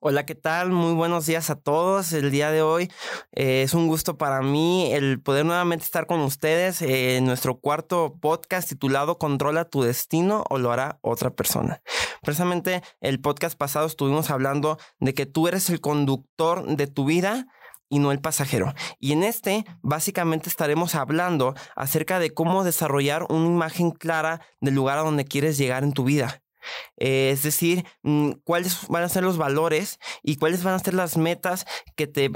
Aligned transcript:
Hola, 0.00 0.24
¿qué 0.24 0.34
tal? 0.34 0.70
Muy 0.70 0.94
buenos 0.94 1.26
días 1.26 1.50
a 1.50 1.56
todos. 1.56 2.14
El 2.14 2.30
día 2.30 2.50
de 2.50 2.62
hoy 2.62 2.90
eh, 3.32 3.60
es 3.62 3.74
un 3.74 3.88
gusto 3.88 4.16
para 4.16 4.40
mí 4.40 4.90
el 4.92 5.20
poder 5.20 5.44
nuevamente 5.44 5.84
estar 5.84 6.06
con 6.06 6.20
ustedes 6.20 6.80
en 6.80 7.26
nuestro 7.26 7.60
cuarto 7.60 8.16
podcast 8.18 8.70
titulado 8.70 9.18
Controla 9.18 9.66
tu 9.66 9.82
destino 9.82 10.44
o 10.48 10.56
lo 10.56 10.72
hará 10.72 10.98
otra 11.02 11.28
persona. 11.28 11.82
Precisamente 12.22 12.82
el 13.02 13.20
podcast 13.20 13.58
pasado 13.58 13.86
estuvimos 13.86 14.30
hablando 14.30 14.78
de 14.98 15.12
que 15.12 15.26
tú 15.26 15.46
eres 15.46 15.68
el 15.68 15.82
conductor 15.82 16.64
de 16.64 16.86
tu 16.86 17.04
vida 17.04 17.46
y 17.88 17.98
no 17.98 18.12
el 18.12 18.20
pasajero. 18.20 18.74
Y 18.98 19.12
en 19.12 19.22
este, 19.22 19.64
básicamente 19.82 20.48
estaremos 20.48 20.94
hablando 20.94 21.54
acerca 21.76 22.18
de 22.18 22.30
cómo 22.30 22.64
desarrollar 22.64 23.26
una 23.28 23.46
imagen 23.46 23.90
clara 23.90 24.40
del 24.60 24.74
lugar 24.74 24.98
a 24.98 25.02
donde 25.02 25.24
quieres 25.24 25.58
llegar 25.58 25.84
en 25.84 25.92
tu 25.92 26.04
vida. 26.04 26.42
Eh, 26.96 27.30
es 27.32 27.42
decir, 27.42 27.84
mm, 28.02 28.32
cuáles 28.44 28.88
van 28.88 29.02
a 29.02 29.08
ser 29.08 29.22
los 29.22 29.38
valores 29.38 29.98
y 30.22 30.36
cuáles 30.36 30.62
van 30.62 30.74
a 30.74 30.78
ser 30.78 30.94
las 30.94 31.16
metas 31.16 31.66
que 31.96 32.06
te, 32.06 32.30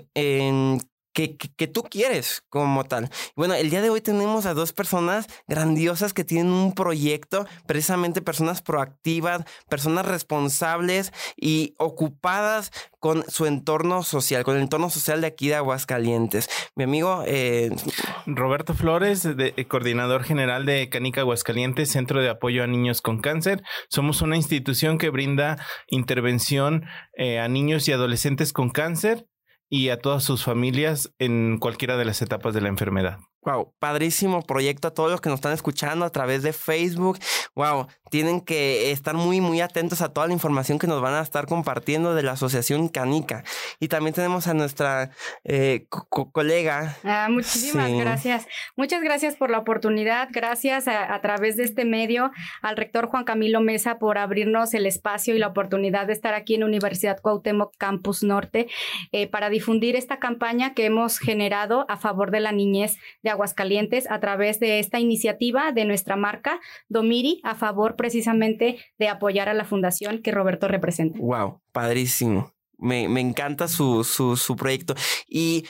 que, 1.13 1.67
tú 1.69 1.83
quieres 1.83 2.43
como 2.49 2.85
tal. 2.85 3.11
Bueno, 3.37 3.55
el 3.55 3.71
día 3.71 3.83
de 3.83 3.91
hoy 3.91 4.01
tenemos 4.01 4.47
a 4.47 4.55
dos 4.55 4.73
personas 4.73 5.27
grandiosas 5.47 6.13
que 6.13 6.25
tienen 6.25 6.53
un 6.53 6.75
proyecto, 6.75 7.47
precisamente 7.67 8.23
personas 8.23 8.63
proactivas, 8.63 9.45
personas 9.69 10.07
responsables 10.07 11.13
y 11.37 11.75
ocupadas 11.79 12.73
con 12.99 13.25
su 13.29 13.47
entorno 13.47 14.03
social, 14.03 14.45
con 14.45 14.57
el 14.57 14.63
entorno 14.63 14.89
social 14.89 15.21
de 15.21 15.27
aquí 15.27 15.49
de 15.49 15.57
Aguascalientes. 15.57 16.49
Mi 16.77 16.85
amigo 16.85 17.25
eh... 17.27 17.71
Roberto 18.27 18.75
Flores, 18.75 19.23
de, 19.23 19.55
eh, 19.57 19.65
coordinador 19.67 20.25
general 20.25 20.65
de 20.65 20.89
Canica 20.89 21.23
Aguascalientes, 21.23 21.91
Centro 21.91 22.23
de 22.23 22.31
Apoyo 22.31 22.63
a 22.63 22.67
Niños 22.67 23.03
con 23.03 23.21
Cáncer. 23.21 23.63
Somos 23.89 24.23
una 24.23 24.37
institución 24.37 24.99
que 24.99 25.11
brinda 25.11 25.59
intervención 25.89 26.85
eh, 27.17 27.41
a 27.41 27.49
niños 27.49 27.89
y 27.89 27.93
adolescentes 27.93 28.53
con 28.53 28.71
cáncer 28.71 29.27
y 29.73 29.89
a 29.89 29.99
todas 29.99 30.23
sus 30.23 30.45
familias 30.45 31.15
en 31.19 31.57
cualquiera 31.59 31.97
de 31.97 32.05
las 32.05 32.21
etapas 32.21 32.53
de 32.53 32.61
la 32.61 32.69
enfermedad. 32.69 33.21
Wow, 33.45 33.73
padrísimo 33.81 34.43
proyecto 34.43 34.87
a 34.87 34.95
todos 34.95 35.11
los 35.11 35.21
que 35.21 35.29
nos 35.29 35.39
están 35.39 35.53
escuchando 35.53 36.05
a 36.05 36.11
través 36.11 36.45
de 36.45 36.53
Facebook. 36.53 37.19
Wow, 37.57 37.89
tienen 38.09 38.41
que 38.41 38.93
estar 38.93 39.15
muy, 39.15 39.41
muy 39.41 39.61
atentos 39.61 40.01
a 40.01 40.13
toda 40.13 40.29
la 40.29 40.33
información 40.33 40.79
que 40.79 40.87
nos 40.87 41.03
van 41.03 41.15
a 41.15 41.23
estar 41.23 41.47
compartiendo 41.47 42.15
de 42.15 42.23
la 42.23 42.33
Asociación 42.33 42.89
Canica. 42.89 43.43
Y 43.81 43.89
también 43.89 44.15
tenemos 44.15 44.47
a 44.47 44.55
nuestra 44.55 45.11
eh, 45.43 45.87
colega. 46.09 46.97
Ah, 47.03 47.27
muchísimas 47.31 47.91
gracias. 47.91 48.47
Muchas 48.77 49.03
gracias 49.03 49.35
por 49.35 49.51
la 49.51 49.59
oportunidad. 49.59 50.29
Gracias 50.31 50.87
a, 50.87 51.21
través 51.21 51.57
de 51.57 51.65
este 51.65 51.85
medio 51.85 52.31
al 52.61 52.77
rector 52.77 53.07
Juan 53.07 53.25
Camilo 53.25 53.61
Mesa 53.61 53.99
por 53.99 54.19
abrirnos 54.19 54.73
el 54.75 54.87
espacio 54.87 55.35
y 55.35 55.39
la 55.39 55.49
oportunidad 55.49 56.07
de 56.07 56.13
estar 56.13 56.35
aquí 56.35 56.55
en 56.55 56.63
Universidad 56.63 57.21
Cuauhtémoc 57.21 57.77
Campus 57.77 58.23
Norte 58.23 58.69
eh, 59.11 59.27
para 59.27 59.49
difundir 59.49 59.97
esta 59.97 60.21
campaña 60.21 60.75
que 60.75 60.85
hemos 60.85 61.19
generado 61.19 61.87
a 61.89 61.97
favor 61.97 62.31
de 62.31 62.39
la 62.39 62.53
niñez 62.53 62.99
de 63.25 63.32
Aguascalientes 63.33 64.11
a 64.11 64.21
través 64.21 64.61
de 64.61 64.79
esta 64.79 65.01
iniciativa 65.01 65.73
de 65.73 65.85
nuestra 65.85 66.17
marca 66.17 66.61
Domiri 66.89 67.41
a 67.45 67.55
favor 67.55 67.97
precisamente 67.97 68.79
de 68.99 69.09
apoyar 69.09 69.49
a 69.49 69.55
la 69.55 69.65
fundación 69.65 70.23
que 70.23 70.31
Roberto 70.31 70.69
representa. 70.69 71.19
Wow, 71.19 71.61
padrísimo. 71.73 72.53
Me, 72.79 73.05
encanta 73.21 73.69
su, 73.69 74.03
su, 74.05 74.57
proyecto. 74.57 74.95
Y 75.29 75.67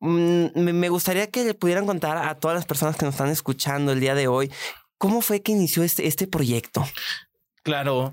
mm, 0.00 0.46
me 0.54 0.88
gustaría 0.88 1.28
que 1.28 1.44
le 1.44 1.54
pudieran 1.54 1.86
contar 1.86 2.16
a 2.16 2.34
todas 2.34 2.56
las 2.56 2.66
personas 2.66 2.96
que 2.96 3.04
nos 3.04 3.14
están 3.14 3.30
escuchando 3.30 3.92
el 3.92 4.00
día 4.00 4.14
de 4.14 4.26
hoy, 4.26 4.50
¿cómo 4.98 5.20
fue 5.20 5.40
que 5.40 5.52
inició 5.52 5.84
este, 5.84 6.06
este 6.06 6.26
proyecto? 6.26 6.84
Claro. 7.68 8.12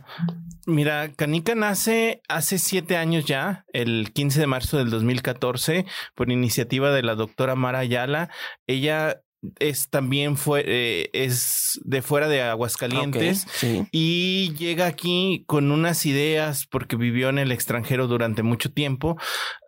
Mira, 0.66 1.14
Canica 1.16 1.56
nace 1.56 2.22
hace 2.28 2.60
siete 2.60 2.98
años 2.98 3.24
ya, 3.24 3.64
el 3.72 4.12
15 4.12 4.42
de 4.42 4.48
marzo 4.48 4.78
del 4.78 4.90
2014, 4.90 5.86
por 6.14 6.30
iniciativa 6.30 6.92
de 6.92 7.04
la 7.04 7.16
doctora 7.16 7.56
Mara 7.56 7.80
Ayala. 7.80 8.30
Ella 8.68 9.22
es 9.60 9.90
también 9.90 10.38
fue, 10.38 10.64
eh, 10.66 11.10
es 11.14 11.80
de 11.84 12.02
fuera 12.02 12.28
de 12.28 12.42
Aguascalientes 12.42 13.48
y 13.92 14.54
llega 14.58 14.86
aquí 14.88 15.44
con 15.48 15.72
unas 15.72 16.06
ideas 16.06 16.68
porque 16.68 16.96
vivió 16.96 17.30
en 17.30 17.40
el 17.40 17.52
extranjero 17.52 18.08
durante 18.08 18.44
mucho 18.44 18.72
tiempo. 18.72 19.18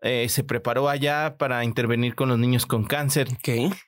Eh, 0.01 0.29
se 0.29 0.43
preparó 0.43 0.89
allá 0.89 1.37
para 1.37 1.63
intervenir 1.63 2.15
con 2.15 2.29
los 2.29 2.39
niños 2.39 2.65
con 2.65 2.85
cáncer. 2.85 3.27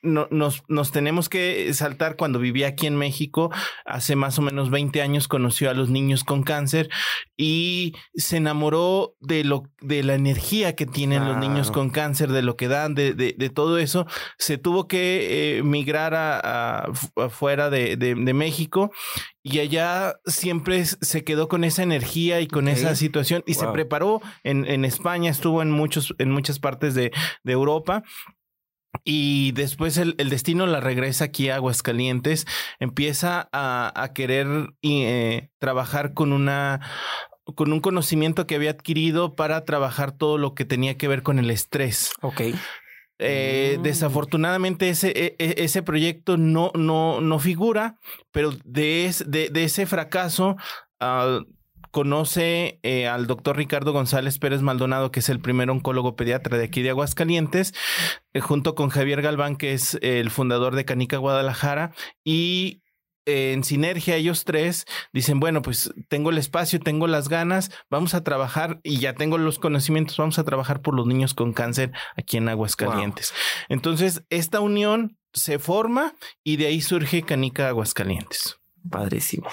No, 0.02 0.28
nos, 0.30 0.62
nos 0.68 0.92
tenemos 0.92 1.28
que 1.28 1.72
saltar 1.74 2.16
cuando 2.16 2.38
vivía 2.38 2.68
aquí 2.68 2.86
en 2.86 2.96
México. 2.96 3.50
Hace 3.84 4.16
más 4.16 4.38
o 4.38 4.42
menos 4.42 4.70
20 4.70 5.02
años 5.02 5.28
conoció 5.28 5.70
a 5.70 5.74
los 5.74 5.88
niños 5.88 6.24
con 6.24 6.42
cáncer 6.42 6.90
y 7.36 7.94
se 8.14 8.36
enamoró 8.36 9.14
de 9.20 9.44
lo 9.44 9.64
de 9.80 10.02
la 10.02 10.14
energía 10.14 10.74
que 10.74 10.86
tienen 10.86 11.24
los 11.24 11.36
niños 11.38 11.70
con 11.70 11.90
cáncer, 11.90 12.30
de 12.30 12.42
lo 12.42 12.56
que 12.56 12.68
dan, 12.68 12.94
de, 12.94 13.14
de, 13.14 13.50
todo 13.50 13.78
eso. 13.78 14.06
Se 14.38 14.58
tuvo 14.58 14.86
que 14.86 15.58
eh, 15.58 15.62
migrar 15.80 16.14
a, 16.14 16.92
afuera 17.16 17.70
de, 17.70 17.96
de, 17.96 18.34
México 18.34 18.92
y 19.42 19.60
allá 19.60 20.16
siempre 20.26 20.84
se 20.84 21.24
quedó 21.24 21.48
con 21.48 21.64
esa 21.64 21.82
energía 21.82 22.42
y 22.42 22.46
con 22.46 22.68
esa 22.68 22.94
situación 22.94 23.42
y 23.46 23.54
se 23.54 23.66
preparó 23.68 24.20
en, 24.44 24.66
en, 24.66 24.84
España, 24.84 25.30
estuvo 25.30 25.62
en, 25.62 25.70
muchos, 25.70 26.14
en 26.18 26.30
muchas 26.30 26.58
partes 26.58 26.94
de, 26.94 27.12
de 27.44 27.52
Europa. 27.52 28.02
Y 29.04 29.52
después 29.52 29.96
el, 29.98 30.16
el, 30.18 30.30
destino 30.30 30.66
la 30.66 30.80
regresa 30.80 31.24
aquí 31.26 31.48
a 31.48 31.54
Aguascalientes, 31.54 32.44
empieza 32.80 33.48
a, 33.52 33.92
a 33.94 34.12
querer 34.12 34.74
eh, 34.82 35.48
trabajar 35.58 36.12
con 36.12 36.32
una 36.32 36.80
con 37.54 37.72
un 37.72 37.80
conocimiento 37.80 38.46
que 38.46 38.56
había 38.56 38.70
adquirido 38.70 39.34
para 39.34 39.64
trabajar 39.64 40.12
todo 40.12 40.38
lo 40.38 40.54
que 40.54 40.64
tenía 40.64 40.96
que 40.96 41.08
ver 41.08 41.22
con 41.22 41.38
el 41.38 41.50
estrés. 41.50 42.12
Ok. 42.20 42.42
Eh, 43.20 43.76
mm. 43.78 43.82
Desafortunadamente 43.82 44.88
ese, 44.88 45.10
e, 45.10 45.36
e, 45.38 45.54
ese 45.58 45.82
proyecto 45.82 46.38
no, 46.38 46.72
no, 46.74 47.20
no 47.20 47.38
figura, 47.38 47.98
pero 48.32 48.52
de, 48.64 49.14
de, 49.26 49.64
ese 49.64 49.84
fracaso 49.84 50.56
uh, 51.00 51.44
conoce 51.90 52.78
eh, 52.82 53.08
al 53.08 53.26
doctor 53.26 53.56
Ricardo 53.56 53.92
González 53.92 54.38
Pérez 54.38 54.62
Maldonado, 54.62 55.10
que 55.10 55.20
es 55.20 55.28
el 55.28 55.40
primer 55.40 55.68
oncólogo 55.70 56.16
pediatra 56.16 56.56
de 56.56 56.64
aquí 56.64 56.82
de 56.82 56.90
Aguascalientes, 56.90 57.74
eh, 58.32 58.40
junto 58.40 58.74
con 58.74 58.88
Javier 58.88 59.20
Galván, 59.20 59.56
que 59.56 59.74
es 59.74 59.98
el 60.00 60.30
fundador 60.30 60.74
de 60.74 60.86
Canica 60.86 61.18
Guadalajara, 61.18 61.92
y 62.24 62.82
en 63.30 63.64
sinergia 63.64 64.16
ellos 64.16 64.44
tres 64.44 64.86
dicen, 65.12 65.40
bueno, 65.40 65.62
pues 65.62 65.92
tengo 66.08 66.30
el 66.30 66.38
espacio, 66.38 66.80
tengo 66.80 67.06
las 67.06 67.28
ganas, 67.28 67.70
vamos 67.90 68.14
a 68.14 68.22
trabajar 68.22 68.80
y 68.82 68.98
ya 68.98 69.14
tengo 69.14 69.38
los 69.38 69.58
conocimientos, 69.58 70.16
vamos 70.16 70.38
a 70.38 70.44
trabajar 70.44 70.82
por 70.82 70.94
los 70.94 71.06
niños 71.06 71.34
con 71.34 71.52
cáncer 71.52 71.92
aquí 72.16 72.36
en 72.36 72.48
Aguascalientes. 72.48 73.32
Entonces, 73.68 74.22
esta 74.30 74.60
unión 74.60 75.18
se 75.32 75.58
forma 75.58 76.14
y 76.42 76.56
de 76.56 76.66
ahí 76.66 76.80
surge 76.80 77.22
Canica 77.22 77.68
Aguascalientes. 77.68 78.58
Padrísimo. 78.88 79.48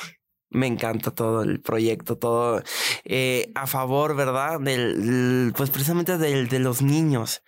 Me 0.50 0.68
encanta 0.68 1.12
todo 1.12 1.44
el 1.44 1.60
proyecto, 1.60 2.18
todo 2.18 2.64
eh, 3.04 3.52
a 3.54 3.68
favor, 3.68 4.16
¿verdad? 4.16 4.62
Del, 4.62 5.54
pues 5.58 5.70
precisamente 5.70 6.18
del, 6.18 6.48
de 6.48 6.60
los 6.60 6.82
niños. 6.82 7.44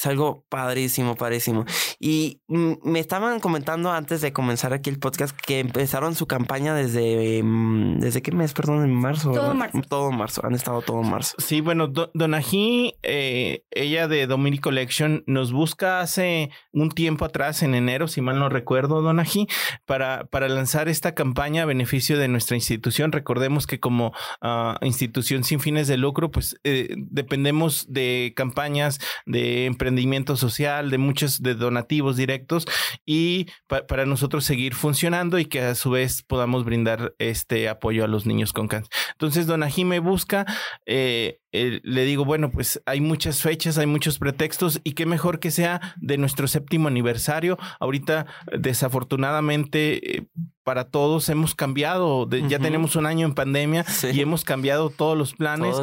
Es 0.00 0.06
algo 0.06 0.46
padrísimo, 0.48 1.14
padrísimo. 1.14 1.66
Y 1.98 2.40
mm, 2.48 2.72
me 2.84 3.00
estaban 3.00 3.38
comentando 3.38 3.92
antes 3.92 4.22
de 4.22 4.32
comenzar 4.32 4.72
aquí 4.72 4.88
el 4.88 4.98
podcast 4.98 5.38
que 5.38 5.58
empezaron 5.58 6.14
su 6.14 6.26
campaña 6.26 6.74
desde... 6.74 7.42
Mm, 7.42 7.98
¿Desde 8.00 8.22
qué 8.22 8.32
mes? 8.32 8.54
Perdón, 8.54 8.82
en 8.82 8.94
marzo. 8.94 9.30
Todo 9.32 9.52
marzo. 9.52 9.82
Todo 9.86 10.10
marzo. 10.10 10.40
Han 10.42 10.54
estado 10.54 10.80
todo 10.80 11.02
marzo. 11.02 11.36
Sí, 11.36 11.60
bueno, 11.60 11.88
Donají, 11.88 12.94
eh, 13.02 13.64
ella 13.70 14.08
de 14.08 14.26
Dominic 14.26 14.62
Collection, 14.62 15.22
nos 15.26 15.52
busca 15.52 16.00
hace 16.00 16.48
un 16.72 16.88
tiempo 16.88 17.26
atrás, 17.26 17.62
en 17.62 17.74
enero, 17.74 18.08
si 18.08 18.22
mal 18.22 18.38
no 18.38 18.48
recuerdo, 18.48 19.02
Donají, 19.02 19.48
para, 19.84 20.24
para 20.24 20.48
lanzar 20.48 20.88
esta 20.88 21.14
campaña 21.14 21.64
a 21.64 21.66
beneficio 21.66 22.16
de 22.16 22.28
nuestra 22.28 22.56
institución. 22.56 23.12
Recordemos 23.12 23.66
que 23.66 23.80
como 23.80 24.14
ah, 24.40 24.78
institución 24.80 25.44
sin 25.44 25.60
fines 25.60 25.88
de 25.88 25.98
lucro, 25.98 26.30
pues 26.30 26.58
eh, 26.64 26.88
dependemos 26.96 27.92
de 27.92 28.32
campañas 28.34 28.98
de 29.26 29.66
emprendimiento 29.66 29.89
emprendimiento 29.90 30.36
social, 30.36 30.90
de 30.90 30.98
muchos 30.98 31.42
de 31.42 31.54
donativos 31.54 32.16
directos 32.16 32.64
y 33.04 33.46
para 33.66 34.06
nosotros 34.06 34.44
seguir 34.44 34.74
funcionando 34.74 35.38
y 35.38 35.46
que 35.46 35.60
a 35.60 35.74
su 35.74 35.90
vez 35.90 36.22
podamos 36.22 36.64
brindar 36.64 37.14
este 37.18 37.68
apoyo 37.68 38.04
a 38.04 38.08
los 38.08 38.24
niños 38.24 38.52
con 38.52 38.68
cáncer. 38.68 38.90
Entonces, 39.12 39.46
Dona 39.46 39.68
me 39.84 39.98
busca, 39.98 40.46
eh, 40.86 41.40
eh, 41.52 41.80
le 41.82 42.04
digo, 42.04 42.24
bueno, 42.24 42.50
pues 42.50 42.80
hay 42.86 43.00
muchas 43.00 43.42
fechas, 43.42 43.78
hay 43.78 43.86
muchos 43.86 44.18
pretextos 44.18 44.80
y 44.84 44.92
qué 44.92 45.06
mejor 45.06 45.40
que 45.40 45.50
sea 45.50 45.94
de 45.96 46.16
nuestro 46.16 46.46
séptimo 46.46 46.88
aniversario. 46.88 47.58
Ahorita, 47.80 48.26
desafortunadamente, 48.56 50.18
eh, 50.18 50.26
para 50.62 50.84
todos 50.84 51.28
hemos 51.30 51.54
cambiado, 51.54 52.28
ya 52.30 52.58
tenemos 52.58 52.94
un 52.94 53.06
año 53.06 53.26
en 53.26 53.34
pandemia 53.34 53.84
y 54.12 54.20
hemos 54.20 54.44
cambiado 54.44 54.90
todos 54.90 55.18
los 55.18 55.34
planes, 55.34 55.74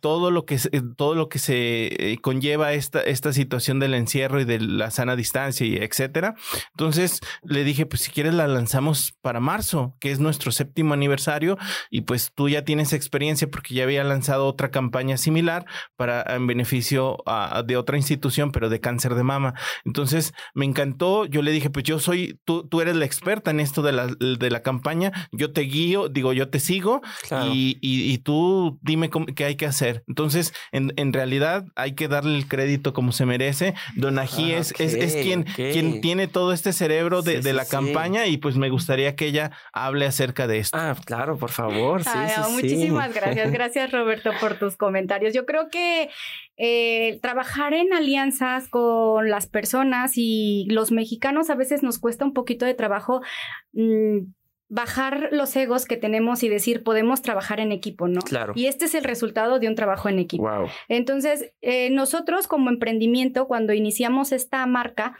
todo 0.00 0.30
lo 0.30 0.44
que 0.44 0.58
todo 0.96 1.14
lo 1.14 1.28
que 1.28 1.38
se 1.38 2.18
conlleva 2.20 2.72
esta 2.74 3.00
esta 3.00 3.32
situación 3.32 3.78
del 3.78 3.94
encierro 3.94 4.40
y 4.40 4.44
de 4.44 4.60
la 4.60 4.90
sana 4.90 5.16
distancia 5.16 5.66
y 5.66 5.76
etcétera. 5.76 6.34
Entonces 6.72 7.20
le 7.42 7.64
dije, 7.64 7.86
pues 7.86 8.02
si 8.02 8.10
quieres 8.10 8.34
la 8.34 8.48
lanzamos 8.48 9.14
para 9.22 9.40
marzo, 9.40 9.96
que 10.00 10.10
es 10.10 10.18
nuestro 10.18 10.52
séptimo 10.52 10.94
aniversario 10.94 11.56
y 11.88 12.02
pues 12.02 12.32
tú 12.34 12.48
ya 12.48 12.64
tienes 12.64 12.92
experiencia 12.92 13.48
porque 13.48 13.74
ya 13.74 13.84
había 13.84 14.04
lanzado 14.04 14.46
otra 14.46 14.70
campaña 14.70 14.97
similar 15.16 15.66
para 15.96 16.24
en 16.28 16.46
beneficio 16.46 17.18
de 17.64 17.76
otra 17.76 17.96
institución, 17.96 18.52
pero 18.52 18.68
de 18.68 18.80
cáncer 18.80 19.14
de 19.14 19.22
mama. 19.22 19.54
Entonces 19.84 20.32
me 20.54 20.64
encantó. 20.64 21.24
Yo 21.26 21.42
le 21.42 21.52
dije, 21.52 21.70
pues 21.70 21.84
yo 21.84 21.98
soy, 21.98 22.38
tú, 22.44 22.66
tú 22.68 22.80
eres 22.80 22.96
la 22.96 23.04
experta 23.04 23.50
en 23.50 23.60
esto 23.60 23.82
de 23.82 23.92
la, 23.92 24.06
de 24.06 24.50
la 24.50 24.62
campaña. 24.62 25.12
Yo 25.32 25.52
te 25.52 25.62
guío, 25.62 26.08
digo, 26.08 26.32
yo 26.32 26.48
te 26.48 26.60
sigo 26.60 27.00
y, 27.52 27.78
y, 27.80 28.18
tú 28.18 28.78
dime 28.82 29.10
qué 29.34 29.44
hay 29.44 29.56
que 29.56 29.66
hacer. 29.66 30.02
Entonces, 30.06 30.52
en, 30.72 30.92
en, 30.96 31.12
realidad 31.12 31.64
hay 31.76 31.94
que 31.94 32.08
darle 32.08 32.36
el 32.36 32.48
crédito 32.48 32.92
como 32.92 33.12
se 33.12 33.26
merece. 33.26 33.74
Don 33.96 34.18
Ají 34.18 34.52
es, 34.52 34.74
es, 34.78 35.14
quien, 35.14 35.44
quien 35.44 36.00
tiene 36.00 36.26
todo 36.28 36.52
este 36.52 36.72
cerebro 36.72 37.22
de, 37.22 37.40
de 37.40 37.52
la 37.52 37.64
campaña 37.64 38.26
y 38.26 38.38
pues 38.38 38.56
me 38.56 38.70
gustaría 38.70 39.14
que 39.16 39.26
ella 39.26 39.52
hable 39.72 40.06
acerca 40.06 40.46
de 40.46 40.58
esto. 40.58 40.76
Ah, 40.78 40.94
claro, 41.04 41.36
por 41.38 41.50
favor. 41.50 42.02
Sí, 42.04 42.10
muchísimas 42.50 43.14
gracias. 43.14 43.52
Gracias, 43.52 43.92
Roberto, 43.92 44.30
por 44.40 44.58
tus 44.58 44.76
comentarios. 44.76 44.87
Yo 45.32 45.46
creo 45.46 45.68
que 45.68 46.10
eh, 46.56 47.18
trabajar 47.22 47.74
en 47.74 47.92
alianzas 47.92 48.68
con 48.68 49.30
las 49.30 49.46
personas 49.46 50.12
y 50.16 50.66
los 50.70 50.92
mexicanos 50.92 51.50
a 51.50 51.54
veces 51.54 51.82
nos 51.82 51.98
cuesta 51.98 52.24
un 52.24 52.32
poquito 52.32 52.66
de 52.66 52.74
trabajo. 52.74 53.22
Mm, 53.72 54.18
bajar 54.68 55.30
los 55.32 55.54
egos 55.56 55.86
que 55.86 55.96
tenemos 55.96 56.42
y 56.42 56.48
decir 56.48 56.82
podemos 56.82 57.22
trabajar 57.22 57.58
en 57.58 57.72
equipo, 57.72 58.06
¿no? 58.06 58.20
Claro. 58.20 58.52
Y 58.54 58.66
este 58.66 58.84
es 58.84 58.94
el 58.94 59.04
resultado 59.04 59.58
de 59.58 59.68
un 59.68 59.74
trabajo 59.74 60.08
en 60.08 60.18
equipo. 60.18 60.42
Wow. 60.42 60.68
Entonces, 60.88 61.52
eh, 61.62 61.90
nosotros 61.90 62.48
como 62.48 62.68
emprendimiento, 62.68 63.46
cuando 63.46 63.72
iniciamos 63.72 64.30
esta 64.32 64.64
marca, 64.66 65.16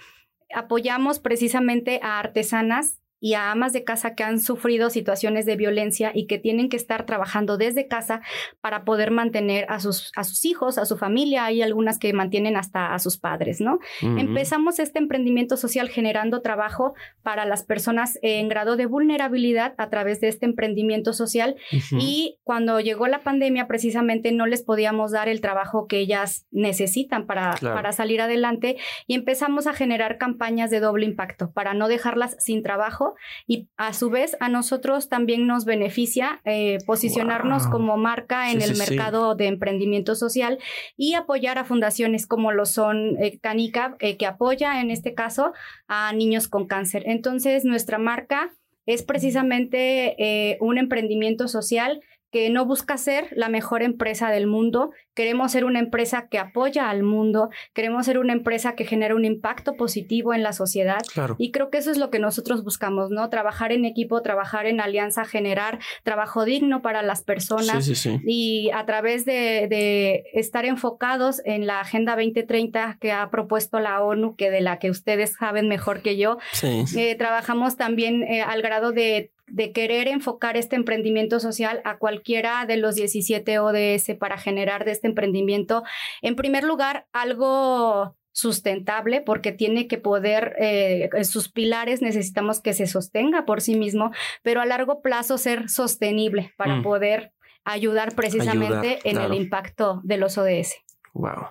apoyamos 0.54 1.18
precisamente 1.18 2.00
a 2.02 2.18
artesanas 2.18 3.00
y 3.20 3.34
a 3.34 3.50
amas 3.50 3.72
de 3.72 3.84
casa 3.84 4.14
que 4.14 4.24
han 4.24 4.40
sufrido 4.40 4.90
situaciones 4.90 5.46
de 5.46 5.56
violencia 5.56 6.12
y 6.14 6.26
que 6.26 6.38
tienen 6.38 6.68
que 6.68 6.76
estar 6.76 7.06
trabajando 7.06 7.56
desde 7.56 7.88
casa 7.88 8.20
para 8.60 8.84
poder 8.84 9.10
mantener 9.10 9.66
a 9.68 9.80
sus, 9.80 10.12
a 10.16 10.24
sus 10.24 10.44
hijos, 10.44 10.78
a 10.78 10.84
su 10.84 10.96
familia. 10.96 11.44
Hay 11.46 11.62
algunas 11.62 11.98
que 11.98 12.12
mantienen 12.12 12.56
hasta 12.56 12.94
a 12.94 12.98
sus 12.98 13.18
padres, 13.18 13.60
¿no? 13.60 13.78
Empezamos 14.00 14.78
este 14.78 14.98
emprendimiento 14.98 15.56
social 15.56 15.88
generando 15.88 16.42
trabajo 16.42 16.94
para 17.22 17.44
las 17.44 17.64
personas 17.64 18.18
en 18.22 18.48
grado 18.48 18.76
de 18.76 18.86
vulnerabilidad 18.86 19.74
a 19.78 19.88
través 19.90 20.20
de 20.20 20.28
este 20.28 20.46
emprendimiento 20.46 21.12
social 21.12 21.56
y 21.92 22.38
cuando 22.44 22.80
llegó 22.80 23.06
la 23.06 23.20
pandemia 23.20 23.66
precisamente 23.66 24.32
no 24.32 24.46
les 24.46 24.62
podíamos 24.62 25.10
dar 25.12 25.28
el 25.28 25.40
trabajo 25.40 25.86
que 25.86 25.98
ellas 25.98 26.46
necesitan 26.50 27.26
para, 27.26 27.54
para 27.60 27.92
salir 27.92 28.20
adelante 28.20 28.76
y 29.06 29.14
empezamos 29.14 29.66
a 29.66 29.74
generar 29.74 30.18
campañas 30.18 30.70
de 30.70 30.80
doble 30.80 31.06
impacto 31.06 31.50
para 31.52 31.74
no 31.74 31.88
dejarlas 31.88 32.36
sin 32.38 32.62
trabajo 32.62 33.07
y 33.46 33.68
a 33.76 33.92
su 33.92 34.10
vez 34.10 34.36
a 34.40 34.48
nosotros 34.48 35.08
también 35.08 35.46
nos 35.46 35.64
beneficia 35.64 36.40
eh, 36.44 36.78
posicionarnos 36.86 37.66
como 37.66 37.96
marca 37.96 38.50
en 38.50 38.62
el 38.62 38.76
mercado 38.76 39.34
de 39.34 39.46
emprendimiento 39.46 40.14
social 40.14 40.58
y 40.96 41.14
apoyar 41.14 41.58
a 41.58 41.64
fundaciones 41.64 42.26
como 42.26 42.52
lo 42.52 42.66
son 42.66 43.16
eh, 43.22 43.38
Canica, 43.40 43.96
eh, 44.00 44.16
que 44.16 44.26
apoya 44.26 44.80
en 44.80 44.90
este 44.90 45.14
caso 45.14 45.52
a 45.86 46.12
niños 46.12 46.48
con 46.48 46.66
cáncer. 46.66 47.02
Entonces, 47.06 47.64
nuestra 47.64 47.98
marca 47.98 48.52
es 48.86 49.02
precisamente 49.02 50.56
un 50.60 50.78
emprendimiento 50.78 51.46
social 51.46 52.00
que 52.30 52.50
no 52.50 52.66
busca 52.66 52.96
ser 52.96 53.28
la 53.32 53.48
mejor 53.48 53.82
empresa 53.82 54.30
del 54.30 54.46
mundo, 54.46 54.90
queremos 55.14 55.52
ser 55.52 55.64
una 55.64 55.78
empresa 55.78 56.28
que 56.30 56.38
apoya 56.38 56.90
al 56.90 57.02
mundo, 57.02 57.50
queremos 57.72 58.06
ser 58.06 58.18
una 58.18 58.32
empresa 58.32 58.74
que 58.74 58.84
genera 58.84 59.14
un 59.14 59.24
impacto 59.24 59.74
positivo 59.74 60.34
en 60.34 60.42
la 60.42 60.52
sociedad. 60.52 61.00
Y 61.38 61.50
creo 61.50 61.70
que 61.70 61.78
eso 61.78 61.90
es 61.90 61.98
lo 61.98 62.10
que 62.10 62.18
nosotros 62.18 62.62
buscamos, 62.62 63.10
¿no? 63.10 63.28
Trabajar 63.30 63.72
en 63.72 63.84
equipo, 63.84 64.22
trabajar 64.22 64.66
en 64.66 64.80
alianza, 64.80 65.24
generar 65.24 65.78
trabajo 66.04 66.44
digno 66.44 66.82
para 66.82 67.02
las 67.02 67.22
personas. 67.22 68.06
Y 68.24 68.70
a 68.74 68.84
través 68.86 69.24
de, 69.24 70.24
estar 70.34 70.64
enfocados 70.64 71.40
en 71.44 71.66
la 71.66 71.80
Agenda 71.80 72.14
2030 72.14 72.98
que 73.00 73.12
ha 73.12 73.28
propuesto 73.30 73.80
la 73.80 74.02
ONU, 74.02 74.36
que 74.36 74.50
de 74.50 74.60
la 74.60 74.78
que 74.78 74.90
ustedes 74.90 75.34
saben 75.38 75.68
mejor 75.68 76.02
que 76.02 76.16
yo, 76.16 76.38
eh, 76.62 77.14
trabajamos 77.16 77.76
también 77.76 78.22
eh, 78.22 78.42
al 78.42 78.62
grado 78.62 78.92
de 78.92 79.32
de 79.50 79.72
querer 79.72 80.08
enfocar 80.08 80.56
este 80.56 80.76
emprendimiento 80.76 81.40
social 81.40 81.80
a 81.84 81.98
cualquiera 81.98 82.64
de 82.66 82.76
los 82.76 82.94
17 82.94 83.58
ODS 83.58 84.16
para 84.18 84.38
generar 84.38 84.84
de 84.84 84.92
este 84.92 85.08
emprendimiento, 85.08 85.82
en 86.22 86.36
primer 86.36 86.64
lugar, 86.64 87.06
algo 87.12 88.16
sustentable 88.32 89.20
porque 89.20 89.50
tiene 89.50 89.88
que 89.88 89.98
poder, 89.98 90.54
eh, 90.60 91.10
sus 91.24 91.50
pilares 91.50 92.02
necesitamos 92.02 92.60
que 92.60 92.72
se 92.72 92.86
sostenga 92.86 93.44
por 93.44 93.60
sí 93.60 93.74
mismo, 93.74 94.12
pero 94.42 94.60
a 94.60 94.66
largo 94.66 95.02
plazo 95.02 95.38
ser 95.38 95.68
sostenible 95.68 96.52
para 96.56 96.76
mm. 96.76 96.82
poder 96.82 97.32
ayudar 97.64 98.14
precisamente 98.14 99.00
en 99.04 99.18
el 99.18 99.34
impacto 99.34 100.00
de 100.04 100.16
los 100.18 100.38
ODS. 100.38 100.76
Wow. 101.14 101.48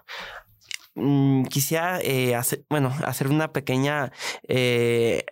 Mm, 0.95 1.44
quisiera 1.44 1.99
eh, 2.01 2.35
hacer, 2.35 2.63
bueno, 2.69 2.91
hacer 3.05 3.27
una 3.27 3.51
pequeña 3.51 4.11
eh, 4.47 5.25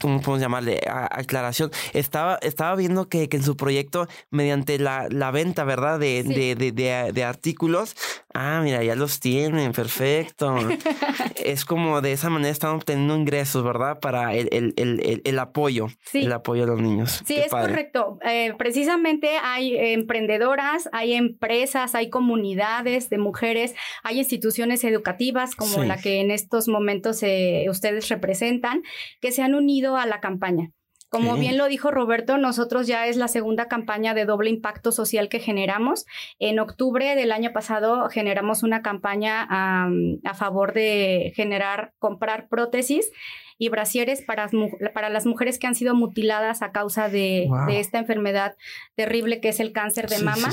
¿cómo 0.00 0.20
podemos 0.20 0.40
llamarle? 0.40 0.80
aclaración. 0.86 1.70
Estaba, 1.92 2.38
estaba 2.42 2.74
viendo 2.76 3.08
que, 3.08 3.28
que 3.28 3.36
en 3.36 3.42
su 3.42 3.56
proyecto, 3.56 4.08
mediante 4.30 4.78
la, 4.78 5.06
la 5.10 5.30
venta, 5.30 5.64
¿verdad? 5.64 5.98
De, 5.98 6.22
de, 6.22 6.54
de, 6.54 7.12
de, 7.12 7.24
artículos. 7.24 7.94
Ah, 8.32 8.60
mira, 8.62 8.82
ya 8.84 8.94
los 8.94 9.18
tienen, 9.18 9.72
perfecto. 9.72 10.56
es 11.44 11.64
como 11.64 12.00
de 12.00 12.12
esa 12.12 12.30
manera 12.30 12.50
están 12.50 12.76
obteniendo 12.76 13.16
ingresos, 13.16 13.64
¿verdad? 13.64 13.98
Para 13.98 14.34
el, 14.34 14.48
el, 14.52 14.74
el, 14.76 15.22
el 15.24 15.38
apoyo. 15.38 15.88
El 16.12 16.32
apoyo 16.32 16.64
a 16.64 16.66
los 16.66 16.80
niños. 16.80 17.22
Sí, 17.24 17.36
es 17.36 17.50
correcto. 17.50 18.18
Eh, 18.24 18.54
precisamente 18.56 19.30
hay 19.42 19.76
emprendedoras, 19.76 20.88
hay 20.92 21.14
empresas, 21.14 21.94
hay 21.94 22.08
comunidades 22.08 23.10
de 23.10 23.18
mujeres, 23.18 23.74
hay 24.04 24.18
instituciones 24.18 24.84
educativas 24.84 25.56
como 25.56 25.82
la 25.82 25.96
que 25.96 26.20
en 26.20 26.30
estos 26.30 26.68
momentos 26.68 27.22
eh, 27.22 27.66
ustedes 27.68 28.08
representan, 28.08 28.82
que 29.20 29.32
se 29.32 29.42
han 29.42 29.54
unido 29.54 29.96
a 29.96 30.06
la 30.06 30.20
campaña. 30.20 30.70
Como 31.10 31.34
bien 31.34 31.58
lo 31.58 31.66
dijo 31.66 31.90
Roberto, 31.90 32.38
nosotros 32.38 32.86
ya 32.86 33.08
es 33.08 33.16
la 33.16 33.26
segunda 33.26 33.66
campaña 33.66 34.14
de 34.14 34.26
doble 34.26 34.48
impacto 34.48 34.92
social 34.92 35.28
que 35.28 35.40
generamos. 35.40 36.06
En 36.38 36.60
octubre 36.60 37.16
del 37.16 37.32
año 37.32 37.52
pasado 37.52 38.08
generamos 38.08 38.62
una 38.62 38.80
campaña 38.80 39.44
a 39.50 40.34
favor 40.34 40.72
de 40.72 41.32
generar, 41.34 41.94
comprar 41.98 42.48
prótesis 42.48 43.10
y 43.60 43.68
brasieres 43.68 44.22
para, 44.22 44.48
para 44.94 45.10
las 45.10 45.26
mujeres 45.26 45.58
que 45.58 45.66
han 45.66 45.74
sido 45.74 45.94
mutiladas 45.94 46.62
a 46.62 46.72
causa 46.72 47.10
de, 47.10 47.46
esta 47.68 47.98
enfermedad 47.98 48.56
terrible 48.94 49.42
que 49.42 49.50
es 49.50 49.60
el 49.60 49.72
cáncer 49.72 50.08
de 50.08 50.18
mama. 50.20 50.48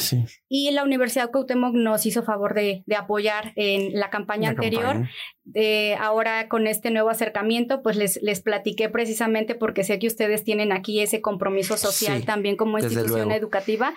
Y 0.50 0.72
la 0.72 0.84
Universidad 0.84 1.32
Cuauhtémoc 1.32 1.74
nos 1.74 2.06
hizo 2.06 2.24
favor 2.24 2.54
de, 2.54 2.84
apoyar 2.98 3.54
en 3.56 3.98
la 3.98 4.10
campaña 4.10 4.50
anterior. 4.50 5.08
ahora 6.02 6.50
con 6.50 6.68
este 6.68 6.92
nuevo 6.92 7.10
acercamiento, 7.10 7.82
pues 7.82 7.96
les, 7.96 8.22
les 8.22 8.42
platiqué 8.42 8.90
precisamente 8.90 9.56
porque 9.56 9.86
sé 9.86 10.00
que 10.00 10.08
ustedes 10.08 10.44
tienen 10.44 10.74
aquí 10.74 11.00
ese 11.00 11.22
compromiso 11.22 11.78
social 11.78 12.26
también 12.26 12.58
como 12.58 12.78
institución 12.78 13.32
educativa 13.32 13.94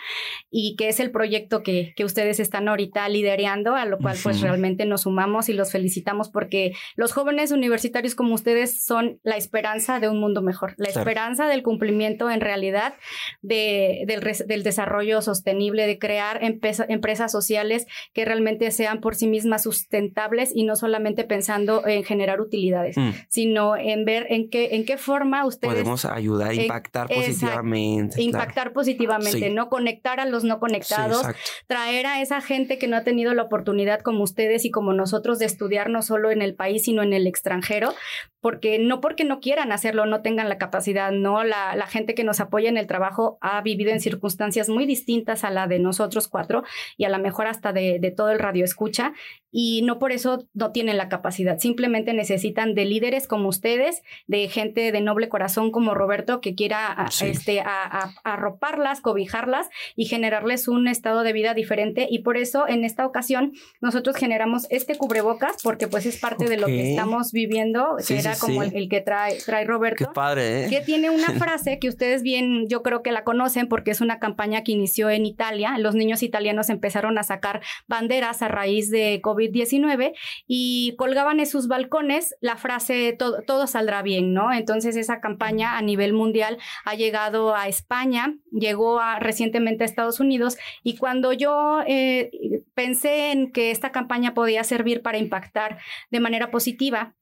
y 0.52 0.76
que 0.76 0.88
es 0.88 1.00
el 1.00 1.10
proyecto 1.10 1.64
que, 1.64 1.94
que 1.96 2.04
ustedes 2.04 2.38
están 2.38 2.68
ahorita 2.68 3.08
liderando, 3.08 3.74
a 3.74 3.86
lo 3.86 3.98
cual 3.98 4.16
pues 4.22 4.40
realmente 4.40 4.86
nos 4.86 5.00
sumamos 5.00 5.48
y 5.48 5.52
los 5.52 5.72
felicitamos 5.72 6.28
porque 6.28 6.74
los 6.94 7.10
jóvenes 7.10 7.50
universitarios 7.50 8.14
como 8.14 8.34
ustedes 8.34 8.84
son 8.84 8.99
la 9.22 9.36
esperanza 9.36 10.00
de 10.00 10.08
un 10.08 10.18
mundo 10.20 10.42
mejor, 10.42 10.74
la 10.76 10.88
esperanza 10.88 11.46
del 11.46 11.62
cumplimiento 11.62 12.30
en 12.30 12.40
realidad 12.40 12.94
de, 13.42 14.04
del, 14.06 14.62
desarrollo 14.62 15.22
sostenible, 15.22 15.86
de 15.86 15.98
crear 15.98 16.40
empresas 16.42 17.32
sociales 17.32 17.86
que 18.12 18.24
realmente 18.24 18.70
sean 18.70 19.00
por 19.00 19.14
sí 19.14 19.26
mismas 19.26 19.62
sustentables 19.62 20.52
y 20.54 20.64
no 20.64 20.76
solamente 20.76 21.24
pensando 21.24 21.86
en 21.86 22.04
generar 22.04 22.40
utilidades, 22.40 22.96
mm. 22.96 23.10
sino 23.28 23.76
en 23.76 24.04
ver 24.04 24.26
en 24.30 24.48
qué, 24.50 24.70
en 24.72 24.84
qué 24.84 24.96
forma 24.96 25.44
ustedes... 25.46 25.74
Podemos 25.74 26.04
ayudar 26.04 26.50
a 26.50 26.54
impactar 26.54 27.08
positivamente. 27.08 28.22
impactar 28.22 28.72
positivamente, 28.72 29.50
no 29.50 29.68
conectar 29.68 30.20
a 30.20 30.26
los 30.26 30.44
no 30.44 30.60
conectados, 30.60 31.26
traer 31.66 32.06
a 32.06 32.20
esa 32.22 32.40
gente 32.40 32.78
que 32.78 32.88
no 32.88 32.96
ha 32.96 33.04
tenido 33.04 33.34
la 33.34 33.42
oportunidad 33.42 34.00
como 34.00 34.24
ustedes 34.24 34.64
y 34.64 34.70
como 34.70 34.92
nosotros 34.92 35.38
de 35.38 35.46
estudiar 35.46 35.90
no 35.90 36.02
solo 36.02 36.30
en 36.30 36.42
el 36.42 36.54
país, 36.54 36.84
sino 36.84 37.02
en 37.02 37.12
el 37.12 37.26
extranjero, 37.26 37.94
porque 38.40 38.78
no 38.78 39.00
porque 39.00 39.24
no 39.24 39.40
quieran 39.40 39.72
hacerlo, 39.72 40.06
no 40.06 40.22
tengan 40.22 40.48
la 40.48 40.58
capacidad, 40.58 41.12
no, 41.12 41.44
la, 41.44 41.76
la, 41.76 41.86
gente 41.86 42.14
que 42.14 42.24
nos 42.24 42.40
apoya 42.40 42.68
en 42.68 42.78
el 42.78 42.86
trabajo 42.86 43.38
ha 43.40 43.60
vivido 43.60 43.90
en 43.90 44.00
circunstancias 44.00 44.68
muy 44.68 44.86
distintas 44.86 45.44
a 45.44 45.50
la 45.50 45.66
de 45.66 45.78
nosotros 45.78 46.28
cuatro 46.28 46.62
y 46.96 47.04
a 47.04 47.10
lo 47.10 47.18
mejor 47.18 47.46
hasta 47.46 47.72
de, 47.72 47.98
de 48.00 48.10
todo 48.10 48.30
el 48.30 48.38
radio 48.38 48.64
escucha 48.64 49.12
y 49.50 49.82
no 49.82 49.98
por 49.98 50.12
eso 50.12 50.46
no 50.54 50.72
tienen 50.72 50.96
la 50.96 51.08
capacidad, 51.08 51.58
simplemente 51.58 52.12
necesitan 52.12 52.74
de 52.74 52.84
líderes 52.84 53.26
como 53.26 53.48
ustedes, 53.48 54.02
de 54.26 54.48
gente 54.48 54.92
de 54.92 55.00
noble 55.00 55.28
corazón 55.28 55.70
como 55.70 55.94
Roberto 55.94 56.40
que 56.40 56.54
quiera 56.54 57.06
este, 57.22 57.60
a, 57.60 58.12
arroparlas, 58.24 59.00
cobijarlas 59.00 59.68
y 59.96 60.06
generarles 60.06 60.68
un 60.68 60.88
estado 60.88 61.22
de 61.22 61.32
vida 61.32 61.54
diferente 61.54 62.06
y 62.10 62.20
por 62.20 62.36
eso 62.36 62.68
en 62.68 62.84
esta 62.84 63.06
ocasión 63.06 63.52
nosotros 63.80 64.16
generamos 64.16 64.66
este 64.70 64.96
cubrebocas 64.96 65.62
porque 65.62 65.88
pues 65.88 66.06
es 66.06 66.18
parte 66.18 66.48
de 66.48 66.56
lo 66.56 66.66
que 66.66 66.90
estamos 66.90 67.32
viviendo, 67.32 67.96
que 68.06 68.18
era 68.18 68.36
como 68.36 68.62
el, 68.62 68.88
que 68.88 69.00
trae, 69.00 69.38
trae 69.44 69.64
Roberto. 69.64 70.06
Qué 70.06 70.12
padre, 70.12 70.64
¿eh? 70.64 70.68
Que 70.68 70.80
tiene 70.80 71.10
una 71.10 71.30
frase 71.38 71.78
que 71.78 71.88
ustedes 71.88 72.22
bien, 72.22 72.68
yo 72.68 72.82
creo 72.82 73.02
que 73.02 73.12
la 73.12 73.24
conocen 73.24 73.68
porque 73.68 73.90
es 73.90 74.00
una 74.00 74.18
campaña 74.18 74.62
que 74.62 74.72
inició 74.72 75.10
en 75.10 75.26
Italia. 75.26 75.76
Los 75.78 75.94
niños 75.94 76.22
italianos 76.22 76.70
empezaron 76.70 77.18
a 77.18 77.22
sacar 77.22 77.60
banderas 77.86 78.42
a 78.42 78.48
raíz 78.48 78.90
de 78.90 79.20
COVID-19 79.40 80.12
y 80.46 80.94
colgaban 80.96 81.40
en 81.40 81.46
sus 81.46 81.68
balcones 81.68 82.34
la 82.40 82.56
frase 82.56 83.14
todo, 83.18 83.42
todo 83.42 83.66
saldrá 83.66 84.02
bien, 84.02 84.34
¿no? 84.34 84.52
Entonces 84.52 84.96
esa 84.96 85.20
campaña 85.20 85.78
a 85.78 85.82
nivel 85.82 86.12
mundial 86.12 86.58
ha 86.84 86.94
llegado 86.94 87.54
a 87.54 87.68
España, 87.68 88.34
llegó 88.52 89.00
a, 89.00 89.18
recientemente 89.18 89.84
a 89.84 89.86
Estados 89.86 90.20
Unidos 90.20 90.58
y 90.82 90.96
cuando 90.96 91.32
yo 91.32 91.80
eh, 91.86 92.30
pensé 92.74 93.32
en 93.32 93.52
que 93.52 93.70
esta 93.70 93.92
campaña 93.92 94.34
podía 94.34 94.64
servir 94.64 95.02
para 95.02 95.18
impactar 95.18 95.78
de 96.10 96.20
manera 96.20 96.50
positiva, 96.50 97.14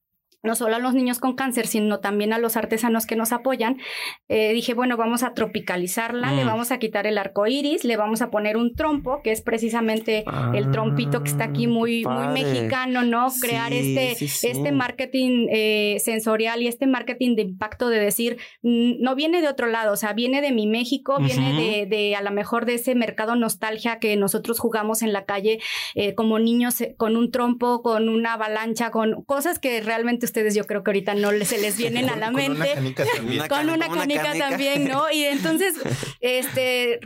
no 0.42 0.54
solo 0.54 0.76
a 0.76 0.78
los 0.78 0.95
niños 0.95 1.18
con 1.18 1.35
cáncer, 1.35 1.66
sino 1.66 2.00
también 2.00 2.33
a 2.33 2.38
los 2.38 2.57
artesanos 2.57 3.07
que 3.07 3.16
nos 3.16 3.33
apoyan, 3.33 3.78
eh, 4.28 4.52
dije, 4.52 4.75
bueno, 4.75 4.97
vamos 4.97 5.23
a 5.23 5.35
tropicalizarla, 5.35 6.33
le 6.33 6.45
mm. 6.45 6.47
vamos 6.47 6.71
a 6.71 6.78
quitar 6.78 7.07
el 7.07 7.18
arco 7.18 7.47
iris, 7.47 7.85
le 7.85 7.97
vamos 7.97 8.23
a 8.23 8.30
poner 8.30 8.57
un 8.57 8.75
trompo, 8.75 9.21
que 9.23 9.33
es 9.33 9.42
precisamente 9.42 10.25
el 10.54 10.71
trompito 10.71 11.23
que 11.23 11.30
está 11.30 11.45
aquí 11.45 11.66
muy, 11.66 12.04
muy 12.04 12.28
mexicano, 12.28 13.02
¿no? 13.02 13.28
Crear 13.40 13.73
este, 13.73 14.12
este 14.12 14.73
marketing 14.73 15.49
eh, 15.50 15.97
sensorial 16.00 16.62
y 16.62 16.68
este 16.68 16.87
marketing 16.87 17.35
de 17.37 17.42
impacto 17.42 17.88
de 17.88 17.99
decir, 17.99 18.38
no 18.62 19.14
viene 19.14 19.40
de 19.40 19.49
otro 19.49 19.66
lado, 19.66 19.92
o 19.92 19.97
sea, 19.97 20.12
viene 20.12 20.40
de 20.40 20.52
mi 20.52 20.66
México, 20.66 21.18
viene 21.18 21.52
de, 21.52 21.87
de, 21.87 22.14
a 22.14 22.23
lo 22.23 22.30
mejor 22.30 22.64
de 22.64 22.75
ese 22.75 22.95
mercado 22.95 23.35
nostalgia 23.35 23.99
que 23.99 24.16
nosotros 24.16 24.59
jugamos 24.61 25.02
en 25.02 25.12
la 25.12 25.25
calle 25.25 25.59
eh, 25.95 26.14
como 26.14 26.38
niños 26.38 26.76
con 26.97 27.16
un 27.16 27.30
trompo, 27.30 27.83
con 27.83 28.09
una 28.09 28.35
avalancha, 28.35 28.90
con 28.90 29.25
cosas 29.25 29.59
que 29.59 29.80
realmente 29.80 30.27
ustedes 30.28 30.54
yo 30.54 30.64
creo 30.64 30.85
que 30.85 30.90
ahorita 30.90 31.14
no 31.14 31.30
se 31.44 31.58
les 31.58 31.76
vienen 31.76 32.08
a 32.11 32.16
la 32.16 32.30
mente. 32.30 32.52
Con 32.52 32.61
una 32.61 32.75
canica 32.75 33.04
también. 33.04 33.49
con 33.49 33.70
una 33.70 33.88
canica, 33.88 34.38
también, 34.38 34.88
¿no? 34.88 35.11
Y 35.11 35.25
entonces, 35.25 35.75
este 36.20 37.00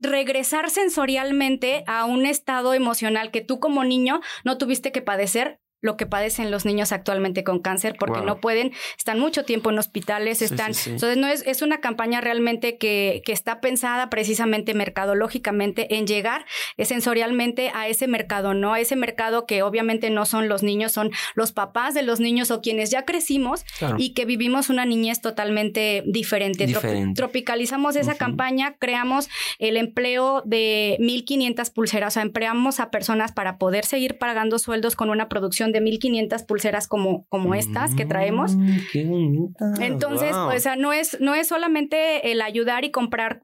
regresar 0.00 0.68
sensorialmente 0.68 1.84
a 1.86 2.04
un 2.04 2.26
estado 2.26 2.74
emocional 2.74 3.30
que 3.30 3.40
tú 3.40 3.60
como 3.60 3.84
niño 3.84 4.20
no 4.44 4.58
tuviste 4.58 4.90
que 4.90 5.00
padecer 5.00 5.60
lo 5.82 5.96
que 5.96 6.06
padecen 6.06 6.50
los 6.50 6.64
niños 6.64 6.92
actualmente 6.92 7.44
con 7.44 7.58
cáncer 7.58 7.96
porque 7.98 8.20
no 8.22 8.40
pueden, 8.40 8.72
están 8.96 9.18
mucho 9.18 9.44
tiempo 9.44 9.70
en 9.70 9.78
hospitales, 9.78 10.40
están, 10.40 10.72
entonces 10.86 11.16
no 11.16 11.26
es, 11.26 11.42
es 11.46 11.60
una 11.60 11.80
campaña 11.80 12.20
realmente 12.20 12.78
que, 12.78 13.20
que, 13.24 13.32
está 13.32 13.60
pensada 13.60 14.08
precisamente 14.08 14.74
mercadológicamente 14.74 15.96
en 15.96 16.06
llegar 16.06 16.46
sensorialmente 16.78 17.72
a 17.74 17.88
ese 17.88 18.06
mercado, 18.06 18.54
¿no? 18.54 18.74
A 18.74 18.80
ese 18.80 18.94
mercado 18.94 19.44
que 19.44 19.62
obviamente 19.62 20.08
no 20.10 20.24
son 20.24 20.48
los 20.48 20.62
niños, 20.62 20.92
son 20.92 21.10
los 21.34 21.50
papás 21.50 21.94
de 21.94 22.02
los 22.02 22.20
niños 22.20 22.52
o 22.52 22.60
quienes 22.60 22.90
ya 22.90 23.04
crecimos 23.04 23.64
y 23.98 24.14
que 24.14 24.24
vivimos 24.24 24.70
una 24.70 24.86
niñez 24.86 25.20
totalmente 25.20 26.04
diferente. 26.06 26.72
tropicalizamos 27.16 27.96
esa 27.96 28.14
campaña, 28.14 28.76
creamos 28.78 29.28
el 29.58 29.76
empleo 29.76 30.42
de 30.44 30.96
1.500 31.00 31.72
pulseras, 31.72 32.12
o 32.12 32.14
sea, 32.14 32.22
empleamos 32.22 32.78
a 32.78 32.90
personas 32.90 33.32
para 33.32 33.58
poder 33.58 33.84
seguir 33.84 34.18
pagando 34.18 34.60
sueldos 34.60 34.94
con 34.94 35.10
una 35.10 35.28
producción 35.28 35.71
de 35.72 35.80
1500 35.80 36.42
pulseras 36.44 36.88
como, 36.88 37.26
como 37.28 37.54
estas 37.54 37.94
que 37.94 38.06
traemos. 38.06 38.56
Mm, 38.56 38.76
qué 38.92 39.04
bonita. 39.04 39.72
Entonces, 39.80 40.34
o 40.34 40.58
sea, 40.58 40.76
no 40.76 40.92
es, 40.92 41.20
no 41.20 41.34
es 41.34 41.48
solamente 41.48 42.30
el 42.32 42.40
ayudar 42.42 42.84
y 42.84 42.90
comprar 42.90 43.42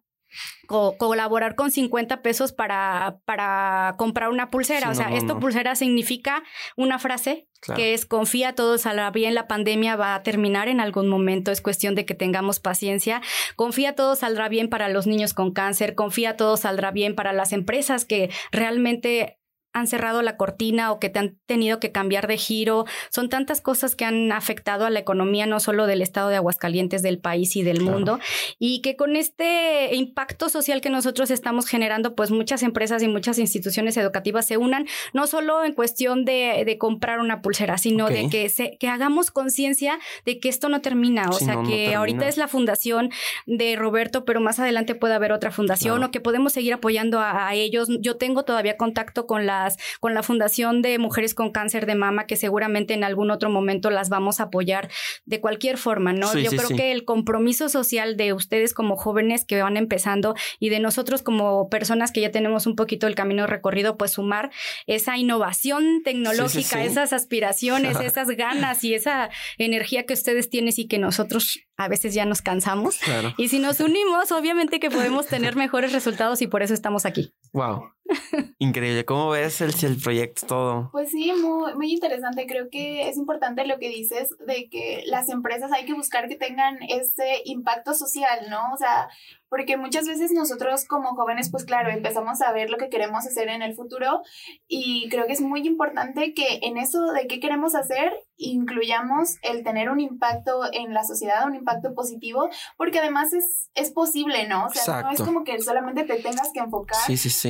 colaborar 0.66 1.54
con 1.54 1.70
50 1.70 2.20
pesos 2.20 2.52
para, 2.52 3.20
para 3.24 3.94
comprar 3.96 4.28
una 4.28 4.50
pulsera. 4.50 4.90
o 4.90 4.94
sea, 4.94 5.14
esto 5.14 5.40
pulsera 5.40 5.74
significa 5.74 6.42
una 6.76 6.98
frase 6.98 7.48
que 7.74 7.94
es 7.94 8.06
confía, 8.06 8.54
todo 8.54 8.78
saldrá 8.78 9.10
bien, 9.10 9.34
la 9.34 9.48
pandemia 9.48 9.96
va 9.96 10.14
a 10.14 10.22
terminar 10.22 10.68
en 10.68 10.80
algún 10.80 11.08
momento, 11.08 11.50
es 11.50 11.60
cuestión 11.60 11.94
de 11.94 12.04
que 12.04 12.14
tengamos 12.14 12.60
paciencia. 12.60 13.22
Confía, 13.56 13.94
todo 13.94 14.14
saldrá 14.14 14.48
bien 14.48 14.68
para 14.68 14.88
los 14.88 15.06
niños 15.06 15.34
con 15.34 15.52
cáncer, 15.52 15.94
confía, 15.94 16.36
todo 16.36 16.56
saldrá 16.56 16.90
bien 16.90 17.14
para 17.14 17.32
las 17.32 17.52
empresas 17.52 18.04
que 18.04 18.30
realmente 18.52 19.37
han 19.72 19.86
cerrado 19.86 20.22
la 20.22 20.36
cortina 20.36 20.92
o 20.92 20.98
que 20.98 21.08
te 21.08 21.18
han 21.18 21.38
tenido 21.46 21.80
que 21.80 21.92
cambiar 21.92 22.26
de 22.26 22.36
giro. 22.36 22.86
Son 23.10 23.28
tantas 23.28 23.60
cosas 23.60 23.94
que 23.94 24.04
han 24.04 24.32
afectado 24.32 24.86
a 24.86 24.90
la 24.90 24.98
economía, 24.98 25.46
no 25.46 25.60
solo 25.60 25.86
del 25.86 26.02
estado 26.02 26.28
de 26.28 26.36
Aguascalientes, 26.36 27.02
del 27.02 27.18
país 27.18 27.54
y 27.56 27.62
del 27.62 27.80
mundo. 27.80 28.18
Y 28.58 28.80
que 28.80 28.96
con 28.96 29.16
este 29.16 29.94
impacto 29.94 30.48
social 30.48 30.80
que 30.80 30.90
nosotros 30.90 31.30
estamos 31.30 31.66
generando, 31.66 32.14
pues 32.14 32.30
muchas 32.30 32.62
empresas 32.62 33.02
y 33.02 33.08
muchas 33.08 33.38
instituciones 33.38 33.96
educativas 33.96 34.46
se 34.46 34.56
unan, 34.56 34.86
no 35.12 35.26
solo 35.26 35.64
en 35.64 35.72
cuestión 35.74 36.24
de, 36.24 36.62
de 36.64 36.78
comprar 36.78 37.20
una 37.20 37.42
pulsera, 37.42 37.78
sino 37.78 38.08
de 38.08 38.28
que, 38.28 38.48
se, 38.48 38.76
que 38.78 38.88
hagamos 38.88 39.30
conciencia 39.30 39.98
de 40.24 40.40
que 40.40 40.48
esto 40.48 40.68
no 40.68 40.80
termina. 40.80 41.28
O 41.30 41.38
sea, 41.38 41.62
que 41.66 41.94
ahorita 41.94 42.26
es 42.28 42.36
la 42.36 42.48
fundación 42.48 43.10
de 43.46 43.76
Roberto, 43.76 44.24
pero 44.24 44.40
más 44.40 44.58
adelante 44.58 44.94
puede 44.94 45.14
haber 45.14 45.32
otra 45.32 45.50
fundación 45.50 46.02
o 46.02 46.10
que 46.10 46.20
podemos 46.20 46.52
seguir 46.52 46.72
apoyando 46.72 47.20
a 47.20 47.54
ellos. 47.54 47.88
Yo 48.00 48.16
tengo 48.16 48.44
todavía 48.44 48.76
contacto 48.76 49.26
con 49.26 49.46
la 49.46 49.57
con 50.00 50.14
la 50.14 50.22
Fundación 50.22 50.82
de 50.82 50.98
Mujeres 50.98 51.34
con 51.34 51.50
Cáncer 51.50 51.86
de 51.86 51.94
Mama, 51.94 52.26
que 52.26 52.36
seguramente 52.36 52.94
en 52.94 53.04
algún 53.04 53.30
otro 53.30 53.50
momento 53.50 53.90
las 53.90 54.08
vamos 54.08 54.40
a 54.40 54.44
apoyar 54.44 54.88
de 55.24 55.40
cualquier 55.40 55.78
forma, 55.78 56.12
¿no? 56.12 56.32
Yo 56.38 56.50
creo 56.50 56.68
que 56.68 56.92
el 56.92 57.04
compromiso 57.04 57.68
social 57.68 58.16
de 58.16 58.32
ustedes 58.32 58.74
como 58.74 58.96
jóvenes 58.96 59.44
que 59.44 59.60
van 59.60 59.76
empezando 59.76 60.34
y 60.60 60.68
de 60.68 60.80
nosotros 60.80 61.22
como 61.22 61.68
personas 61.68 62.12
que 62.12 62.20
ya 62.20 62.30
tenemos 62.30 62.66
un 62.66 62.76
poquito 62.76 63.06
el 63.06 63.14
camino 63.14 63.46
recorrido, 63.46 63.96
pues 63.96 64.12
sumar 64.12 64.50
esa 64.86 65.16
innovación 65.16 66.02
tecnológica, 66.04 66.84
esas 66.84 67.12
aspiraciones, 67.12 67.98
esas 68.00 68.28
ganas 68.28 68.84
y 68.84 68.94
esa 68.94 69.30
energía 69.58 70.06
que 70.06 70.14
ustedes 70.14 70.48
tienen 70.48 70.68
y 70.76 70.86
que 70.86 70.98
nosotros 70.98 71.60
a 71.76 71.88
veces 71.88 72.14
ya 72.14 72.24
nos 72.24 72.42
cansamos. 72.42 72.98
Y 73.36 73.48
si 73.48 73.58
nos 73.58 73.80
unimos, 73.80 74.32
obviamente 74.32 74.80
que 74.80 74.90
podemos 74.90 75.26
tener 75.26 75.56
mejores 75.56 75.92
resultados 75.92 76.42
y 76.42 76.46
por 76.46 76.62
eso 76.62 76.74
estamos 76.74 77.06
aquí. 77.06 77.32
Wow. 77.52 77.92
Increíble. 78.58 79.04
¿Cómo 79.04 79.30
ves 79.30 79.60
el, 79.60 79.72
el 79.82 80.00
proyecto 80.00 80.46
todo? 80.46 80.88
Pues 80.92 81.10
sí, 81.10 81.32
muy, 81.32 81.74
muy 81.74 81.92
interesante. 81.92 82.46
Creo 82.46 82.68
que 82.70 83.08
es 83.08 83.16
importante 83.16 83.66
lo 83.66 83.78
que 83.78 83.88
dices 83.88 84.30
de 84.46 84.68
que 84.68 85.02
las 85.06 85.28
empresas 85.28 85.72
hay 85.72 85.84
que 85.84 85.94
buscar 85.94 86.28
que 86.28 86.36
tengan 86.36 86.78
ese 86.88 87.42
impacto 87.44 87.94
social, 87.94 88.46
¿no? 88.50 88.72
O 88.72 88.76
sea, 88.76 89.08
porque 89.48 89.76
muchas 89.76 90.06
veces 90.06 90.32
nosotros 90.32 90.84
como 90.86 91.14
jóvenes, 91.14 91.50
pues 91.50 91.64
claro, 91.64 91.90
empezamos 91.90 92.40
a 92.42 92.52
ver 92.52 92.70
lo 92.70 92.78
que 92.78 92.88
queremos 92.88 93.26
hacer 93.26 93.48
en 93.48 93.62
el 93.62 93.74
futuro 93.74 94.22
y 94.66 95.08
creo 95.08 95.26
que 95.26 95.32
es 95.32 95.40
muy 95.40 95.66
importante 95.66 96.34
que 96.34 96.60
en 96.62 96.76
eso 96.76 97.12
de 97.12 97.26
qué 97.26 97.40
queremos 97.40 97.74
hacer 97.74 98.12
incluyamos 98.36 99.36
el 99.42 99.64
tener 99.64 99.90
un 99.90 100.00
impacto 100.00 100.60
en 100.72 100.94
la 100.94 101.02
sociedad, 101.02 101.46
un 101.46 101.56
impacto 101.56 101.94
positivo, 101.94 102.48
porque 102.76 103.00
además 103.00 103.32
es, 103.32 103.70
es 103.74 103.90
posible, 103.90 104.46
¿no? 104.46 104.66
O 104.66 104.70
sea, 104.70 105.02
no 105.02 105.10
es 105.10 105.20
como 105.20 105.44
que 105.44 105.60
solamente 105.60 106.04
te 106.04 106.22
tengas 106.22 106.52
que 106.52 106.60
enfocar 106.60 106.98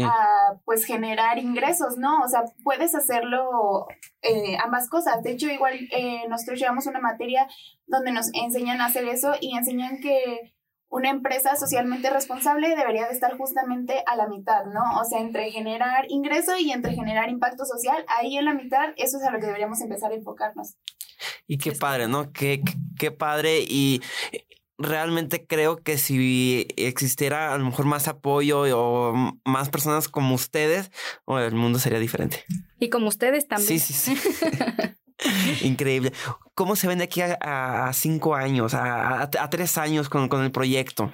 a 0.05 0.61
pues 0.65 0.85
generar 0.85 1.39
ingresos, 1.39 1.99
¿no? 1.99 2.23
O 2.23 2.29
sea, 2.29 2.45
puedes 2.65 2.95
hacerlo 2.95 3.87
eh, 4.23 4.57
ambas 4.65 4.89
cosas. 4.89 5.23
De 5.23 5.33
hecho, 5.33 5.49
igual 5.49 5.75
eh, 5.93 6.27
nosotros 6.29 6.59
llevamos 6.59 6.87
una 6.87 7.01
materia 7.01 7.47
donde 7.87 8.13
nos 8.13 8.31
enseñan 8.33 8.81
a 8.81 8.87
hacer 8.87 9.07
eso 9.07 9.35
y 9.41 9.57
enseñan 9.57 10.01
que 10.01 10.55
una 10.91 11.11
empresa 11.11 11.57
socialmente 11.57 12.11
responsable 12.11 12.75
debería 12.75 13.07
de 13.07 13.13
estar 13.13 13.37
justamente 13.37 14.03
a 14.07 14.17
la 14.17 14.27
mitad, 14.27 14.65
¿no? 14.67 15.01
O 15.01 15.05
sea, 15.05 15.21
entre 15.21 15.51
generar 15.51 16.07
ingreso 16.09 16.57
y 16.59 16.73
entre 16.73 16.95
generar 16.95 17.29
impacto 17.29 17.65
social, 17.65 18.05
ahí 18.09 18.39
en 18.39 18.47
la 18.47 18.55
mitad, 18.55 18.91
eso 18.97 19.19
es 19.19 19.25
a 19.25 19.31
lo 19.31 19.39
que 19.39 19.47
deberíamos 19.47 19.81
empezar 19.81 20.13
a 20.13 20.15
enfocarnos. 20.15 20.77
Y 21.47 21.59
qué 21.59 21.73
padre, 21.73 22.09
¿no? 22.09 22.33
Qué, 22.33 22.63
qué 22.99 23.11
padre 23.11 23.61
y 23.69 24.01
realmente 24.79 25.45
creo 25.45 25.77
que 25.77 25.99
si 25.99 26.69
existiera 26.77 27.53
a 27.53 27.59
lo 27.59 27.65
mejor 27.65 27.85
más 27.85 28.07
apoyo 28.07 28.63
o 28.79 29.35
más 29.45 29.69
personas 29.69 30.09
como 30.09 30.35
ustedes, 30.35 30.91
el 31.27 31.55
mundo 31.55 31.79
sería 31.79 31.99
diferente. 31.99 32.45
Y 32.79 32.89
como 32.89 33.09
ustedes 33.09 33.49
también. 33.49 33.81
Sí, 33.81 33.93
sí, 33.93 33.93
sí. 33.93 34.17
Increíble. 35.63 36.13
¿Cómo 36.55 36.77
se 36.77 36.89
ven 36.89 36.99
de 36.99 37.05
aquí 37.05 37.21
a, 37.23 37.91
cinco 37.93 38.35
años, 38.35 38.75
a, 38.75 39.29
tres 39.51 39.79
años 39.79 40.09
con, 40.09 40.29
el 40.43 40.51
proyecto? 40.51 41.11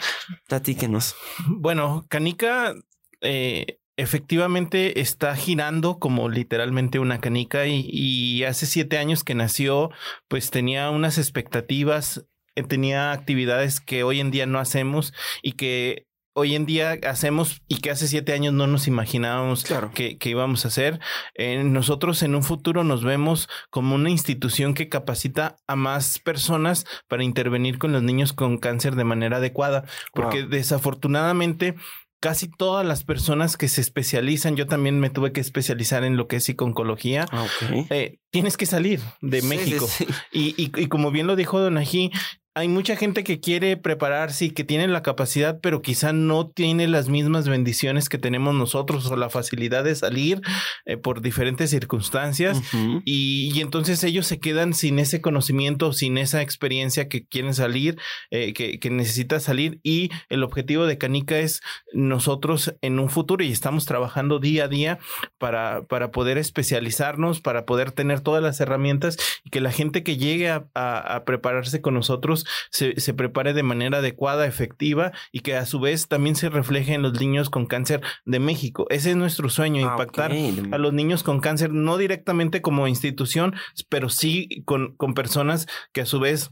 Platíquenos. 0.48 1.14
Bueno, 1.48 2.04
Canica 2.08 2.74
eh, 3.20 3.78
efectivamente 3.96 5.00
está 5.00 5.36
girando 5.36 5.98
como 5.98 6.28
literalmente 6.28 6.98
una 6.98 7.20
canica 7.20 7.66
y, 7.66 7.88
y, 7.90 8.44
hace 8.44 8.66
siete 8.66 8.98
años 8.98 9.24
que 9.24 9.34
nació, 9.34 9.90
pues 10.28 10.50
tenía 10.50 10.90
unas 10.90 11.18
expectativas, 11.18 12.26
eh, 12.54 12.62
tenía 12.62 13.12
actividades 13.12 13.80
que 13.80 14.02
hoy 14.02 14.20
en 14.20 14.30
día 14.30 14.46
no 14.46 14.58
hacemos 14.58 15.12
y 15.42 15.52
que 15.52 16.06
hoy 16.34 16.54
en 16.54 16.66
día 16.66 16.98
hacemos 17.06 17.62
y 17.68 17.76
que 17.76 17.90
hace 17.90 18.08
siete 18.08 18.32
años 18.32 18.52
no 18.52 18.66
nos 18.66 18.86
imaginábamos 18.86 19.64
que, 19.94 20.18
íbamos 20.24 20.64
a 20.64 20.68
hacer. 20.68 21.00
Eh, 21.34 21.62
nosotros 21.64 22.22
en 22.22 22.34
un 22.34 22.42
futuro 22.42 22.84
nos 22.84 23.04
vemos 23.04 23.48
como 23.70 23.94
una 23.94 24.10
institución 24.10 24.74
que 24.74 24.88
capacita 24.88 25.56
a 25.66 25.76
más 25.76 26.18
personas 26.18 26.86
para 27.08 27.24
intervenir 27.24 27.78
con 27.78 27.92
los 27.92 28.02
niños 28.02 28.32
con 28.32 28.58
cáncer 28.58 28.96
de 28.96 29.04
manera 29.04 29.38
adecuada, 29.38 29.84
porque 30.12 30.42
desafortunadamente 30.42 31.76
casi 32.20 32.48
todas 32.48 32.86
las 32.86 33.04
personas 33.04 33.58
que 33.58 33.68
se 33.68 33.82
especializan, 33.82 34.56
yo 34.56 34.66
también 34.66 34.98
me 34.98 35.10
tuve 35.10 35.32
que 35.32 35.42
especializar 35.42 36.04
en 36.04 36.16
lo 36.16 36.26
que 36.26 36.36
es 36.36 36.44
psiconcología, 36.44 37.26
ah, 37.30 37.46
eh, 37.90 38.18
tienes 38.30 38.56
que 38.56 38.64
salir 38.64 39.00
de 39.20 39.42
México. 39.42 39.86
Y, 40.32 40.54
y, 40.56 40.72
y, 40.74 40.86
como 40.86 41.10
bien 41.10 41.26
lo 41.26 41.36
dijo 41.36 41.60
Don 41.60 41.76
Ají, 41.76 42.10
hay 42.56 42.68
mucha 42.68 42.94
gente 42.94 43.24
que 43.24 43.40
quiere 43.40 43.76
prepararse 43.76 44.44
y 44.44 44.50
que 44.50 44.62
tiene 44.62 44.86
la 44.86 45.02
capacidad, 45.02 45.58
pero 45.60 45.82
quizá 45.82 46.12
no 46.12 46.46
tiene 46.46 46.86
las 46.86 47.08
mismas 47.08 47.48
bendiciones 47.48 48.08
que 48.08 48.16
tenemos 48.16 48.54
nosotros 48.54 49.06
o 49.06 49.16
la 49.16 49.28
facilidad 49.28 49.82
de 49.82 49.96
salir 49.96 50.40
eh, 50.86 50.96
por 50.96 51.20
diferentes 51.20 51.70
circunstancias. 51.70 52.62
y, 53.04 53.60
entonces 53.60 54.04
ellos 54.04 54.28
se 54.28 54.38
quedan 54.38 54.72
sin 54.72 55.00
ese 55.00 55.20
conocimiento, 55.20 55.92
sin 55.92 56.16
esa 56.16 56.42
experiencia 56.42 57.08
que 57.08 57.26
quieren 57.26 57.54
salir, 57.54 57.98
eh, 58.30 58.52
que, 58.52 58.78
que 58.78 58.88
necesita 58.88 59.40
salir. 59.40 59.80
Y 59.82 60.10
el 60.28 60.44
objetivo 60.44 60.86
de 60.86 60.96
Canica 60.96 61.38
es 61.38 61.60
nosotros 61.92 62.76
en 62.82 63.00
un 63.00 63.10
futuro 63.10 63.42
y 63.42 63.50
estamos 63.50 63.84
trabajando 63.84 64.38
día 64.38 64.64
a 64.64 64.68
día 64.68 64.98
para, 65.38 65.86
para 65.86 66.12
poder 66.12 66.38
especializarnos, 66.38 67.40
para 67.40 67.66
poder 67.66 67.90
tener 67.90 68.20
todas 68.20 68.44
las 68.44 68.60
herramientas 68.60 69.16
y 69.42 69.50
que 69.50 69.60
la 69.60 69.72
gente 69.72 70.04
que 70.04 70.16
llegue 70.16 70.50
a 70.50 71.22
prepararse 71.26 71.80
con 71.80 71.94
nosotros 71.94 72.43
se, 72.70 72.94
prepare 73.14 73.54
de 73.54 73.62
manera 73.62 73.98
adecuada, 73.98 74.46
efectiva 74.46 75.12
y 75.32 75.40
que 75.40 75.56
a 75.56 75.66
su 75.66 75.80
vez 75.80 76.08
también 76.08 76.36
se 76.36 76.48
refleje 76.48 76.94
en 76.94 77.02
los 77.02 77.18
niños 77.20 77.50
con 77.50 77.66
cáncer 77.66 78.00
de 78.24 78.38
México. 78.38 78.86
Ese 78.90 79.10
es 79.10 79.16
nuestro 79.16 79.48
sueño, 79.48 79.86
ah, 79.86 79.92
impactar 79.92 80.32
a 80.32 80.78
los 80.78 80.92
niños 80.92 81.22
con 81.22 81.40
cáncer, 81.40 81.72
no 81.72 81.96
directamente 81.96 82.62
como 82.62 82.88
institución, 82.88 83.54
pero 83.88 84.08
sí 84.08 84.62
con, 84.64 84.94
con 84.96 85.14
personas 85.14 85.66
que 85.92 86.02
a 86.02 86.06
su 86.06 86.20
vez 86.20 86.50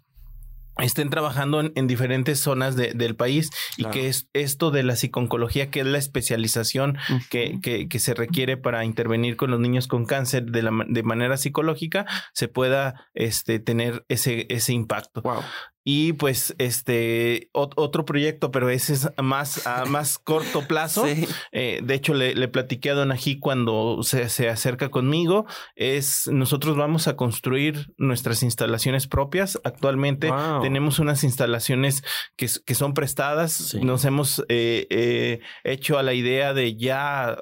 estén 0.79 1.11
trabajando 1.11 1.61
en, 1.61 1.87
diferentes 1.87 2.41
zonas 2.41 2.77
del 2.77 3.15
país 3.15 3.51
y 3.77 3.85
que 3.85 4.09
es 4.09 4.29
esto 4.33 4.71
de 4.71 4.83
la 4.83 4.97
psiconcología, 4.97 5.71
que 5.71 5.81
es 5.81 5.87
la 5.87 5.99
especialización 5.99 6.97
que, 7.29 7.59
que, 7.61 7.99
se 7.99 8.15
requiere 8.15 8.57
para 8.57 8.85
intervenir 8.85 9.37
con 9.37 9.51
los 9.51 9.61
niños 9.61 9.87
con 9.87 10.07
cáncer 10.07 10.47
de, 10.47 10.63
la, 10.63 10.71
de 10.89 11.03
manera 11.03 11.37
psicológica, 11.37 12.07
se 12.33 12.49
pueda 12.49 13.07
este, 13.15 13.59
tener 13.59 14.05
ese, 14.09 14.47
ese 14.49 14.73
impacto. 14.73 15.21
Wow. 15.23 15.43
Y 15.85 16.13
pues 16.13 16.55
este 16.59 17.51
otro 17.53 18.05
proyecto, 18.05 18.51
pero 18.51 18.71
ese 18.71 18.93
es 18.93 19.09
más 19.21 19.67
a 19.67 19.85
más 19.85 20.19
corto 20.19 20.63
plazo. 20.69 21.05
Eh, 21.53 21.81
de 21.83 21.95
hecho, 21.95 22.15
le, 22.15 22.35
le, 22.35 22.49
platiqué 22.49 22.91
a 22.91 22.95
Don 22.95 23.11
Ají 23.11 23.41
cuando 23.41 24.03
se, 24.03 24.29
se, 24.29 24.49
acerca 24.49 24.91
conmigo. 24.91 25.47
Es 25.75 26.29
nosotros 26.29 26.77
vamos 26.77 27.09
a 27.09 27.17
construir 27.17 27.93
nuestras 27.99 28.43
instalaciones 28.43 29.07
propias. 29.07 29.61
Actualmente 29.65 30.31
tenemos 30.61 30.99
unas 30.99 31.25
instalaciones 31.25 32.05
que, 32.37 32.49
que 32.65 32.75
son 32.75 32.95
prestadas. 32.95 33.75
Nos 33.75 34.05
hemos 34.05 34.45
eh, 34.49 34.87
eh, 34.91 35.41
hecho 35.65 35.99
a 35.99 36.03
la 36.03 36.15
idea 36.15 36.55
de 36.55 36.77
ya 36.77 37.39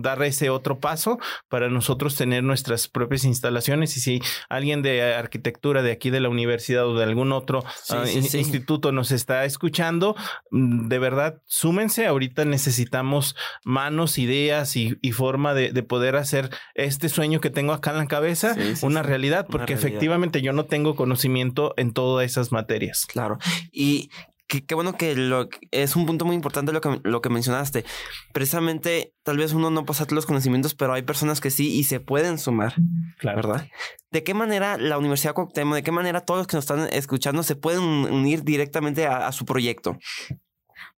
dar 0.00 0.22
ese 0.22 0.50
otro 0.50 0.78
paso 0.78 1.18
para 1.48 1.68
nosotros 1.68 2.16
tener 2.16 2.42
nuestras 2.42 2.88
propias 2.88 3.24
instalaciones. 3.24 3.96
Y 3.96 4.00
si 4.00 4.22
alguien 4.48 4.82
de 4.82 5.14
arquitectura 5.14 5.82
de 5.82 5.92
aquí 5.92 6.10
de 6.10 6.20
la 6.20 6.28
universidad 6.28 6.86
o 6.86 6.96
de 6.96 7.04
algún 7.04 7.32
otro 7.32 7.64
ah, 7.90 8.04
instituto 8.08 8.92
nos 8.92 9.10
está 9.10 9.44
escuchando, 9.44 10.16
mm, 10.50 10.88
de 10.88 10.98
verdad, 10.98 11.42
súmense, 11.44 12.06
ahorita 12.06 12.44
necesitamos 12.44 13.36
manos, 13.64 14.18
ideas 14.18 14.76
y, 14.76 14.96
forma 15.12 15.54
de, 15.54 15.70
poder 15.82 16.16
hacer 16.16 16.50
este 16.74 17.08
sueño 17.08 17.40
que 17.40 17.48
tengo 17.48 17.72
acá 17.72 17.92
en 17.92 17.98
la 17.98 18.06
cabeza 18.06 18.56
una 18.82 19.02
realidad, 19.02 19.46
porque 19.48 19.72
efectivamente 19.72 20.42
yo 20.42 20.52
no 20.52 20.66
tengo 20.66 20.94
conocimiento 20.94 21.72
en 21.76 21.92
todas 21.92 22.26
esas 22.26 22.52
materias. 22.52 23.06
Claro. 23.06 23.38
Y 23.72 24.10
qué 24.46 24.74
bueno 24.74 24.96
que 24.96 25.14
lo, 25.16 25.48
es 25.70 25.96
un 25.96 26.06
punto 26.06 26.24
muy 26.24 26.36
importante 26.36 26.72
lo 26.72 26.80
que, 26.80 27.00
lo 27.02 27.20
que 27.20 27.28
mencionaste. 27.28 27.84
Precisamente, 28.32 29.12
tal 29.22 29.38
vez 29.38 29.52
uno 29.52 29.70
no 29.70 29.84
pasa 29.84 30.06
los 30.10 30.26
conocimientos, 30.26 30.74
pero 30.74 30.92
hay 30.92 31.02
personas 31.02 31.40
que 31.40 31.50
sí 31.50 31.74
y 31.76 31.84
se 31.84 32.00
pueden 32.00 32.38
sumar. 32.38 32.74
Claro. 33.18 33.36
¿Verdad? 33.36 33.68
¿De 34.10 34.22
qué 34.22 34.34
manera 34.34 34.78
la 34.78 34.98
Universidad 34.98 35.34
Cuauhtémoc, 35.34 35.74
de 35.74 35.82
qué 35.82 35.92
manera 35.92 36.20
todos 36.20 36.38
los 36.38 36.46
que 36.46 36.56
nos 36.56 36.64
están 36.64 36.88
escuchando 36.92 37.42
se 37.42 37.56
pueden 37.56 37.82
unir 37.82 38.44
directamente 38.44 39.06
a 39.06 39.30
su 39.32 39.44
proyecto? 39.44 39.98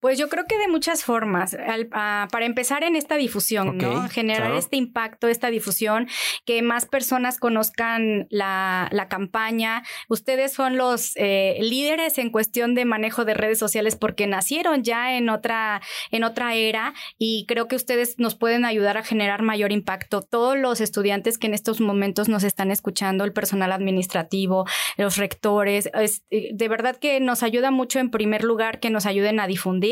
Pues 0.00 0.18
yo 0.18 0.28
creo 0.28 0.44
que 0.44 0.58
de 0.58 0.68
muchas 0.68 1.04
formas. 1.04 1.56
Ah, 1.92 2.28
para 2.30 2.44
empezar 2.44 2.84
en 2.84 2.96
esta 2.96 3.16
difusión, 3.16 3.78
¿no? 3.78 4.08
Generar 4.10 4.52
este 4.52 4.76
impacto, 4.76 5.26
esta 5.26 5.50
difusión, 5.50 6.06
que 6.44 6.60
más 6.60 6.84
personas 6.84 7.38
conozcan 7.38 8.26
la, 8.30 9.06
campaña. 9.08 9.84
Ustedes 10.08 10.52
son 10.52 10.76
los 10.76 11.12
eh, 11.16 11.56
líderes 11.60 12.18
en 12.18 12.30
cuestión 12.30 12.74
de 12.74 12.84
manejo 12.84 13.24
de 13.24 13.34
redes 13.34 13.58
sociales 13.58 13.94
porque 13.94 14.26
nacieron 14.26 14.82
ya 14.82 15.16
en 15.16 15.28
otra, 15.28 15.80
en 16.10 16.24
otra 16.24 16.54
era 16.54 16.92
y 17.18 17.46
creo 17.46 17.68
que 17.68 17.76
ustedes 17.76 18.18
nos 18.18 18.34
pueden 18.34 18.64
ayudar 18.64 18.98
a 18.98 19.04
generar 19.04 19.42
mayor 19.42 19.72
impacto. 19.72 20.22
Todos 20.22 20.58
los 20.58 20.80
estudiantes 20.80 21.38
que 21.38 21.46
en 21.46 21.54
estos 21.54 21.80
momentos 21.80 22.28
nos 22.28 22.42
están 22.42 22.70
escuchando, 22.70 23.24
el 23.24 23.32
personal 23.32 23.72
administrativo, 23.72 24.66
los 24.96 25.16
rectores, 25.16 25.88
eh, 26.30 26.50
de 26.52 26.68
verdad 26.68 26.96
que 26.96 27.20
nos 27.20 27.42
ayuda 27.42 27.70
mucho 27.70 28.00
en 28.00 28.10
primer 28.10 28.42
lugar 28.44 28.80
que 28.80 28.90
nos 28.90 29.06
ayuden 29.06 29.40
a 29.40 29.46
difundir 29.46 29.85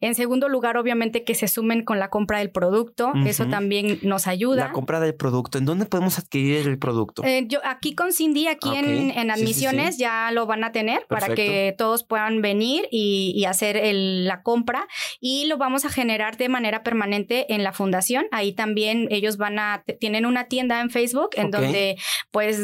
en 0.00 0.14
segundo 0.14 0.48
lugar, 0.48 0.76
obviamente 0.76 1.24
que 1.24 1.34
se 1.34 1.48
sumen 1.48 1.84
con 1.84 1.98
la 1.98 2.08
compra 2.08 2.38
del 2.38 2.50
producto. 2.50 3.12
Eso 3.26 3.46
también 3.46 3.98
nos 4.02 4.26
ayuda. 4.26 4.66
La 4.66 4.72
compra 4.72 5.00
del 5.00 5.14
producto. 5.14 5.58
¿En 5.58 5.64
dónde 5.64 5.86
podemos 5.86 6.18
adquirir 6.18 6.66
el 6.66 6.78
producto? 6.78 7.24
Eh, 7.24 7.44
yo 7.48 7.60
aquí 7.64 7.94
con 7.94 8.12
Cindy, 8.12 8.46
aquí 8.46 8.70
en, 8.74 9.30
admisiones, 9.30 9.98
ya 9.98 10.30
lo 10.32 10.46
van 10.46 10.64
a 10.64 10.72
tener 10.72 11.06
para 11.08 11.34
que 11.34 11.74
todos 11.76 12.04
puedan 12.04 12.42
venir 12.42 12.88
y, 12.90 13.44
hacer 13.46 13.80
la 13.94 14.42
compra. 14.42 14.88
Y 15.20 15.46
lo 15.46 15.56
vamos 15.56 15.84
a 15.84 15.88
generar 15.88 16.36
de 16.36 16.48
manera 16.48 16.82
permanente 16.82 17.54
en 17.54 17.62
la 17.62 17.72
fundación. 17.72 18.26
Ahí 18.32 18.52
también 18.52 19.06
ellos 19.10 19.36
van 19.36 19.58
a, 19.58 19.84
tienen 20.00 20.26
una 20.26 20.48
tienda 20.48 20.80
en 20.80 20.90
Facebook 20.90 21.30
en 21.34 21.50
donde 21.50 21.96
pues 22.32 22.58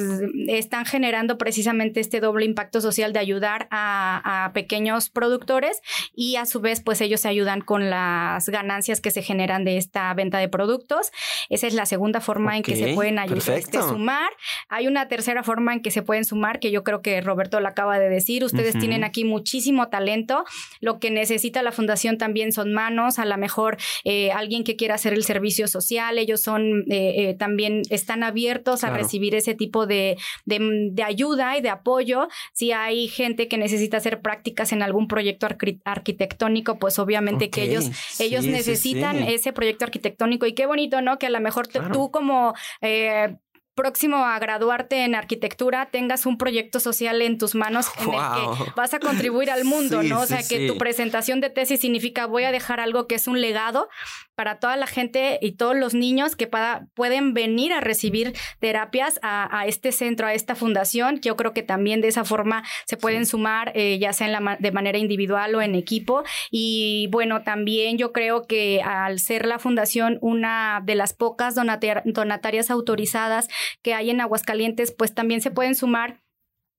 están 0.48 0.86
generando 0.86 1.38
precisamente 1.38 2.00
este 2.00 2.20
doble 2.20 2.44
impacto 2.44 2.80
social 2.80 3.12
de 3.12 3.20
ayudar 3.20 3.68
a, 3.70 4.46
a 4.46 4.52
pequeños 4.52 5.08
productores 5.08 5.80
y 6.14 6.36
a 6.36 6.41
su 6.46 6.60
vez 6.60 6.80
pues 6.80 7.00
ellos 7.00 7.20
se 7.20 7.28
ayudan 7.28 7.60
con 7.60 7.90
las 7.90 8.48
ganancias 8.48 9.00
que 9.00 9.10
se 9.10 9.22
generan 9.22 9.64
de 9.64 9.76
esta 9.76 10.12
venta 10.14 10.38
de 10.38 10.48
productos. 10.48 11.10
Esa 11.48 11.66
es 11.66 11.74
la 11.74 11.86
segunda 11.86 12.20
forma 12.20 12.56
en 12.56 12.62
que 12.62 12.76
se 12.76 12.94
pueden 12.94 13.18
ayudar, 13.18 13.58
este, 13.58 13.82
sumar. 13.82 14.30
Hay 14.68 14.86
una 14.86 15.08
tercera 15.08 15.42
forma 15.42 15.72
en 15.72 15.82
que 15.82 15.90
se 15.90 16.02
pueden 16.02 16.24
sumar 16.24 16.60
que 16.60 16.70
yo 16.70 16.84
creo 16.84 17.02
que 17.02 17.20
Roberto 17.20 17.60
lo 17.60 17.68
acaba 17.68 17.98
de 17.98 18.08
decir. 18.08 18.44
Ustedes 18.44 18.78
tienen 18.78 19.04
aquí 19.04 19.24
muchísimo 19.24 19.88
talento. 19.88 20.44
Lo 20.80 20.98
que 20.98 21.10
necesita 21.10 21.62
la 21.62 21.72
fundación 21.72 22.18
también 22.18 22.52
son 22.52 22.72
manos, 22.72 23.18
a 23.18 23.24
lo 23.24 23.36
mejor 23.36 23.76
eh, 24.04 24.32
alguien 24.32 24.64
que 24.64 24.76
quiera 24.76 24.94
hacer 24.94 25.12
el 25.12 25.24
servicio 25.24 25.68
social. 25.68 26.18
Ellos 26.18 26.40
son 26.40 26.84
eh, 26.90 27.30
eh, 27.30 27.34
también 27.38 27.82
están 27.90 28.22
abiertos 28.22 28.84
a 28.84 28.90
recibir 28.90 29.34
ese 29.34 29.54
tipo 29.54 29.86
de, 29.86 30.16
de, 30.44 31.02
ayuda 31.02 31.56
y 31.56 31.60
de 31.60 31.70
apoyo. 31.70 32.28
Si 32.52 32.72
hay 32.72 33.08
gente 33.08 33.48
que 33.48 33.58
necesita 33.58 33.96
hacer 33.96 34.20
prácticas 34.20 34.72
en 34.72 34.82
algún 34.82 35.08
proyecto 35.08 35.46
arquitectónico, 35.84 36.31
arquitectónico, 36.32 36.78
pues 36.78 36.98
obviamente 36.98 37.50
que 37.50 37.62
ellos, 37.62 37.90
ellos 38.18 38.44
necesitan 38.44 39.16
ese 39.22 39.52
proyecto 39.52 39.84
arquitectónico. 39.84 40.46
Y 40.46 40.54
qué 40.54 40.66
bonito, 40.66 41.00
¿no? 41.00 41.18
Que 41.18 41.26
a 41.26 41.30
lo 41.30 41.40
mejor 41.40 41.68
tú 41.68 42.10
como 42.10 42.54
eh, 42.80 43.36
próximo 43.74 44.18
a 44.18 44.38
graduarte 44.38 45.04
en 45.04 45.14
arquitectura 45.14 45.88
tengas 45.90 46.26
un 46.26 46.36
proyecto 46.36 46.78
social 46.78 47.22
en 47.22 47.38
tus 47.38 47.54
manos 47.54 47.86
en 47.98 48.12
el 48.12 48.20
que 48.20 48.72
vas 48.76 48.92
a 48.92 48.98
contribuir 48.98 49.50
al 49.50 49.64
mundo, 49.72 50.02
¿no? 50.02 50.20
O 50.20 50.26
sea, 50.26 50.42
que 50.46 50.66
tu 50.66 50.76
presentación 50.76 51.40
de 51.40 51.50
tesis 51.50 51.80
significa 51.80 52.26
voy 52.26 52.44
a 52.44 52.52
dejar 52.52 52.80
algo 52.80 53.06
que 53.06 53.14
es 53.14 53.26
un 53.26 53.40
legado 53.40 53.88
para 54.34 54.58
toda 54.58 54.76
la 54.76 54.86
gente 54.86 55.38
y 55.40 55.52
todos 55.52 55.76
los 55.76 55.94
niños 55.94 56.36
que 56.36 56.48
pueden 56.94 57.34
venir 57.34 57.72
a 57.72 57.80
recibir 57.80 58.34
terapias 58.58 59.20
a, 59.22 59.66
este 59.66 59.92
centro, 59.92 60.26
a 60.26 60.34
esta 60.34 60.54
fundación. 60.54 61.20
Yo 61.20 61.36
creo 61.36 61.52
que 61.52 61.62
también 61.62 62.00
de 62.00 62.08
esa 62.08 62.24
forma 62.24 62.64
se 62.86 62.96
pueden 62.96 63.26
sumar, 63.26 63.72
eh, 63.74 63.98
ya 63.98 64.12
sea 64.12 64.26
en 64.26 64.32
la, 64.32 64.56
de 64.58 64.72
manera 64.72 64.98
individual 64.98 65.54
o 65.54 65.62
en 65.62 65.74
equipo. 65.74 66.22
Y 66.50 67.08
bueno, 67.10 67.42
también 67.42 67.98
yo 67.98 68.12
creo 68.12 68.46
que 68.46 68.82
al 68.82 69.18
ser 69.18 69.46
la 69.46 69.58
fundación 69.58 70.18
una 70.20 70.80
de 70.84 70.94
las 70.94 71.12
pocas 71.12 71.54
donatarias 71.54 72.70
autorizadas 72.70 73.48
que 73.82 73.94
hay 73.94 74.10
en 74.10 74.20
Aguascalientes, 74.20 74.92
pues 74.92 75.14
también 75.14 75.40
se 75.40 75.50
pueden 75.50 75.74
sumar 75.74 76.21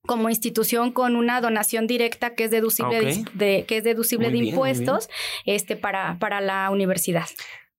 como 0.06 0.28
institución 0.28 0.92
con 0.92 1.16
una 1.16 1.40
donación 1.40 1.86
directa 1.86 2.34
que 2.34 2.44
es 2.44 2.50
deducible 2.50 3.24
de, 3.34 3.64
que 3.66 3.78
es 3.78 3.84
deducible 3.84 4.30
de 4.30 4.38
impuestos 4.38 5.08
este 5.46 5.76
para, 5.76 6.18
para 6.18 6.40
la 6.40 6.70
universidad. 6.70 7.26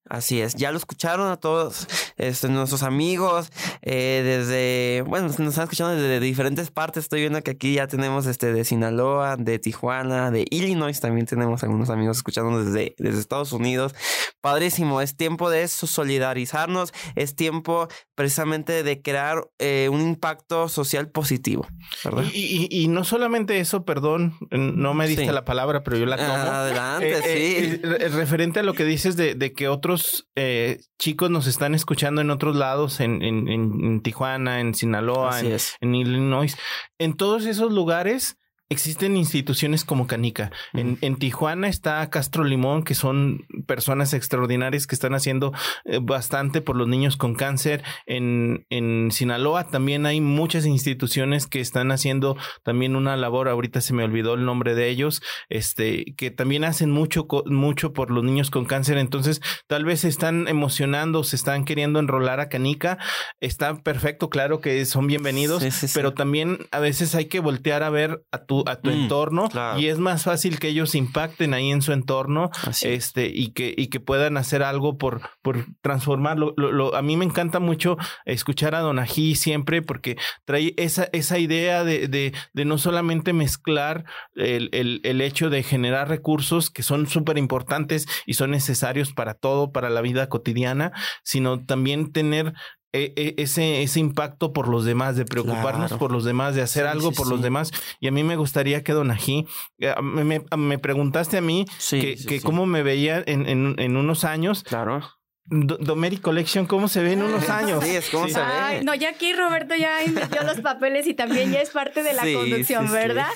Así 0.08 0.40
es, 0.40 0.54
ya 0.54 0.70
lo 0.70 0.78
escucharon 0.78 1.30
a 1.30 1.36
todos 1.36 1.88
este, 2.16 2.48
nuestros 2.48 2.84
amigos, 2.84 3.50
eh, 3.82 4.22
desde, 4.24 5.02
bueno, 5.02 5.26
nos 5.26 5.40
están 5.40 5.64
escuchando 5.64 5.96
desde 5.96 6.20
diferentes 6.20 6.70
partes. 6.70 7.04
Estoy 7.04 7.20
viendo 7.20 7.42
que 7.42 7.52
aquí 7.52 7.74
ya 7.74 7.88
tenemos 7.88 8.26
este 8.26 8.52
de 8.52 8.64
Sinaloa, 8.64 9.36
de 9.36 9.58
Tijuana, 9.58 10.30
de 10.30 10.46
Illinois, 10.50 11.00
también 11.00 11.26
tenemos 11.26 11.64
algunos 11.64 11.90
amigos 11.90 12.18
escuchando 12.18 12.64
desde, 12.64 12.94
desde 12.98 13.18
Estados 13.18 13.52
Unidos. 13.52 13.94
Padrísimo, 14.40 15.00
es 15.00 15.16
tiempo 15.16 15.50
de 15.50 15.66
solidarizarnos, 15.66 16.92
es 17.16 17.34
tiempo 17.34 17.88
precisamente 18.14 18.84
de 18.84 19.02
crear 19.02 19.48
eh, 19.58 19.88
un 19.90 20.02
impacto 20.02 20.68
social 20.68 21.08
positivo, 21.10 21.66
¿verdad? 22.04 22.24
Y, 22.32 22.86
no 22.86 23.02
solamente 23.02 23.58
eso, 23.58 23.84
perdón, 23.84 24.36
no 24.50 24.94
me 24.94 25.08
diste 25.08 25.32
la 25.32 25.44
palabra, 25.44 25.82
pero 25.82 25.96
yo 25.96 26.06
la 26.06 26.16
tomo. 26.16 26.32
adelante, 26.32 27.18
eh, 27.24 27.80
sí. 27.82 28.08
referente 28.08 28.60
a 28.60 28.62
lo 28.62 28.74
que 28.74 28.84
dices 28.84 29.16
de, 29.16 29.34
de 29.34 29.52
que 29.52 29.68
otros 29.68 29.95
eh, 30.34 30.80
chicos 30.98 31.30
nos 31.30 31.46
están 31.46 31.74
escuchando 31.74 32.20
en 32.20 32.30
otros 32.30 32.56
lados, 32.56 33.00
en, 33.00 33.22
en, 33.22 34.00
Tijuana, 34.02 34.60
en 34.60 34.74
Sinaloa, 34.74 35.40
en, 35.40 35.94
Illinois. 35.94 36.56
En 36.98 37.16
todos 37.16 37.46
esos 37.46 37.72
lugares 37.72 38.36
Existen 38.68 39.16
instituciones 39.16 39.84
como 39.84 40.08
Canica. 40.08 40.50
En, 40.72 40.98
en, 41.00 41.16
Tijuana 41.16 41.68
está 41.68 42.10
Castro 42.10 42.42
Limón, 42.42 42.82
que 42.82 42.96
son 42.96 43.46
personas 43.64 44.12
extraordinarias 44.12 44.88
que 44.88 44.96
están 44.96 45.14
haciendo 45.14 45.52
eh, 45.84 46.00
bastante 46.02 46.60
por 46.60 46.74
los 46.74 46.88
niños 46.88 47.16
con 47.16 47.36
cáncer. 47.36 47.84
En, 48.06 48.66
en 48.68 49.12
Sinaloa 49.12 49.68
también 49.68 50.04
hay 50.04 50.20
muchas 50.20 50.66
instituciones 50.66 51.46
que 51.46 51.60
están 51.60 51.92
haciendo 51.92 52.36
también 52.64 52.96
una 52.96 53.16
labor. 53.16 53.48
Ahorita 53.48 53.80
se 53.80 53.94
me 53.94 54.02
olvidó 54.02 54.34
el 54.34 54.44
nombre 54.44 54.74
de 54.74 54.88
ellos, 54.88 55.22
este, 55.48 56.04
que 56.16 56.32
también 56.32 56.64
hacen 56.64 56.90
mucho, 56.90 57.28
mucho 57.46 57.92
por 57.92 58.10
los 58.10 58.24
niños 58.24 58.50
con 58.50 58.64
cáncer. 58.64 58.98
Entonces, 58.98 59.40
tal 59.68 59.84
vez 59.84 60.00
se 60.00 60.08
están 60.08 60.48
emocionando, 60.48 61.22
se 61.22 61.36
están 61.36 61.64
queriendo 61.64 62.00
enrolar 62.00 62.40
a 62.40 62.48
Canica. 62.48 62.98
Está 63.38 63.76
perfecto, 63.76 64.28
claro 64.28 64.60
que 64.60 64.84
son 64.86 65.06
bienvenidos, 65.06 65.62
pero 65.94 66.14
también 66.14 66.58
a 66.72 66.80
veces 66.80 67.14
hay 67.14 67.26
que 67.26 67.38
voltear 67.38 67.84
a 67.84 67.90
ver 67.90 68.24
a 68.32 68.44
tu 68.44 68.55
a 68.66 68.76
tu 68.76 68.90
mm, 68.90 68.92
entorno 68.92 69.48
y 69.78 69.86
es 69.86 69.98
más 69.98 70.24
fácil 70.24 70.58
que 70.58 70.68
ellos 70.68 70.94
impacten 70.94 71.54
ahí 71.54 71.70
en 71.70 71.82
su 71.82 71.92
entorno 71.92 72.50
este 72.82 73.26
y 73.26 73.52
que 73.52 73.74
y 73.76 73.88
que 73.88 74.00
puedan 74.00 74.36
hacer 74.36 74.62
algo 74.62 74.98
por 74.98 75.22
por 75.42 75.66
transformarlo 75.80 76.54
lo, 76.56 76.94
a 76.94 77.02
mí 77.02 77.16
me 77.16 77.24
encanta 77.24 77.60
mucho 77.60 77.96
escuchar 78.24 78.74
a 78.74 78.80
Donají 78.80 79.34
siempre 79.34 79.82
porque 79.82 80.16
trae 80.44 80.74
esa 80.76 81.08
esa 81.12 81.38
idea 81.38 81.84
de, 81.84 82.08
de, 82.08 82.32
de 82.52 82.64
no 82.64 82.78
solamente 82.78 83.32
mezclar 83.32 84.04
el, 84.34 84.68
el, 84.72 85.00
el, 85.04 85.20
hecho 85.20 85.50
de 85.50 85.62
generar 85.62 86.08
recursos 86.08 86.70
que 86.70 86.82
son 86.82 87.06
súper 87.06 87.38
importantes 87.38 88.06
y 88.26 88.34
son 88.34 88.50
necesarios 88.50 89.12
para 89.12 89.34
todo 89.34 89.72
para 89.72 89.90
la 89.90 90.00
vida 90.00 90.28
cotidiana 90.28 90.92
sino 91.22 91.64
también 91.64 92.12
tener 92.12 92.54
ese, 92.92 93.82
ese 93.82 94.00
impacto 94.00 94.52
por 94.52 94.68
los 94.68 94.84
demás, 94.84 95.16
de 95.16 95.24
preocuparnos 95.24 95.92
por 95.94 96.12
los 96.12 96.24
demás, 96.24 96.54
de 96.54 96.62
hacer 96.62 96.86
algo 96.86 97.12
por 97.12 97.28
los 97.28 97.42
demás. 97.42 97.72
Y 98.00 98.08
a 98.08 98.12
mí 98.12 98.24
me 98.24 98.36
gustaría 98.36 98.82
que 98.82 98.92
Don 98.92 99.10
Ají, 99.10 99.46
eh, 99.78 99.94
me, 100.02 100.44
me, 100.56 100.78
preguntaste 100.78 101.38
a 101.38 101.40
mí 101.40 101.66
que, 101.90 102.16
que 102.16 102.40
cómo 102.40 102.66
me 102.66 102.82
veía 102.82 103.22
en, 103.26 103.46
en, 103.48 103.74
en 103.78 103.96
unos 103.96 104.24
años. 104.24 104.62
Claro. 104.62 105.15
Domeri 105.48 106.16
Collection, 106.16 106.66
¿cómo 106.66 106.88
se 106.88 107.02
ve 107.02 107.12
en 107.12 107.22
unos 107.22 107.48
años? 107.48 107.84
Sí, 107.84 107.94
es 107.94 108.10
como 108.10 108.26
se 108.28 108.40
ve. 108.40 108.82
No, 108.82 108.96
ya 108.96 109.10
aquí 109.10 109.32
Roberto 109.32 109.76
ya 109.76 110.02
invirtió 110.02 110.42
los 110.42 110.60
papeles 110.60 111.06
y 111.06 111.14
también 111.14 111.52
ya 111.52 111.60
es 111.60 111.70
parte 111.70 112.02
de 112.02 112.14
la 112.14 112.22
conducción, 112.22 112.90
¿verdad? 112.90 113.28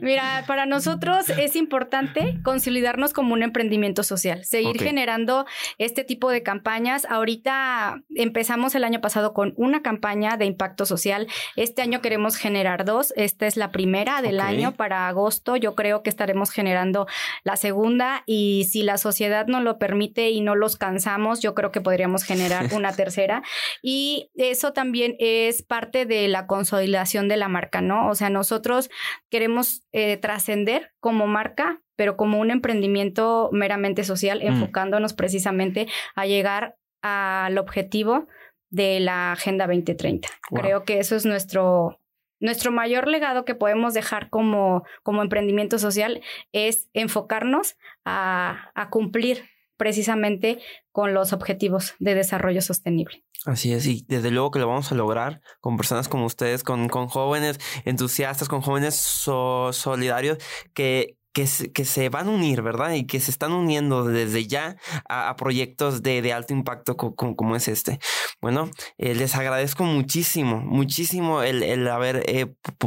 Mira, 0.00 0.44
para 0.46 0.64
nosotros 0.64 1.28
es 1.28 1.56
importante 1.56 2.38
consolidarnos 2.44 3.12
como 3.12 3.34
un 3.34 3.42
emprendimiento 3.42 4.04
social, 4.04 4.44
seguir 4.44 4.80
generando 4.80 5.44
este 5.78 6.04
tipo 6.04 6.30
de 6.30 6.44
campañas. 6.44 7.04
Ahorita 7.10 8.00
empezamos 8.14 8.76
el 8.76 8.84
año 8.84 9.00
pasado 9.00 9.34
con 9.34 9.52
una 9.56 9.82
campaña 9.82 10.36
de 10.36 10.44
impacto 10.44 10.86
social. 10.86 11.26
Este 11.56 11.82
año 11.82 12.00
queremos 12.00 12.36
generar 12.36 12.84
dos. 12.84 13.12
Esta 13.16 13.48
es 13.48 13.56
la 13.56 13.72
primera 13.72 14.22
del 14.22 14.38
año 14.38 14.76
para 14.76 15.08
agosto. 15.08 15.56
Yo 15.56 15.74
creo 15.74 16.04
que 16.04 16.10
estaremos 16.10 16.52
generando 16.52 17.08
la 17.42 17.56
segunda 17.56 18.22
y 18.24 18.68
si 18.70 18.84
la 18.84 18.98
sociedad 18.98 19.48
nos 19.48 19.64
lo 19.64 19.78
permite 19.78 20.30
y 20.30 20.42
no 20.42 20.54
los 20.54 20.76
cansamos, 20.76 21.40
yo 21.40 21.55
creo 21.56 21.72
que 21.72 21.80
podríamos 21.80 22.22
generar 22.22 22.72
una 22.72 22.92
tercera. 22.94 23.42
Y 23.82 24.30
eso 24.34 24.72
también 24.72 25.16
es 25.18 25.64
parte 25.64 26.06
de 26.06 26.28
la 26.28 26.46
consolidación 26.46 27.26
de 27.26 27.36
la 27.36 27.48
marca, 27.48 27.80
¿no? 27.80 28.08
O 28.08 28.14
sea, 28.14 28.30
nosotros 28.30 28.88
queremos 29.28 29.82
eh, 29.90 30.16
trascender 30.18 30.92
como 31.00 31.26
marca, 31.26 31.82
pero 31.96 32.16
como 32.16 32.38
un 32.38 32.52
emprendimiento 32.52 33.48
meramente 33.50 34.04
social, 34.04 34.38
mm. 34.38 34.46
enfocándonos 34.46 35.14
precisamente 35.14 35.88
a 36.14 36.26
llegar 36.26 36.76
al 37.02 37.58
objetivo 37.58 38.28
de 38.70 39.00
la 39.00 39.32
Agenda 39.32 39.66
2030. 39.66 40.28
Creo 40.54 40.84
que 40.84 40.98
eso 40.98 41.16
es 41.16 41.24
nuestro, 41.24 42.00
nuestro 42.40 42.72
mayor 42.72 43.08
legado 43.08 43.44
que 43.44 43.54
podemos 43.54 43.94
dejar 43.94 44.28
como, 44.28 44.84
como 45.02 45.22
emprendimiento 45.22 45.78
social 45.78 46.20
es 46.52 46.88
enfocarnos 46.92 47.76
a, 48.04 48.70
a 48.74 48.90
cumplir 48.90 49.48
precisamente 49.76 50.58
con 50.92 51.14
los 51.14 51.32
objetivos 51.32 51.94
de 51.98 52.14
desarrollo 52.14 52.62
sostenible. 52.62 53.24
Así 53.44 53.72
es, 53.72 53.86
y 53.86 54.04
desde 54.08 54.30
luego 54.30 54.50
que 54.50 54.58
lo 54.58 54.66
vamos 54.66 54.90
a 54.90 54.94
lograr 54.94 55.40
con 55.60 55.76
personas 55.76 56.08
como 56.08 56.26
ustedes, 56.26 56.64
con, 56.64 56.88
con 56.88 57.06
jóvenes 57.06 57.58
entusiastas, 57.84 58.48
con 58.48 58.60
jóvenes 58.60 58.96
solidarios 58.96 60.38
que, 60.74 61.16
que 61.36 61.46
se, 61.46 61.70
que 61.70 61.84
se 61.84 62.08
van 62.08 62.28
a 62.28 62.30
unir, 62.30 62.62
¿verdad? 62.62 62.94
Y 62.94 63.04
que 63.04 63.20
se 63.20 63.30
están 63.30 63.52
uniendo 63.52 64.04
desde 64.04 64.46
ya 64.46 64.76
a, 65.06 65.36
proyectos 65.36 66.02
de, 66.02 66.22
de, 66.22 66.32
alto 66.32 66.54
impacto 66.54 66.96
como, 66.96 67.56
es 67.56 67.68
este. 67.68 67.98
Bueno, 68.40 68.70
eh, 68.96 69.14
les 69.14 69.34
agradezco 69.34 69.84
muchísimo, 69.84 70.62
muchísimo 70.62 71.42
el, 71.42 71.62
el 71.62 71.86
haber 71.88 72.22
eh, 72.24 72.46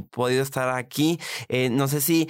podido 0.10 0.42
estar 0.42 0.76
aquí. 0.76 1.20
Eh, 1.48 1.70
no 1.70 1.88
sé 1.88 2.02
si 2.02 2.28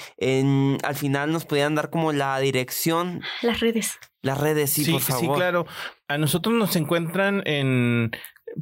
al 0.84 0.96
final 0.96 1.32
nos 1.32 1.46
pudieran 1.46 1.76
dar 1.76 1.90
como 1.90 2.12
la 2.12 2.38
dirección. 2.40 3.22
Las 3.42 3.62
redes. 3.62 3.98
Las 4.22 4.42
redes, 4.42 4.72
sí, 4.72 4.92
por 4.92 5.00
favor. 5.00 5.22
Sí, 5.22 5.30
claro. 5.34 5.66
A 6.10 6.18
nosotros 6.18 6.54
nos 6.54 6.76
encuentran 6.76 7.44
en 7.46 8.12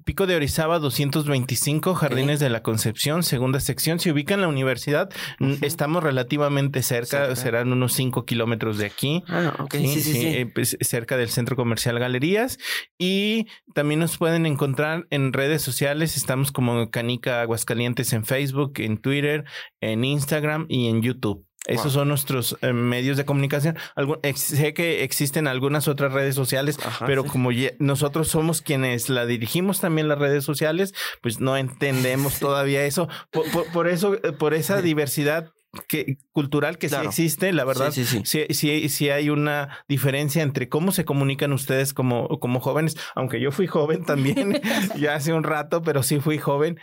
Pico 0.04 0.28
de 0.28 0.36
Orizaba 0.36 0.80
225, 0.80 1.96
Jardines 1.96 2.40
de 2.40 2.50
la 2.50 2.62
Concepción, 2.62 3.24
segunda 3.24 3.60
sección. 3.60 4.00
Se 4.00 4.12
ubica 4.12 4.34
en 4.34 4.42
la 4.42 4.48
universidad. 4.48 5.10
Estamos 5.62 6.04
relativamente 6.04 6.84
cerca, 6.84 7.36
serán 7.36 7.72
unos 7.72 7.94
5 7.94 8.26
kilómetros 8.26 8.78
de 8.78 8.86
aquí. 8.86 9.24
Ah, 9.28 9.56
ok. 9.60 9.76
Sí, 9.76 9.88
sí, 9.88 10.14
sí, 10.14 10.28
eh, 10.28 10.52
pues, 10.54 10.78
cerca 10.82 11.18
del 11.18 11.30
Centro 11.30 11.56
Comercial 11.56 12.00
Galerías. 12.00 12.58
Y 12.98 13.48
también 13.74 14.00
nos 14.00 14.18
pueden 14.18 14.46
encontrar 14.46 15.08
en 15.10 15.34
redes 15.34 15.62
sociales. 15.62 16.18
Estamos 16.18 16.52
como 16.52 16.90
Canica 16.90 17.42
Aguascalientes 17.42 18.14
en 18.14 18.26
Facebook, 18.26 18.74
en 18.78 18.98
Twitter, 18.98 19.46
en 19.82 20.04
Instagram 20.04 20.66
y 20.70 20.88
en 20.88 21.02
YouTube. 21.02 21.47
Esos 21.68 21.94
son 21.94 22.08
nuestros 22.08 22.58
eh, 22.62 22.72
medios 22.72 23.18
de 23.18 23.26
comunicación. 23.26 23.78
sé 24.36 24.74
que 24.74 25.04
existen 25.04 25.48
algunas 25.48 25.88
otras 25.88 26.14
redes 26.14 26.34
sociales, 26.34 26.80
pero 27.06 27.26
como 27.26 27.50
nosotros 27.80 28.30
somos 28.30 28.62
quienes 28.62 29.10
la 29.10 29.26
dirigimos 29.26 29.82
también 29.82 30.08
las 30.08 30.18
redes 30.18 30.46
sociales, 30.46 30.94
pues 31.22 31.40
no 31.40 31.58
entendemos 31.58 32.40
todavía 32.40 32.86
eso. 32.86 33.10
Por, 33.74 33.88
eso, 33.88 34.16
eh, 34.16 34.32
por 34.32 34.54
esa 34.54 34.82
diversidad 34.82 35.52
que, 35.88 36.18
cultural 36.32 36.78
que 36.78 36.90
sí 36.90 36.96
existe, 37.04 37.52
la 37.52 37.66
verdad, 37.66 37.92
sí 37.92 38.06
sí, 38.06 38.90
sí, 38.90 39.10
hay 39.10 39.30
una 39.30 39.84
diferencia 39.88 40.42
entre 40.44 40.70
cómo 40.70 40.92
se 40.92 41.06
comunican 41.06 41.52
ustedes 41.52 41.94
como, 41.94 42.40
como 42.40 42.62
jóvenes, 42.62 42.96
aunque 43.14 43.42
yo 43.42 43.52
fui 43.52 43.68
joven 43.68 44.06
también, 44.06 44.62
ya 44.98 45.16
hace 45.16 45.34
un 45.34 45.44
rato, 45.44 45.82
pero 45.82 46.02
sí 46.02 46.20
fui 46.20 46.38
joven. 46.38 46.80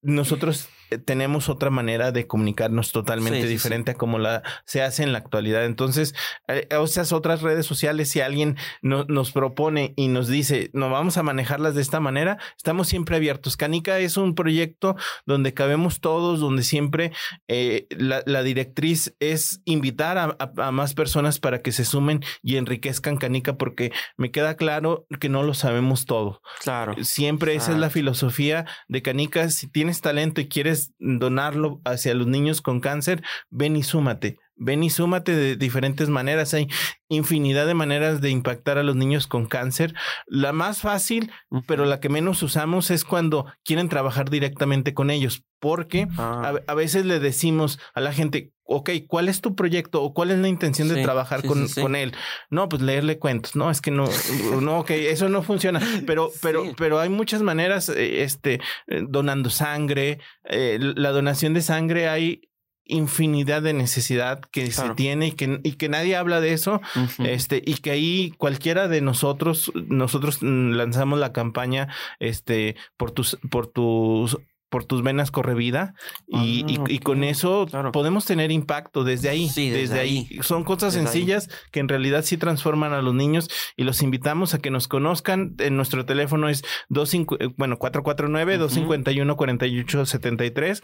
Nosotros 0.00 0.68
tenemos 1.04 1.48
otra 1.48 1.70
manera 1.70 2.12
de 2.12 2.26
comunicarnos 2.26 2.92
totalmente 2.92 3.46
diferente 3.46 3.92
a 3.92 3.94
como 3.94 4.18
la 4.18 4.42
se 4.64 4.82
hace 4.82 5.02
en 5.02 5.12
la 5.12 5.18
actualidad. 5.18 5.64
Entonces, 5.64 6.14
eh, 6.48 6.68
esas 6.70 7.12
otras 7.12 7.42
redes 7.42 7.66
sociales, 7.66 8.10
si 8.10 8.20
alguien 8.20 8.56
nos 8.82 9.32
propone 9.32 9.92
y 9.96 10.08
nos 10.08 10.28
dice, 10.28 10.70
no 10.72 10.90
vamos 10.90 11.16
a 11.16 11.22
manejarlas 11.22 11.74
de 11.74 11.82
esta 11.82 12.00
manera, 12.00 12.38
estamos 12.56 12.88
siempre 12.88 13.16
abiertos. 13.16 13.56
Canica 13.56 13.98
es 13.98 14.16
un 14.16 14.34
proyecto 14.34 14.96
donde 15.26 15.54
cabemos 15.54 16.00
todos, 16.00 16.40
donde 16.40 16.62
siempre 16.62 17.12
eh, 17.48 17.86
la, 17.90 18.42
directriz 18.42 19.14
es 19.18 19.60
invitar 19.64 20.16
a, 20.18 20.70
más 20.70 20.94
personas 20.94 21.40
para 21.40 21.60
que 21.60 21.72
se 21.72 21.84
sumen 21.84 22.24
y 22.42 22.56
enriquezcan 22.56 23.16
Canica, 23.16 23.56
porque 23.56 23.92
me 24.16 24.30
queda 24.30 24.56
claro 24.56 25.06
que 25.20 25.28
no 25.28 25.42
lo 25.42 25.54
sabemos 25.54 26.06
todo. 26.06 26.40
Claro. 26.60 26.94
Siempre 27.02 27.54
esa 27.54 27.72
es 27.72 27.78
la 27.78 27.90
filosofía 27.90 28.66
de 28.86 29.02
Canica. 29.02 29.50
Si 29.50 29.68
tienes 29.68 30.00
talento 30.00 30.40
y 30.40 30.48
quieres 30.48 30.77
donarlo 30.98 31.80
hacia 31.84 32.14
los 32.14 32.26
niños 32.26 32.62
con 32.62 32.80
cáncer, 32.80 33.22
ven 33.50 33.76
y 33.76 33.82
súmate 33.82 34.38
ven 34.58 34.82
y 34.82 34.90
súmate 34.90 35.34
de 35.34 35.56
diferentes 35.56 36.08
maneras. 36.08 36.54
Hay 36.54 36.68
infinidad 37.08 37.66
de 37.66 37.74
maneras 37.74 38.20
de 38.20 38.30
impactar 38.30 38.78
a 38.78 38.82
los 38.82 38.96
niños 38.96 39.26
con 39.26 39.46
cáncer. 39.46 39.94
La 40.26 40.52
más 40.52 40.80
fácil, 40.80 41.30
pero 41.66 41.84
la 41.84 42.00
que 42.00 42.08
menos 42.08 42.42
usamos 42.42 42.90
es 42.90 43.04
cuando 43.04 43.46
quieren 43.64 43.88
trabajar 43.88 44.30
directamente 44.30 44.94
con 44.94 45.10
ellos, 45.10 45.44
porque 45.58 46.06
ah. 46.18 46.54
a, 46.66 46.74
veces 46.74 47.06
le 47.06 47.18
decimos 47.18 47.78
a 47.94 48.00
la 48.00 48.12
gente, 48.12 48.52
ok, 48.64 48.90
¿cuál 49.06 49.28
es 49.28 49.40
tu 49.40 49.54
proyecto 49.54 50.02
o 50.02 50.12
cuál 50.12 50.30
es 50.30 50.38
la 50.38 50.48
intención 50.48 50.88
de 50.88 51.02
trabajar 51.02 51.44
con, 51.44 51.66
con, 51.68 51.96
él? 51.96 52.14
No, 52.50 52.68
pues 52.68 52.82
leerle 52.82 53.18
cuentos. 53.18 53.56
No, 53.56 53.70
es 53.70 53.80
que 53.80 53.90
no, 53.90 54.04
no, 54.60 54.80
ok, 54.80 54.90
eso 54.90 55.28
no 55.28 55.42
funciona. 55.42 55.80
Pero, 56.06 56.30
pero, 56.42 56.64
pero 56.76 57.00
hay 57.00 57.08
muchas 57.08 57.42
maneras, 57.42 57.88
eh, 57.88 58.22
este, 58.22 58.60
eh, 58.86 59.02
donando 59.08 59.50
sangre, 59.50 60.20
eh, 60.44 60.78
la 60.80 61.10
donación 61.10 61.54
de 61.54 61.62
sangre 61.62 62.08
hay 62.08 62.47
infinidad 62.88 63.62
de 63.62 63.72
necesidad 63.72 64.40
que 64.40 64.70
se 64.70 64.90
tiene 64.90 65.28
y 65.28 65.32
que, 65.32 65.60
y 65.62 65.72
que 65.72 65.88
nadie 65.88 66.16
habla 66.16 66.40
de 66.40 66.52
eso. 66.52 66.80
Este, 67.18 67.62
y 67.64 67.74
que 67.74 67.90
ahí 67.90 68.32
cualquiera 68.36 68.88
de 68.88 69.00
nosotros, 69.00 69.70
nosotros 69.74 70.42
lanzamos 70.42 71.18
la 71.18 71.32
campaña, 71.32 71.88
este, 72.18 72.76
por 72.96 73.12
tus, 73.12 73.38
por 73.50 73.66
tus 73.68 74.38
por 74.68 74.84
tus 74.84 75.02
venas 75.02 75.30
corre 75.30 75.54
vida 75.54 75.94
y, 76.26 76.64
y, 76.88 76.98
con 76.98 77.24
eso 77.24 77.66
podemos 77.92 78.26
tener 78.26 78.50
impacto 78.50 79.02
desde 79.02 79.30
ahí, 79.30 79.48
desde, 79.54 79.98
ahí. 79.98 80.28
Son 80.42 80.64
cosas 80.64 80.92
sencillas 80.92 81.48
que 81.72 81.80
en 81.80 81.88
realidad 81.88 82.22
sí 82.22 82.36
transforman 82.36 82.92
a 82.92 83.00
los 83.00 83.14
niños 83.14 83.48
y 83.76 83.84
los 83.84 84.02
invitamos 84.02 84.54
a 84.54 84.58
que 84.58 84.70
nos 84.70 84.88
conozcan. 84.88 85.54
En 85.58 85.76
nuestro 85.76 86.04
teléfono 86.04 86.48
es 86.48 86.64
25, 86.90 87.38
bueno, 87.56 87.78
449 87.78 88.58
251 88.58 89.36
4873 89.36 90.82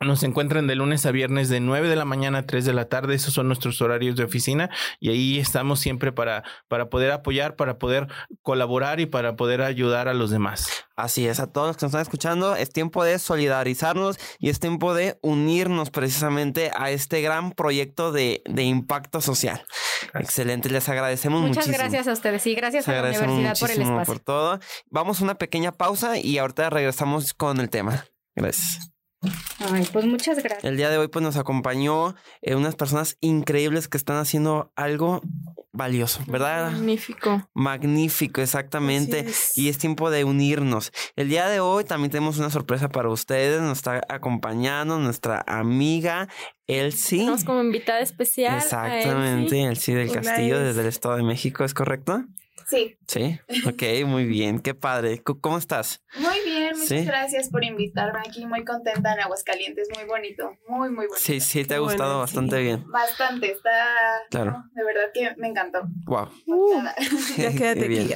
nos 0.00 0.22
encuentran 0.22 0.66
de 0.66 0.76
lunes 0.76 1.06
a 1.06 1.10
viernes 1.10 1.48
de 1.48 1.60
9 1.60 1.88
de 1.88 1.96
la 1.96 2.04
mañana 2.04 2.38
a 2.38 2.46
3 2.46 2.64
de 2.64 2.72
la 2.72 2.88
tarde. 2.88 3.14
Esos 3.14 3.34
son 3.34 3.48
nuestros 3.48 3.80
horarios 3.80 4.16
de 4.16 4.24
oficina 4.24 4.70
y 5.00 5.10
ahí 5.10 5.38
estamos 5.38 5.80
siempre 5.80 6.12
para, 6.12 6.44
para 6.68 6.88
poder 6.88 7.10
apoyar, 7.10 7.56
para 7.56 7.78
poder 7.78 8.06
colaborar 8.42 9.00
y 9.00 9.06
para 9.06 9.36
poder 9.36 9.62
ayudar 9.62 10.08
a 10.08 10.14
los 10.14 10.30
demás. 10.30 10.68
Así 10.96 11.26
es, 11.26 11.38
a 11.38 11.46
todos 11.46 11.68
los 11.68 11.76
que 11.76 11.86
nos 11.86 11.90
están 11.90 12.02
escuchando, 12.02 12.56
es 12.56 12.70
tiempo 12.70 13.04
de 13.04 13.18
solidarizarnos 13.18 14.18
y 14.38 14.48
es 14.48 14.58
tiempo 14.58 14.94
de 14.94 15.18
unirnos 15.22 15.90
precisamente 15.90 16.72
a 16.76 16.90
este 16.90 17.20
gran 17.20 17.52
proyecto 17.52 18.10
de, 18.10 18.42
impacto 18.56 19.20
social. 19.20 19.64
Excelente, 20.14 20.68
les 20.70 20.88
agradecemos 20.88 21.40
Muchas 21.40 21.66
muchísimo. 21.66 21.78
gracias 21.78 22.08
a 22.08 22.12
ustedes 22.12 22.46
y 22.46 22.54
gracias 22.54 22.88
a 22.88 22.92
la 22.92 23.00
universidad 23.00 23.58
por 23.58 23.70
el 23.70 23.82
espacio. 23.82 24.14
Por 24.14 24.20
todo. 24.20 24.60
Vamos 24.90 25.20
a 25.20 25.24
una 25.24 25.36
pequeña 25.36 25.72
pausa 25.72 26.18
y 26.18 26.38
ahorita 26.38 26.70
regresamos 26.70 27.32
con 27.32 27.60
el 27.60 27.70
tema. 27.70 28.04
Gracias. 28.34 28.97
Ay, 29.58 29.86
pues 29.92 30.04
muchas 30.06 30.38
gracias. 30.42 30.64
El 30.64 30.76
día 30.76 30.90
de 30.90 30.98
hoy 30.98 31.08
pues 31.08 31.22
nos 31.22 31.36
acompañó 31.36 32.14
eh, 32.42 32.54
unas 32.54 32.76
personas 32.76 33.16
increíbles 33.20 33.88
que 33.88 33.96
están 33.96 34.16
haciendo 34.16 34.72
algo 34.76 35.22
valioso, 35.72 36.22
¿verdad? 36.26 36.72
Magnífico. 36.72 37.48
Magnífico, 37.54 38.40
exactamente. 38.40 39.26
Y 39.56 39.68
es 39.68 39.78
tiempo 39.78 40.10
de 40.10 40.24
unirnos. 40.24 40.92
El 41.16 41.28
día 41.28 41.48
de 41.48 41.60
hoy 41.60 41.84
también 41.84 42.10
tenemos 42.10 42.38
una 42.38 42.50
sorpresa 42.50 42.88
para 42.88 43.08
ustedes. 43.08 43.60
Nos 43.60 43.78
está 43.78 44.00
acompañando 44.08 44.98
nuestra 44.98 45.44
amiga 45.46 46.28
Elsie. 46.66 47.20
Estamos 47.20 47.44
como 47.44 47.62
invitada 47.62 48.00
especial. 48.00 48.56
Exactamente, 48.58 49.64
Elsie, 49.64 49.94
del 49.94 50.12
Castillo 50.12 50.60
desde 50.60 50.82
el 50.82 50.86
Estado 50.86 51.16
de 51.16 51.22
México, 51.22 51.64
¿es 51.64 51.74
correcto? 51.74 52.24
Sí. 52.68 52.98
Sí, 53.06 53.40
ok, 53.66 54.06
muy 54.06 54.26
bien, 54.26 54.60
qué 54.60 54.74
padre. 54.74 55.22
¿Cómo 55.22 55.56
estás? 55.56 56.04
Muy 56.18 56.38
bien, 56.44 56.78
muchas 56.78 57.06
gracias 57.06 57.48
por 57.48 57.64
invitarme 57.64 58.18
aquí, 58.18 58.44
muy 58.44 58.62
contenta 58.62 59.14
en 59.14 59.20
Aguascalientes, 59.20 59.88
muy 59.94 60.04
bonito, 60.04 60.50
muy, 60.68 60.90
muy 60.90 61.06
bonito. 61.06 61.16
Sí, 61.16 61.40
sí, 61.40 61.64
te 61.64 61.76
ha 61.76 61.78
gustado 61.78 62.18
bastante 62.18 62.60
bien. 62.60 62.84
Bastante, 62.90 63.52
está, 63.52 63.70
claro. 64.28 64.64
de 64.72 64.84
verdad 64.84 65.10
que 65.14 65.34
me 65.38 65.48
encantó. 65.48 65.80
Wow. 66.04 66.28
ya 67.38 67.52
quédate 67.52 67.86
aquí. 67.86 68.14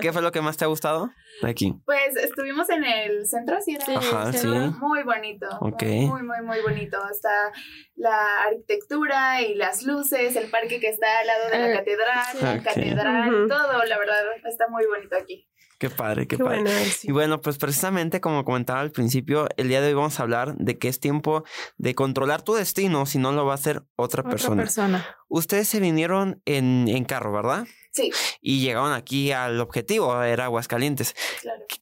¿Qué 0.00 0.12
fue 0.12 0.22
lo 0.22 0.30
que 0.30 0.40
más 0.40 0.56
te 0.56 0.64
ha 0.64 0.68
gustado 0.68 1.10
aquí? 1.42 1.74
Pues 1.84 2.14
estuvimos 2.16 2.70
en 2.70 2.84
el 2.84 3.26
centro, 3.26 3.60
sí, 3.60 3.74
era 3.74 3.98
Ajá, 3.98 4.32
sí. 4.32 4.46
muy 4.46 5.02
bonito. 5.02 5.48
Ok. 5.60 5.82
Muy, 5.82 6.22
muy, 6.22 6.42
muy 6.44 6.60
bonito. 6.60 6.98
Está 7.10 7.52
la 7.96 8.44
arquitectura 8.44 9.42
y 9.42 9.54
las 9.54 9.82
luces, 9.82 10.36
el 10.36 10.48
parque 10.48 10.78
que 10.78 10.88
está 10.88 11.20
al 11.20 11.26
lado 11.26 11.50
de 11.50 11.58
la 11.58 11.70
eh, 11.70 11.76
catedral, 11.76 12.36
la 12.40 12.62
catedral, 12.62 13.46
todo 13.48 13.79
la 13.84 13.98
verdad 13.98 14.22
está 14.44 14.68
muy 14.68 14.86
bonito 14.86 15.16
aquí. 15.16 15.46
Qué 15.78 15.88
padre, 15.88 16.26
qué, 16.26 16.36
padre. 16.36 16.70
y 17.04 17.10
bueno, 17.10 17.40
pues 17.40 17.56
precisamente 17.56 18.20
como 18.20 18.44
comentaba 18.44 18.80
al 18.80 18.90
principio, 18.90 19.48
el 19.56 19.68
día 19.68 19.80
de 19.80 19.88
hoy 19.88 19.94
vamos 19.94 20.20
a 20.20 20.22
hablar 20.24 20.54
de 20.56 20.78
que 20.78 20.88
es 20.88 21.00
tiempo 21.00 21.42
de 21.78 21.94
controlar 21.94 22.42
tu 22.42 22.52
destino, 22.52 23.06
si 23.06 23.16
no 23.18 23.32
lo 23.32 23.46
va 23.46 23.52
a 23.52 23.54
hacer 23.54 23.76
otra, 23.96 24.20
otra 24.20 24.24
persona. 24.24 24.62
persona. 24.62 25.06
Ustedes 25.28 25.68
se 25.68 25.80
vinieron 25.80 26.42
en, 26.44 26.86
en 26.86 27.06
carro, 27.06 27.32
¿verdad? 27.32 27.66
Sí. 27.92 28.10
Y 28.40 28.60
llegaron 28.60 28.92
aquí 28.92 29.32
al 29.32 29.60
objetivo, 29.60 30.22
era 30.22 30.44
Aguascalientes. 30.44 31.14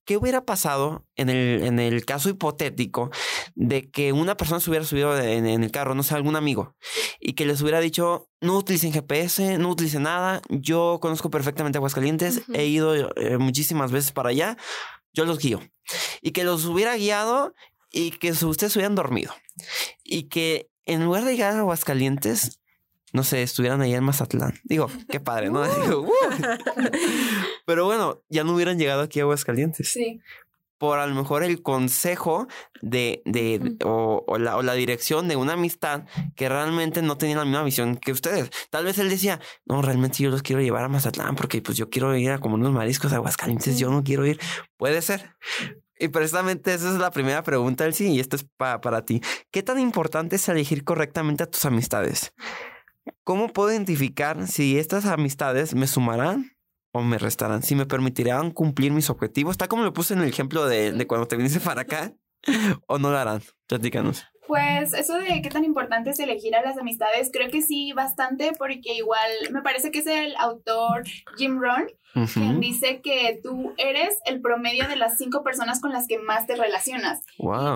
¿Qué 0.05 0.17
hubiera 0.17 0.45
pasado 0.45 1.05
en 1.17 1.29
el, 1.29 1.63
en 1.65 1.79
el 1.79 2.05
caso 2.05 2.31
hipotético 2.31 3.11
de 3.55 3.91
que 3.91 4.13
una 4.13 4.37
persona 4.37 4.61
se 4.61 4.71
hubiera 4.71 4.87
subido 4.87 5.19
en, 5.19 5.47
el 5.47 5.71
carro, 5.71 5.95
no 5.95 6.03
sé, 6.03 6.15
algún 6.15 6.37
amigo, 6.37 6.75
y 7.21 7.35
que 7.35 7.45
les 7.45 7.61
hubiera 7.61 7.81
dicho, 7.81 8.31
no 8.41 8.57
utilicen 8.57 8.93
GPS, 8.93 9.59
no 9.59 9.71
utilicen 9.71 10.05
nada, 10.05 10.41
yo 10.49 10.99
conozco 11.01 11.31
perfectamente 11.31 11.79
Aguascalientes, 11.79 12.43
he 12.55 12.67
ido 12.67 12.95
eh, 13.17 13.39
muchísimas 13.39 13.93
veces 13.93 14.13
para 14.13 14.31
allá, 14.31 14.57
yo 15.13 15.25
los 15.25 15.39
guío. 15.39 15.61
Y 16.23 16.31
que 16.33 16.45
los 16.45 16.65
hubiera 16.65 16.97
guiado 16.97 17.55
y 17.91 18.13
que 18.13 18.33
ustedes 18.33 18.75
hubieran 18.77 18.95
dormido. 18.95 19.35
Y 20.05 20.25
que 20.25 20.71
en 20.87 21.05
lugar 21.05 21.25
de 21.25 21.33
llegar 21.33 21.55
a 21.55 21.61
Aguascalientes, 21.61 22.61
no 23.13 23.25
sé, 23.25 23.43
estuvieran 23.43 23.81
ahí 23.81 23.95
en 23.95 24.05
Mazatlán. 24.05 24.55
Digo, 24.65 24.91
qué 25.09 25.21
padre, 25.21 25.51
¿no? 25.51 25.63
Digo, 25.83 26.07
Pero 27.67 27.87
bueno, 27.87 28.23
ya 28.29 28.45
no 28.45 28.55
hubieran 28.55 28.79
llegado 28.79 29.03
aquí 29.03 29.21
a 29.21 29.23
Aguascalientes. 29.23 29.91
Sí. 29.91 30.21
Por 30.79 31.01
a 31.01 31.07
lo 31.09 31.15
mejor 31.15 31.43
el 31.43 31.61
consejo 31.61 32.47
de, 32.83 33.21
de, 33.25 33.77
o, 33.85 34.25
o, 34.29 34.39
la, 34.39 34.57
o 34.57 34.63
la 34.63 34.75
dirección 34.75 35.27
de 35.27 35.35
una 35.35 35.55
amistad 35.55 36.05
que 36.37 36.49
realmente 36.49 37.03
no 37.03 37.19
tenía 37.19 37.37
la 37.37 37.45
misma 37.45 37.65
visión 37.65 37.97
que 37.97 38.13
ustedes. 38.13 38.51
Tal 38.71 38.85
vez 38.85 38.99
él 38.99 39.11
decía, 39.11 39.41
no, 39.67 39.83
realmente 39.83 40.23
yo 40.23 40.31
los 40.31 40.43
quiero 40.43 40.63
llevar 40.63 40.85
a 40.85 40.89
Mazatlán 40.89 41.35
porque 41.35 41.61
pues 41.63 41.77
yo 41.77 41.91
quiero 41.91 42.17
ir 42.17 42.31
a 42.31 42.39
como 42.39 42.55
unos 42.55 42.73
mariscos 42.73 43.13
a 43.13 43.17
Aguascalientes, 43.17 43.77
yo 43.79 43.91
no 43.91 44.05
quiero 44.05 44.25
ir. 44.25 44.39
Puede 44.77 45.03
ser. 45.03 45.35
Y 45.99 46.09
precisamente 46.09 46.73
esa 46.73 46.93
es 46.93 46.99
la 46.99 47.11
primera 47.11 47.43
pregunta 47.43 47.91
sí, 47.91 48.13
y 48.13 48.21
esto 48.21 48.37
es 48.37 48.47
para 48.59 49.05
ti. 49.05 49.21
¿Qué 49.51 49.65
tan 49.65 49.81
importante 49.81 50.37
es 50.37 50.49
elegir 50.49 50.85
correctamente 50.85 51.43
a 51.43 51.51
tus 51.51 51.65
amistades? 51.65 52.33
¿Cómo 53.25 53.49
puedo 53.49 53.71
identificar 53.71 54.47
si 54.47 54.79
estas 54.79 55.07
amistades 55.07 55.75
me 55.75 55.87
sumarán 55.87 56.53
o 56.93 57.03
me 57.03 57.19
restarán? 57.19 57.63
Si 57.63 57.75
me 57.75 57.87
permitirán 57.87 58.51
cumplir 58.51 58.93
mis 58.93 59.11
objetivos. 59.11 59.53
Está 59.53 59.69
como 59.69 59.85
lo 59.85 59.93
puse 59.93 60.15
en 60.15 60.21
el 60.21 60.29
ejemplo 60.29 60.67
de, 60.67 60.93
de 60.93 61.07
cuando 61.07 61.27
te 61.29 61.37
viniste 61.37 61.61
para 61.61 61.83
acá. 61.83 62.13
¿O 62.87 62.99
no 62.99 63.11
lo 63.11 63.19
harán? 63.19 63.43
Platícanos. 63.67 64.25
Pues 64.49 64.95
eso 64.95 65.19
de 65.19 65.43
qué 65.43 65.51
tan 65.51 65.65
importante 65.65 66.11
es 66.11 66.19
elegir 66.19 66.57
a 66.57 66.63
las 66.63 66.79
amistades, 66.79 67.31
creo 67.33 67.51
que 67.51 67.63
sí, 67.63 67.93
bastante, 67.93 68.53
porque 68.59 68.95
igual 68.95 69.31
me 69.53 69.63
parece 69.63 69.91
que 69.91 70.01
es 70.01 70.07
el 70.07 70.35
autor 70.37 71.05
Jim 71.37 71.61
Rohn 71.61 71.87
quien 72.27 72.61
dice 72.61 73.01
que 73.03 73.39
tú 73.43 73.75
eres 73.77 74.19
el 74.25 74.41
promedio 74.41 74.89
de 74.89 74.97
las 74.97 75.19
cinco 75.19 75.43
personas 75.43 75.81
con 75.81 75.93
las 75.93 76.07
que 76.07 76.19
más 76.19 76.47
te 76.47 76.57
relacionas. 76.57 77.23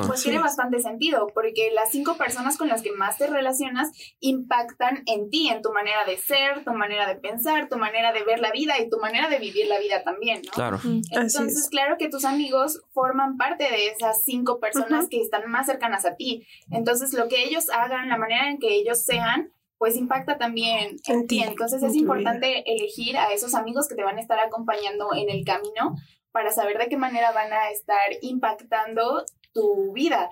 Pues 0.06 0.22
tiene 0.22 0.38
bastante 0.38 0.80
sentido, 0.80 1.28
porque 1.34 1.70
las 1.74 1.90
cinco 1.90 2.16
personas 2.16 2.56
con 2.56 2.68
las 2.68 2.82
que 2.82 2.92
más 2.92 3.18
te 3.18 3.26
relacionas 3.26 3.90
impactan 4.20 5.02
en 5.06 5.30
ti, 5.30 5.48
en 5.48 5.62
tu 5.62 5.72
manera 5.72 6.04
de 6.06 6.16
ser, 6.16 6.64
tu 6.64 6.72
manera 6.72 7.06
de 7.06 7.16
pensar, 7.16 7.68
tu 7.68 7.76
manera 7.76 8.12
de 8.12 8.24
ver 8.24 8.40
la 8.40 8.50
vida 8.52 8.78
y 8.80 8.88
tu 8.88 8.98
manera 8.98 9.28
de 9.28 9.38
vivir 9.38 9.66
la 9.68 9.78
vida 9.78 10.02
también, 10.02 10.42
¿no? 10.44 10.52
Claro. 10.52 10.80
Entonces, 11.10 11.68
claro 11.70 11.96
que 11.98 12.08
tus 12.08 12.24
amigos 12.24 12.80
forman 12.92 13.36
parte 13.36 13.64
de 13.64 13.88
esas 13.88 14.24
cinco 14.24 14.60
personas 14.60 15.08
que 15.08 15.20
están 15.20 15.50
más 15.50 15.66
cercanas 15.66 16.04
a 16.04 16.16
ti. 16.16 16.46
Entonces, 16.70 17.12
lo 17.12 17.28
que 17.28 17.44
ellos 17.44 17.70
hagan, 17.70 18.08
la 18.08 18.16
manera 18.16 18.50
en 18.50 18.58
que 18.58 18.74
ellos 18.74 19.04
sean, 19.04 19.52
pues 19.78 19.96
impacta 19.96 20.38
también 20.38 20.96
en 21.06 21.26
ti. 21.26 21.42
Entonces, 21.42 21.82
es 21.82 21.94
importante 21.96 22.62
elegir 22.72 23.16
a 23.16 23.32
esos 23.32 23.54
amigos 23.54 23.88
que 23.88 23.94
te 23.94 24.04
van 24.04 24.18
a 24.18 24.20
estar 24.20 24.38
acompañando 24.38 25.08
en 25.14 25.28
el 25.28 25.44
camino 25.44 25.96
para 26.30 26.52
saber 26.52 26.78
de 26.78 26.88
qué 26.88 26.96
manera 26.96 27.32
van 27.32 27.52
a 27.52 27.70
estar 27.70 28.00
impactando 28.20 29.24
tu 29.52 29.92
vida. 29.92 30.30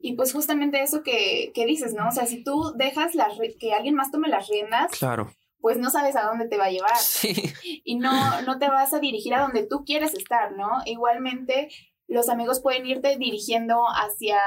Y 0.00 0.14
pues 0.14 0.32
justamente 0.32 0.82
eso 0.82 1.02
que, 1.02 1.50
que 1.54 1.66
dices, 1.66 1.94
¿no? 1.94 2.08
O 2.08 2.12
sea, 2.12 2.26
si 2.26 2.42
tú 2.42 2.72
dejas 2.76 3.14
las 3.14 3.38
que 3.58 3.72
alguien 3.72 3.94
más 3.94 4.10
tome 4.10 4.28
las 4.28 4.48
riendas, 4.48 4.92
claro 4.92 5.30
pues 5.60 5.78
no 5.78 5.90
sabes 5.90 6.16
a 6.16 6.22
dónde 6.22 6.48
te 6.48 6.56
va 6.56 6.66
a 6.66 6.70
llevar. 6.70 6.96
Sí. 6.96 7.52
Y 7.84 7.96
no, 7.96 8.42
no 8.42 8.58
te 8.58 8.68
vas 8.68 8.92
a 8.92 8.98
dirigir 8.98 9.34
a 9.34 9.42
donde 9.42 9.66
tú 9.66 9.84
quieres 9.84 10.14
estar, 10.14 10.52
¿no? 10.52 10.80
Igualmente, 10.86 11.68
los 12.10 12.28
amigos 12.28 12.60
pueden 12.60 12.84
irte 12.86 13.16
dirigiendo 13.16 13.84
hacia, 13.86 14.38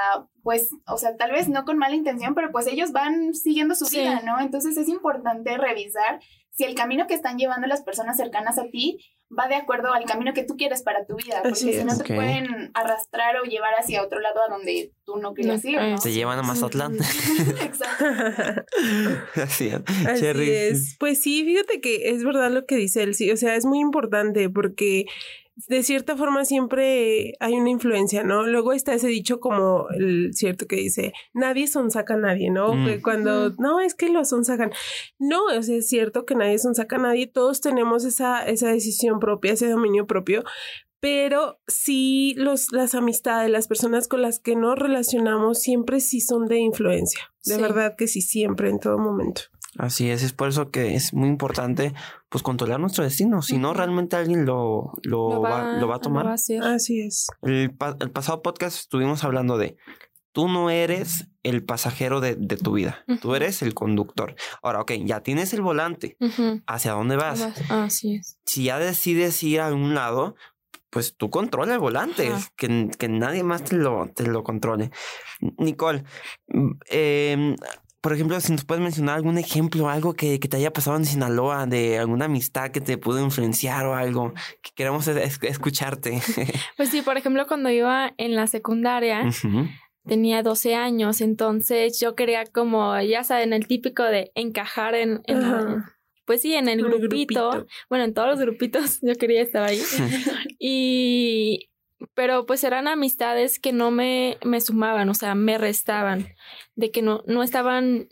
pues, 0.44 0.70
o 0.86 0.98
sea, 0.98 1.16
tal 1.16 1.32
vez 1.32 1.48
no 1.48 1.64
con 1.64 1.78
mala 1.78 1.96
intención, 1.96 2.36
pero 2.36 2.52
pues 2.52 2.68
ellos 2.68 2.92
van 2.92 3.34
siguiendo 3.34 3.74
su 3.74 3.90
vida, 3.90 4.22
¿no? 4.26 4.42
Entonces 4.42 4.76
es 4.76 4.90
importante 4.90 5.58
revisar 5.58 6.20
si 6.52 6.66
el 6.66 6.76
camino 6.76 7.08
que 7.08 7.14
están 7.14 7.38
llevando 7.38 7.66
las 7.66 7.82
personas 7.82 8.18
cercanas 8.18 8.60
a 8.60 8.66
ti 8.70 9.00
va 9.36 9.48
de 9.48 9.56
acuerdo 9.56 9.94
al 9.94 10.04
camino 10.04 10.34
que 10.34 10.44
tú 10.44 10.58
quieres 10.58 10.84
para 10.84 11.06
tu 11.06 11.16
vida, 11.16 11.42
porque 11.42 11.56
si 11.56 11.84
no 11.84 11.98
te 11.98 12.14
pueden 12.14 12.70
arrastrar 12.74 13.38
o 13.38 13.44
llevar 13.44 13.74
hacia 13.80 14.04
otro 14.04 14.20
lado 14.20 14.42
a 14.46 14.52
donde 14.54 14.92
tú 15.06 15.16
no 15.16 15.34
querías 15.34 15.64
ir. 15.66 15.82
¿no? 15.82 15.98
Te 15.98 16.12
llevan 16.12 16.38
a 16.38 16.44
Mazatlán. 16.44 16.96
Exacto. 17.62 18.06
Así, 19.42 19.70
es. 19.70 20.08
Así 20.08 20.26
es. 20.28 20.96
Pues 21.00 21.22
sí, 21.22 21.44
fíjate 21.46 21.82
que 21.82 22.10
es 22.10 22.24
verdad 22.24 22.52
lo 22.52 22.66
que 22.66 22.76
dice 22.76 23.04
él, 23.04 23.16
sí, 23.16 23.32
o 23.32 23.38
sea, 23.38 23.56
es 23.56 23.66
muy 23.66 23.80
importante 23.80 24.50
porque 24.50 25.06
de 25.56 25.84
cierta 25.84 26.18
forma 26.18 26.46
siempre 26.46 27.34
hay 27.40 27.54
una 27.54 27.70
influencia, 27.70 28.24
¿no? 28.24 28.44
Luego 28.44 28.74
está 28.74 28.94
ese 28.94 29.08
dicho 29.08 29.40
como 29.40 29.88
el 29.90 30.34
cierto 30.34 30.68
que 30.68 30.78
dice, 30.78 31.14
nadie 31.34 31.68
sonsaca 31.68 32.16
a 32.16 32.18
nadie, 32.18 32.50
¿no? 32.50 32.74
Mm. 32.74 33.02
Cuando, 33.02 33.52
no, 33.60 33.80
es 33.80 33.94
que 33.94 34.10
lo 34.10 34.26
sonsacan. 34.26 34.72
No, 35.20 35.46
o 35.46 35.62
sea, 35.62 35.78
es 35.78 35.88
cierto 35.88 36.26
que 36.26 36.36
nadie 36.36 36.58
sonsaca 36.58 36.96
a 36.96 37.00
nadie, 37.00 37.28
todos 37.28 37.62
tenemos 37.62 38.04
esa, 38.06 38.46
esa 38.46 38.70
decisión 38.70 39.20
propia, 39.20 39.54
ese 39.54 39.70
dominio 39.70 40.08
propio, 40.08 40.44
pero 41.00 41.60
sí 41.68 42.34
los, 42.38 42.72
las 42.72 42.96
amistades, 42.96 43.52
las 43.52 43.68
personas 43.68 44.08
con 44.08 44.22
las 44.22 44.40
que 44.40 44.56
nos 44.56 44.80
relacionamos 44.80 45.60
siempre 45.60 46.00
sí 46.00 46.22
son 46.22 46.48
de 46.48 46.60
influencia. 46.60 47.34
De 47.46 47.58
verdad 47.58 47.96
que 47.98 48.08
sí, 48.08 48.22
siempre, 48.22 48.70
en 48.70 48.80
todo 48.80 48.98
momento. 48.98 49.42
Así 49.78 50.10
es, 50.10 50.24
es 50.24 50.34
por 50.34 50.50
eso 50.50 50.70
que 50.70 50.96
es 50.96 51.14
muy 51.14 51.30
importante 51.30 51.94
pues 52.30 52.44
controlar 52.44 52.80
nuestro 52.80 53.04
destino. 53.04 53.42
Si 53.42 53.58
no, 53.58 53.74
realmente 53.74 54.16
alguien 54.16 54.46
lo, 54.46 54.92
lo, 55.04 55.42
va, 55.42 55.78
lo 55.78 55.88
va, 55.88 55.96
a 55.96 56.00
tomar. 56.00 56.28
Así 56.28 57.02
es. 57.02 57.28
El, 57.42 57.76
el, 58.00 58.12
pasado 58.12 58.42
podcast 58.42 58.78
estuvimos 58.78 59.24
hablando 59.24 59.58
de 59.58 59.78
tú 60.32 60.48
no 60.48 60.70
eres 60.70 61.28
el 61.44 61.64
pasajero 61.64 62.20
de, 62.20 62.36
de 62.36 62.58
tu 62.58 62.74
vida, 62.74 63.06
tú 63.22 63.36
eres 63.36 63.62
el 63.62 63.74
conductor. 63.74 64.36
Ahora, 64.62 64.82
ok, 64.82 64.94
ya 65.06 65.22
tienes 65.22 65.54
el 65.54 65.62
volante. 65.62 66.18
¿Hacia 66.68 66.94
dónde 66.94 67.16
vas? 67.16 67.48
Así 67.70 68.16
es. 68.16 68.40
Si 68.46 68.66
ya 68.66 68.80
decides 68.80 69.42
ir 69.44 69.62
a 69.62 69.74
un 69.74 69.94
lado, 69.94 70.36
pues 70.90 71.16
tú 71.18 71.30
controla 71.30 71.74
el 71.74 71.80
volante, 71.80 72.32
que, 72.56 72.90
que, 72.98 73.10
nadie 73.10 73.44
más 73.44 73.64
te 73.64 73.76
lo, 73.76 74.10
te 74.14 74.28
lo 74.28 74.44
controle. 74.44 74.92
Nicole, 75.58 76.04
eh, 76.90 77.56
por 78.04 78.12
ejemplo, 78.12 78.38
si 78.42 78.52
nos 78.52 78.66
puedes 78.66 78.84
mencionar 78.84 79.16
algún 79.16 79.38
ejemplo, 79.38 79.88
algo 79.88 80.14
que, 80.14 80.38
te 80.38 80.58
haya 80.58 80.74
pasado 80.74 80.98
en 80.98 81.06
Sinaloa, 81.06 81.66
de 81.68 82.00
alguna 82.00 82.26
amistad 82.26 82.70
que 82.70 82.82
te 82.82 82.98
pudo 82.98 83.24
influenciar 83.24 83.86
o 83.86 83.96
algo, 83.96 84.34
que 84.62 84.72
queremos 84.76 85.08
escucharte. 85.08 86.22
Pues 86.76 86.90
sí, 86.90 87.02
por 87.02 87.16
ejemplo, 87.16 87.48
cuando 87.48 87.70
iba 87.70 88.14
en 88.18 88.36
la 88.36 88.48
secundaria, 88.48 89.30
tenía 90.06 90.44
12 90.44 90.76
años, 90.76 91.22
entonces 91.22 91.98
yo 91.98 92.14
quería 92.14 92.44
como, 92.46 93.00
ya 93.00 93.24
saben, 93.24 93.54
el 93.54 93.68
típico 93.68 94.04
de 94.04 94.34
encajar 94.36 94.96
en, 94.96 95.22
pues 96.26 96.42
sí, 96.42 96.56
en 96.56 96.68
el 96.68 96.84
grupito. 96.84 97.66
Bueno, 97.90 98.04
en 98.04 98.14
todos 98.14 98.28
los 98.28 98.40
grupitos 98.40 99.00
yo 99.02 99.16
quería 99.16 99.42
estar 99.42 99.64
ahí. 99.64 99.82
y 100.60 101.70
pero 102.14 102.46
pues 102.46 102.64
eran 102.64 102.88
amistades 102.88 103.60
que 103.60 103.74
no 103.74 103.92
me, 103.92 104.38
me 104.44 104.62
sumaban, 104.62 105.10
o 105.10 105.14
sea, 105.14 105.36
me 105.36 105.58
restaban, 105.58 106.28
de 106.76 106.92
que 106.92 107.02
no, 107.02 107.24
no 107.28 107.44
estaban, 107.44 108.10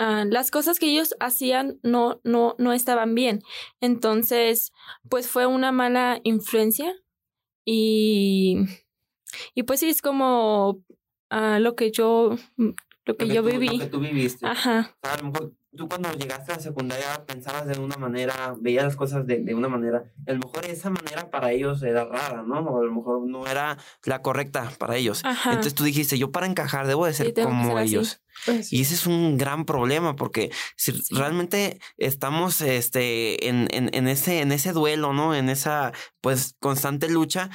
uh, 0.00 0.24
las 0.28 0.50
cosas 0.50 0.78
que 0.78 0.86
ellos 0.86 1.14
hacían 1.20 1.78
no, 1.82 2.20
no, 2.24 2.54
no 2.58 2.72
estaban 2.72 3.14
bien. 3.14 3.42
Entonces, 3.80 4.72
pues 5.08 5.28
fue 5.28 5.46
una 5.46 5.72
mala 5.72 6.20
influencia 6.24 6.94
y, 7.64 8.58
y 9.54 9.62
pues 9.64 9.80
sí, 9.80 9.88
es 9.88 10.02
como 10.02 10.84
uh, 11.30 11.58
lo 11.58 11.74
que 11.74 11.90
yo, 11.90 12.36
lo 12.56 13.16
que, 13.16 13.28
yo 13.28 13.42
viví. 13.42 13.78
Lo 13.78 13.84
que 13.84 13.90
tú 13.90 14.00
viviste. 14.00 14.46
Ajá. 14.46 14.96
a 15.02 15.16
lo 15.18 15.24
mejor 15.24 15.52
tú 15.76 15.88
cuando 15.88 16.12
llegaste 16.12 16.52
a 16.52 16.56
la 16.56 16.62
secundaria 16.62 17.24
pensabas 17.26 17.66
de 17.66 17.78
una 17.78 17.96
manera, 17.96 18.54
veías 18.60 18.84
las 18.84 18.96
cosas 18.96 19.26
de, 19.26 19.38
de, 19.40 19.54
una 19.54 19.68
manera, 19.68 20.04
a 20.26 20.32
lo 20.32 20.38
mejor 20.38 20.64
esa 20.66 20.90
manera 20.90 21.30
para 21.30 21.52
ellos 21.52 21.82
era 21.82 22.04
rara, 22.04 22.42
¿no? 22.42 22.60
O 22.60 22.80
a 22.80 22.84
lo 22.84 22.92
mejor 22.92 23.26
no 23.26 23.46
era 23.46 23.78
la 24.04 24.22
correcta 24.22 24.70
para 24.78 24.96
ellos. 24.96 25.22
Entonces 25.44 25.74
tú 25.74 25.84
dijiste, 25.84 26.18
yo 26.18 26.30
para 26.30 26.46
encajar 26.46 26.86
debo 26.86 27.06
de 27.06 27.14
ser 27.14 27.34
como 27.34 27.78
ellos. 27.78 28.20
Pues 28.44 28.72
y 28.72 28.80
ese 28.80 28.94
es 28.94 29.06
un 29.06 29.38
gran 29.38 29.64
problema 29.64 30.16
porque 30.16 30.50
si 30.76 30.92
realmente 31.10 31.80
estamos 31.98 32.60
este, 32.60 33.48
en, 33.48 33.68
en, 33.70 33.90
en, 33.94 34.08
ese, 34.08 34.40
en 34.40 34.52
ese 34.52 34.72
duelo, 34.72 35.12
¿no? 35.12 35.34
En 35.34 35.48
esa 35.48 35.92
pues 36.20 36.56
constante 36.58 37.08
lucha, 37.08 37.50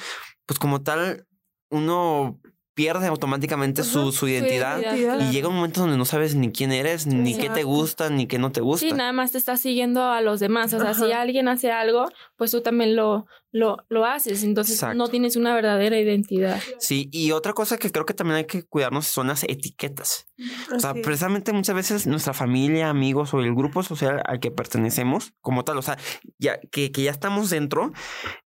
pues 0.46 0.58
como 0.58 0.82
tal, 0.82 1.26
uno 1.68 2.40
pierde 2.74 3.06
automáticamente 3.08 3.82
su, 3.82 4.12
su, 4.12 4.28
identidad, 4.28 4.80
y 5.20 5.32
llega 5.32 5.48
un 5.48 5.56
momento 5.56 5.80
donde 5.80 5.96
no 5.96 6.04
sabes 6.04 6.34
ni 6.34 6.52
quién 6.52 6.72
eres, 6.72 7.06
ni 7.06 7.36
qué 7.36 7.50
te 7.50 7.62
gusta, 7.62 8.10
ni 8.10 8.26
qué 8.26 8.38
no 8.38 8.52
te 8.52 8.60
gusta. 8.60 8.86
Sí, 8.86 8.92
nada 8.92 9.12
más 9.12 9.32
te 9.32 9.38
estás 9.38 9.60
siguiendo 9.60 10.04
a 10.04 10.20
los 10.20 10.40
demás. 10.40 10.72
O 10.72 10.80
sea, 10.80 10.94
si 10.94 11.12
alguien 11.12 11.48
hace 11.48 11.70
algo, 11.70 12.06
pues 12.36 12.50
tú 12.50 12.62
también 12.62 12.96
lo, 12.96 13.26
lo, 13.52 13.78
lo 13.88 14.04
haces. 14.04 14.42
Entonces 14.42 14.82
no 14.94 15.08
tienes 15.08 15.36
una 15.36 15.54
verdadera 15.54 15.98
identidad. 15.98 16.60
Sí, 16.78 17.08
y 17.12 17.32
otra 17.32 17.52
cosa 17.52 17.78
que 17.78 17.90
creo 17.90 18.06
que 18.06 18.14
también 18.14 18.36
hay 18.36 18.46
que 18.46 18.62
cuidarnos 18.62 19.06
son 19.06 19.28
las 19.28 19.44
etiquetas. 19.44 20.26
O 20.74 20.80
sea, 20.80 20.94
precisamente 20.94 21.52
muchas 21.52 21.74
veces 21.74 22.06
nuestra 22.06 22.32
familia, 22.32 22.88
amigos 22.88 23.34
o 23.34 23.40
el 23.40 23.54
grupo 23.54 23.82
social 23.82 24.22
al 24.24 24.40
que 24.40 24.50
pertenecemos, 24.50 25.32
como 25.40 25.64
tal, 25.64 25.78
o 25.78 25.82
sea, 25.82 25.98
ya 26.38 26.58
que, 26.70 26.92
que 26.92 27.02
ya 27.02 27.10
estamos 27.10 27.50
dentro, 27.50 27.92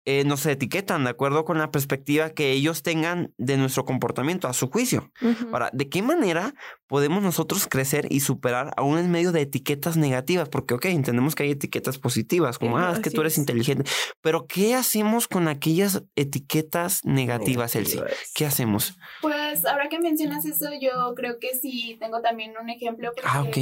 eh, 0.05 0.25
nos 0.25 0.45
etiquetan 0.47 1.05
de 1.05 1.11
acuerdo 1.11 1.45
con 1.45 1.59
la 1.59 1.71
perspectiva 1.71 2.31
que 2.31 2.51
ellos 2.51 2.83
tengan 2.83 3.33
de 3.39 3.57
nuestro 3.57 3.85
comportamiento 3.85 4.49
a 4.49 4.53
su 4.53 4.69
juicio. 4.69 5.13
Ahora, 5.53 5.71
¿de 5.73 5.89
qué 5.89 6.03
manera 6.03 6.55
podemos 6.89 7.23
nosotros 7.23 7.69
crecer 7.69 8.09
y 8.11 8.19
superar 8.21 8.73
aún 8.77 8.99
en 8.99 9.13
medio 9.13 9.31
de 9.31 9.43
etiquetas 9.43 9.97
negativas? 9.97 10.49
Porque, 10.49 10.75
ok, 10.75 10.87
entendemos 10.87 11.37
que 11.37 11.45
hay 11.45 11.53
etiquetas 11.53 11.99
positivas, 11.99 12.59
como, 12.59 12.79
ah, 12.79 12.93
es 12.95 12.99
que 12.99 13.11
tú 13.11 13.21
eres 13.21 13.39
inteligente, 13.39 13.89
pero 14.21 14.47
¿qué 14.49 14.75
hacemos 14.93 15.27
con 15.27 15.49
aquellas 15.49 16.03
etiquetas 16.17 17.03
negativas, 17.07 17.75
Elsie? 17.77 18.03
¿Qué 18.35 18.45
hacemos? 18.45 18.99
Pues 19.23 19.65
ahora 19.65 19.89
que 19.89 19.99
mencionas 19.99 20.45
eso, 20.45 20.67
yo 20.79 21.15
creo 21.17 21.39
que 21.39 21.55
sí 21.55 21.97
tengo 21.99 22.21
también 22.21 22.53
un 22.61 22.69
ejemplo. 22.69 23.11
ah, 23.25 23.41
ok. 23.41 23.57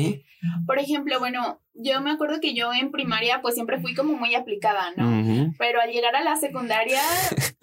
Por 0.66 0.80
ejemplo, 0.80 1.20
bueno, 1.20 1.60
yo 1.74 2.00
me 2.00 2.10
acuerdo 2.10 2.40
que 2.40 2.54
yo 2.54 2.72
en 2.72 2.90
primaria 2.90 3.40
pues 3.42 3.54
siempre 3.54 3.80
fui 3.80 3.94
como 3.94 4.14
muy 4.14 4.34
aplicada, 4.34 4.92
¿no? 4.96 5.52
Pero 5.58 5.80
al 5.80 5.90
llegar 5.90 6.16
a 6.16 6.22
la 6.22 6.36
secundaria 6.36 7.00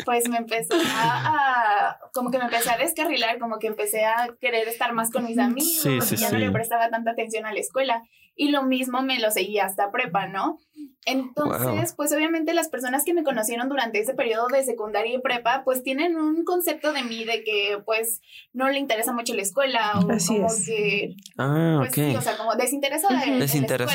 pues 0.06 0.30
me 0.30 0.38
empezó 0.38 0.76
a, 0.76 1.98
como 2.13 2.32
que 2.32 2.38
me 2.38 2.46
empecé 2.46 2.70
a 2.70 2.78
descarrilar, 2.78 3.39
como 3.39 3.60
que 3.60 3.67
empecé 3.67 4.06
a 4.06 4.30
querer 4.39 4.67
estar 4.67 4.93
más 4.93 5.12
con 5.12 5.26
mis 5.26 5.38
amigos, 5.38 6.12
y 6.12 6.15
ya 6.15 6.32
no 6.32 6.38
le 6.38 6.52
prestaba 6.52 6.89
tanta 6.89 7.12
atención 7.12 7.46
a 7.46 7.54
la 7.54 7.60
escuela. 7.60 8.04
Y 8.39 8.50
lo 8.50 8.62
mismo 8.62 9.02
me 9.02 9.20
lo 9.20 9.32
seguía 9.32 9.65
hasta 9.65 9.91
prepa, 9.91 10.28
¿no? 10.28 10.60
Entonces, 11.06 11.93
pues 11.96 12.12
obviamente 12.12 12.54
las 12.54 12.67
personas 12.67 13.06
que 13.06 13.13
me 13.13 13.24
conocieron 13.24 13.70
durante 13.70 14.00
ese 14.00 14.13
periodo 14.13 14.48
de 14.48 14.63
secundaria 14.63 15.15
y 15.15 15.22
prepa, 15.22 15.63
pues 15.63 15.82
tienen 15.82 16.17
un 16.17 16.43
concepto 16.43 16.91
de 16.91 17.02
mí 17.02 17.24
de 17.24 17.46
que 17.46 17.82
pues 17.86 18.20
no 18.52 18.70
le 18.70 18.78
interesa 18.78 19.13
mucho 19.13 19.34
la 19.34 19.41
escuela 19.41 19.93
o 19.96 20.02
como 20.02 20.48
que 20.65 21.15
ah, 21.38 21.78
pues, 21.80 21.93
sí, 21.93 22.13
o 22.13 22.22
sea, 22.22 22.36
como 22.38 22.56
desinteresado 22.56 23.17
de, 23.20 23.39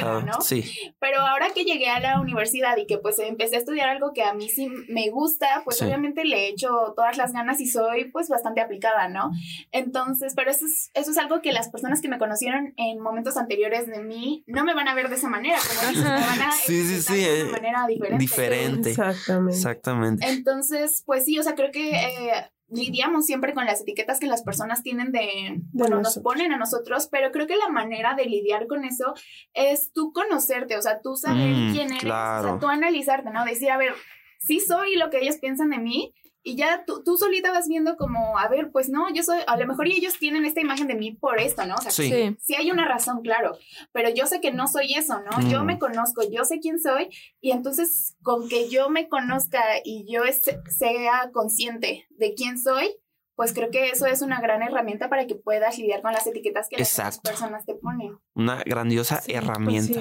¿no? 0.03 0.41
Sí. 0.41 0.95
Pero 0.99 1.21
ahora 1.21 1.49
que 1.55 1.65
llegué 1.65 1.89
a 1.89 2.01
la 2.01 2.21
universidad 2.21 2.77
y 2.77 2.87
que 2.87 2.99
pues 2.99 3.19
empecé 3.19 3.57
a 3.57 3.59
estudiar 3.59 3.89
algo 3.89 4.13
que 4.13 4.23
a 4.23 4.35
mí 4.35 4.49
sí 4.49 4.69
me 4.89 5.11
gusta, 5.11 5.63
pues 5.65 5.81
obviamente 5.83 6.25
le 6.25 6.47
he 6.47 6.49
hecho 6.49 6.93
todas 6.97 7.17
las 7.17 7.33
ganas 7.33 7.61
y 7.61 7.67
soy 7.67 8.07
pues 8.07 8.29
bastante 8.29 8.61
aplicada, 8.61 9.09
¿no? 9.09 9.31
Entonces, 9.71 10.35
pero 10.37 10.51
eso 10.51 10.67
es, 10.67 10.91
eso 10.95 11.11
es 11.11 11.19
algo 11.19 11.41
que 11.41 11.53
las 11.53 11.69
personas 11.69 12.01
que 12.01 12.09
me 12.09 12.19
conocieron 12.19 12.75
en 12.77 13.01
momentos 13.01 13.37
anteriores 13.37 13.87
de 13.87 14.03
mí 14.03 14.45
no 14.47 14.65
me 14.65 14.75
van 14.75 14.89
a 14.89 14.95
ver 14.95 15.09
de 15.09 15.17
esa 15.17 15.29
manera, 15.29 15.59
como 15.59 15.93
me 15.93 16.05
van 16.09 16.43
a 16.43 16.53
sí, 16.53 16.85
sí, 16.85 17.03
sí, 17.03 17.15
de 17.15 17.41
eh, 17.41 17.45
manera 17.45 17.87
diferente. 17.87 18.19
Diferente. 18.19 18.91
Exactamente. 18.91 19.57
Exactamente. 19.57 20.27
Entonces, 20.29 21.03
pues 21.07 21.25
sí, 21.25 21.39
o 21.39 21.43
sea, 21.43 21.55
creo 21.55 21.71
que 21.71 21.91
eh, 21.91 22.51
lidiamos 22.73 23.27
siempre 23.27 23.55
con 23.55 23.67
las 23.67 23.83
etiquetas 23.83 24.19
que 24.19 24.27
las 24.27 24.43
personas 24.43 24.83
tienen 24.83 25.13
de, 25.13 25.61
bueno, 25.73 26.01
nos 26.01 26.19
ponen 26.19 26.53
a 26.53 26.57
nosotros, 26.57 27.09
pero 27.11 27.31
creo 27.31 27.47
que 27.47 27.57
la 27.57 27.69
manera 27.69 28.15
de 28.15 28.25
lidiar 28.25 28.67
con 28.67 28.85
eso 28.85 29.15
es 29.55 29.93
tú 29.93 30.13
conocerte, 30.13 30.77
o 30.77 30.83
sea, 30.83 31.01
tú 31.01 31.17
saber 31.17 31.51
mm, 31.51 31.73
quién 31.73 31.93
eres, 31.93 32.05
o 32.05 32.43
sea, 32.43 32.59
tú 32.61 32.69
analizarte, 32.69 33.31
¿no? 33.31 33.45
Decir, 33.45 33.71
a 33.71 33.77
ver, 33.77 33.95
sí 34.39 34.61
soy 34.61 34.97
lo 34.97 35.11
que 35.11 35.21
ellos 35.21 35.37
piensan 35.37 35.71
de 35.71 35.79
mí, 35.79 36.15
y 36.45 36.57
ya 36.57 36.85
tú, 36.85 37.03
tú 37.05 37.17
solita 37.17 37.53
vas 37.53 37.69
viendo 37.69 37.97
como, 37.97 38.39
a 38.39 38.49
ver, 38.49 38.71
pues 38.73 38.89
no, 38.89 39.13
yo 39.15 39.23
soy, 39.23 39.41
a 39.47 39.57
lo 39.57 39.67
mejor 39.67 39.87
ellos 39.87 40.19
tienen 40.19 40.45
esta 40.45 40.61
imagen 40.61 40.89
de 40.89 40.95
mí 40.95 41.13
por 41.13 41.39
esto, 41.41 41.65
¿no? 41.67 41.75
O 41.75 41.81
sea, 41.81 41.91
sí, 41.91 42.37
sí 42.41 42.55
hay 42.55 42.71
una 42.71 42.87
razón, 42.87 43.23
claro, 43.23 43.57
pero 43.93 44.09
yo 44.11 44.27
sé 44.27 44.41
que 44.41 44.53
no 44.53 44.67
soy 44.67 44.95
eso, 44.95 45.21
¿no? 45.21 45.49
Yo 45.49 45.63
mm. 45.63 45.67
me 45.67 45.79
conozco, 45.79 46.23
yo 46.29 46.45
sé 46.45 46.59
quién 46.59 46.81
soy 46.81 47.09
y 47.41 47.53
entonces 47.53 48.17
con 48.23 48.49
que 48.49 48.69
yo 48.69 48.91
me 48.91 49.09
conozca 49.09 49.63
y 49.85 50.05
yo 50.13 50.23
sea 50.69 51.31
consciente 51.33 52.07
de 52.11 52.35
quién 52.35 52.59
soy, 52.59 52.97
pues 53.35 53.55
creo 53.55 53.71
que 53.71 53.91
eso 53.91 54.07
es 54.07 54.23
una 54.23 54.41
gran 54.41 54.63
herramienta 54.63 55.09
para 55.09 55.27
que 55.27 55.35
puedas 55.35 55.79
lidiar 55.79 56.03
con 56.03 56.13
las 56.13 56.27
etiquetas 56.27 56.69
que 56.69 56.77
las 56.77 57.21
personas 57.21 57.65
te 57.65 57.75
ponen. 57.75 58.17
Una 58.35 58.63
grandiosa 58.65 59.21
herramienta. 59.27 60.01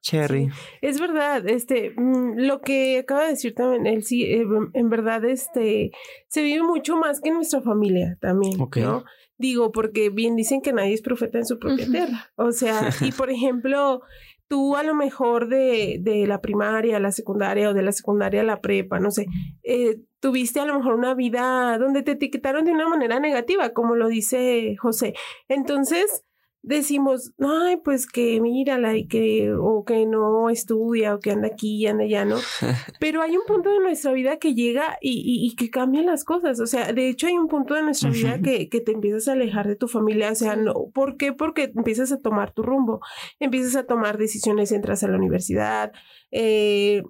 Cherry. 0.00 0.50
Es 0.82 1.00
verdad, 1.00 1.46
este, 1.48 1.94
mm, 1.96 2.38
lo 2.38 2.60
que 2.60 2.98
acaba 2.98 3.22
de 3.24 3.30
decir 3.30 3.54
también 3.54 3.86
él, 3.86 4.04
sí, 4.04 4.24
eh, 4.24 4.44
en 4.74 4.90
verdad, 4.90 5.24
este, 5.24 5.92
se 6.28 6.42
vive 6.42 6.62
mucho 6.62 6.96
más 6.96 7.20
que 7.20 7.30
en 7.30 7.36
nuestra 7.36 7.62
familia 7.62 8.18
también, 8.20 8.58
¿no? 8.58 9.04
Digo, 9.36 9.72
porque 9.72 10.10
bien 10.10 10.36
dicen 10.36 10.60
que 10.60 10.72
nadie 10.72 10.94
es 10.94 11.02
profeta 11.02 11.38
en 11.38 11.46
su 11.46 11.58
propia 11.58 11.86
tierra. 11.86 12.32
O 12.36 12.52
sea, 12.52 12.90
y 13.00 13.10
por 13.12 13.30
ejemplo, 13.30 14.02
tú 14.48 14.76
a 14.76 14.82
lo 14.82 14.94
mejor 14.94 15.48
de, 15.48 15.98
de, 16.00 16.26
la 16.26 16.40
primaria 16.40 16.96
a 16.96 17.00
la 17.00 17.10
secundaria 17.10 17.70
o 17.70 17.74
de 17.74 17.82
la 17.82 17.92
secundaria 17.92 18.42
a 18.42 18.44
la 18.44 18.60
prepa, 18.60 19.00
no 19.00 19.10
sé, 19.10 19.26
eh, 19.62 20.00
tuviste 20.24 20.58
a 20.58 20.64
lo 20.64 20.78
mejor 20.78 20.94
una 20.94 21.12
vida 21.12 21.76
donde 21.76 22.02
te 22.02 22.12
etiquetaron 22.12 22.64
de 22.64 22.72
una 22.72 22.88
manera 22.88 23.20
negativa, 23.20 23.74
como 23.74 23.94
lo 23.94 24.08
dice 24.08 24.74
José. 24.80 25.12
Entonces, 25.48 26.24
decimos, 26.62 27.34
ay, 27.38 27.76
pues 27.84 28.06
que 28.06 28.40
mírala 28.40 28.96
y 28.96 29.06
que, 29.06 29.52
o 29.52 29.84
que 29.84 30.06
no 30.06 30.48
estudia, 30.48 31.14
o 31.14 31.20
que 31.20 31.30
anda 31.30 31.48
aquí 31.48 31.76
y 31.76 31.86
anda 31.88 32.04
allá, 32.04 32.24
¿no? 32.24 32.36
Pero 33.00 33.20
hay 33.20 33.36
un 33.36 33.44
punto 33.46 33.70
de 33.70 33.80
nuestra 33.80 34.14
vida 34.14 34.38
que 34.38 34.54
llega 34.54 34.96
y, 35.02 35.46
y, 35.46 35.54
que 35.56 35.68
cambia 35.68 36.00
las 36.00 36.24
cosas. 36.24 36.58
O 36.58 36.66
sea, 36.66 36.90
de 36.94 37.10
hecho 37.10 37.26
hay 37.26 37.34
un 37.34 37.48
punto 37.48 37.74
de 37.74 37.82
nuestra 37.82 38.08
vida 38.08 38.40
que, 38.40 38.70
que, 38.70 38.80
te 38.80 38.92
empiezas 38.92 39.28
a 39.28 39.32
alejar 39.32 39.68
de 39.68 39.76
tu 39.76 39.88
familia. 39.88 40.32
O 40.32 40.34
sea, 40.34 40.56
no, 40.56 40.86
¿por 40.94 41.18
qué? 41.18 41.34
Porque 41.34 41.70
empiezas 41.76 42.12
a 42.12 42.20
tomar 42.22 42.54
tu 42.54 42.62
rumbo, 42.62 43.00
empiezas 43.40 43.76
a 43.76 43.84
tomar 43.84 44.16
decisiones, 44.16 44.72
entras 44.72 45.04
a 45.04 45.08
la 45.08 45.18
universidad, 45.18 45.92
eh, 46.30 47.02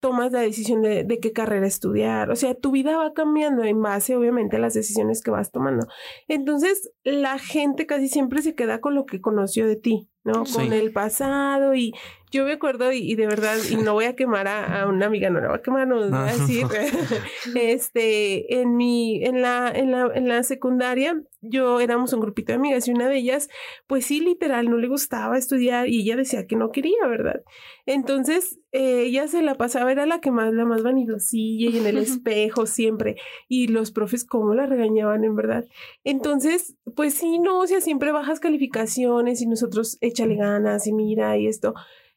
tomas 0.00 0.32
la 0.32 0.40
decisión 0.40 0.82
de, 0.82 1.04
de, 1.04 1.18
qué 1.18 1.32
carrera 1.32 1.66
estudiar. 1.66 2.30
O 2.30 2.36
sea, 2.36 2.54
tu 2.54 2.70
vida 2.70 2.96
va 2.96 3.12
cambiando 3.12 3.64
en 3.64 3.82
base, 3.82 4.16
obviamente, 4.16 4.56
a 4.56 4.60
las 4.60 4.74
decisiones 4.74 5.22
que 5.22 5.30
vas 5.30 5.50
tomando. 5.50 5.86
Entonces, 6.28 6.90
la 7.02 7.38
gente 7.38 7.86
casi 7.86 8.08
siempre 8.08 8.42
se 8.42 8.54
queda 8.54 8.80
con 8.80 8.94
lo 8.94 9.06
que 9.06 9.20
conoció 9.20 9.66
de 9.66 9.76
ti, 9.76 10.08
¿no? 10.28 10.44
Con 10.44 10.72
el 10.72 10.92
pasado 10.92 11.74
y 11.74 11.94
yo 12.30 12.44
me 12.44 12.52
acuerdo 12.52 12.92
y, 12.92 13.14
de 13.14 13.26
verdad, 13.26 13.56
y 13.70 13.76
no 13.76 13.94
voy 13.94 14.04
a 14.04 14.14
quemar 14.14 14.48
a, 14.48 14.86
una 14.86 15.06
amiga, 15.06 15.30
no 15.30 15.40
la 15.40 15.48
voy 15.48 15.58
a 15.58 15.62
quemar, 15.62 15.88
no, 15.88 15.96
voy 15.96 16.12
a 16.12 16.36
decir, 16.36 16.66
este, 17.54 18.60
en 18.60 18.76
mi, 18.76 19.24
en 19.24 19.40
la, 19.40 19.72
en 19.74 19.90
la, 19.90 20.10
en 20.14 20.28
la 20.28 20.42
secundaria, 20.42 21.22
yo 21.40 21.80
éramos 21.80 22.12
un 22.12 22.20
grupito 22.20 22.52
de 22.52 22.56
amigas 22.56 22.86
y 22.86 22.90
una 22.90 23.08
de 23.08 23.16
ellas, 23.16 23.48
pues 23.86 24.04
sí, 24.04 24.20
literal, 24.20 24.68
no 24.68 24.76
le 24.76 24.88
gustaba 24.88 25.38
estudiar 25.38 25.88
y 25.88 26.02
ella 26.02 26.16
decía 26.16 26.46
que 26.46 26.56
no 26.56 26.70
quería, 26.70 27.06
¿verdad? 27.06 27.42
Entonces, 27.86 28.58
eh, 28.72 29.04
ella 29.06 29.26
se 29.28 29.40
la 29.40 29.54
pasaba, 29.54 29.90
era 29.90 30.04
la 30.04 30.20
que 30.20 30.30
más, 30.30 30.52
la 30.52 30.66
más 30.66 30.82
vanidosilla 30.82 31.70
y 31.70 31.78
en 31.78 31.86
el 31.86 31.96
espejo 31.96 32.66
siempre, 32.66 33.16
y 33.48 33.68
los 33.68 33.90
profes 33.90 34.24
cómo 34.26 34.54
la 34.54 34.66
regañaban, 34.66 35.24
en 35.24 35.34
verdad. 35.34 35.64
Entonces, 36.04 36.76
pues 36.94 37.14
sí, 37.14 37.38
no, 37.38 37.60
o 37.60 37.66
sea, 37.66 37.80
siempre 37.80 38.12
bajas 38.12 38.40
calificaciones 38.40 39.40
y 39.40 39.46
nosotros 39.46 39.96
échale 40.18 40.36
ganas 40.36 40.86
y 40.86 40.92
mira 40.92 41.36
y 41.36 41.46
esto. 41.46 41.74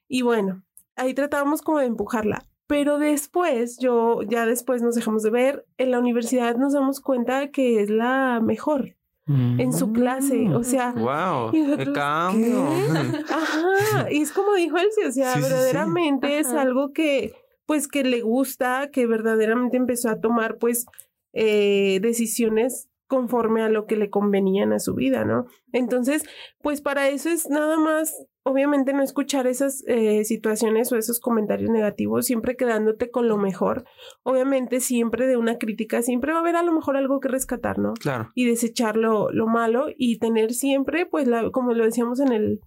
Y 0.08 0.24
bueno, 0.24 0.64
ahí 0.96 1.14
tratábamos 1.14 1.62
como 1.62 1.80
de 1.80 1.86
empujarla. 1.86 2.46
Pero 2.68 3.00
después, 3.00 3.78
yo 3.80 4.22
ya 4.24 4.46
después 4.46 4.82
nos 4.82 4.96
dejamos 4.96 5.24
de 5.24 5.30
ver, 5.30 5.66
en 5.78 5.92
la 5.92 6.00
universidad 6.00 6.56
nos 6.56 6.74
damos 6.74 7.02
cuenta 7.02 7.52
que 7.52 7.82
es 7.82 7.90
la 7.90 8.40
mejor 8.42 8.96
en 9.28 9.72
su 9.72 9.94
clase, 9.94 10.50
o 10.54 10.64
sea, 10.64 10.92
wow, 10.92 11.52
qué 11.52 11.94
cambio. 11.94 12.68
Ajá, 13.30 14.12
y 14.12 14.22
es 14.22 14.34
como 14.34 14.56
dijo 14.56 14.78
Elsie, 14.78 15.08
o 15.08 15.12
sea, 15.12 15.36
verdaderamente 15.36 16.40
es 16.40 16.50
algo 16.50 16.92
que 16.92 17.34
pues 17.66 17.88
que 17.88 18.04
le 18.04 18.22
gusta, 18.22 18.90
que 18.92 19.08
verdaderamente 19.08 19.78
empezó 19.78 20.10
a 20.10 20.20
tomar 20.20 20.58
pues 20.58 20.86
eh, 21.32 22.00
decisiones 22.02 22.90
conforme 23.12 23.62
a 23.62 23.68
lo 23.68 23.88
que 23.88 23.98
le 23.98 24.10
convenían 24.10 24.72
a 24.72 24.80
su 24.80 24.96
vida, 24.96 25.26
¿no? 25.26 25.46
Entonces, 25.74 26.24
pues 26.62 26.80
para 26.80 27.10
eso 27.10 27.28
es 27.28 27.50
nada 27.50 27.78
más, 27.78 28.26
obviamente 28.44 28.94
no 28.94 29.04
escuchar 29.04 29.48
esas 29.48 29.84
eh, 29.86 30.24
situaciones 30.24 30.94
o 30.94 30.96
esos 30.96 31.20
comentarios 31.20 31.70
negativos, 31.70 32.26
siempre 32.26 32.56
quedándote 32.56 33.12
con 33.12 33.28
lo 33.28 33.38
mejor. 33.38 33.84
Obviamente 34.24 34.80
siempre 34.80 35.28
de 35.28 35.36
una 35.36 35.58
crítica, 35.58 36.02
siempre 36.02 36.32
va 36.32 36.38
a 36.38 36.42
haber 36.42 36.56
a 36.56 36.64
lo 36.64 36.72
mejor 36.72 36.96
algo 36.96 37.20
que 37.20 37.28
rescatar, 37.28 37.80
¿no? 37.80 37.96
Claro. 37.96 38.30
Y 38.34 38.46
desechar 38.46 38.96
lo, 38.96 39.30
lo 39.30 39.46
malo 39.46 39.88
y 39.98 40.18
tener 40.18 40.54
siempre, 40.54 41.06
pues, 41.06 41.28
la, 41.28 41.52
como 41.52 41.74
lo 41.74 41.84
decíamos 41.84 42.22
en 42.22 42.32
el 42.32 42.62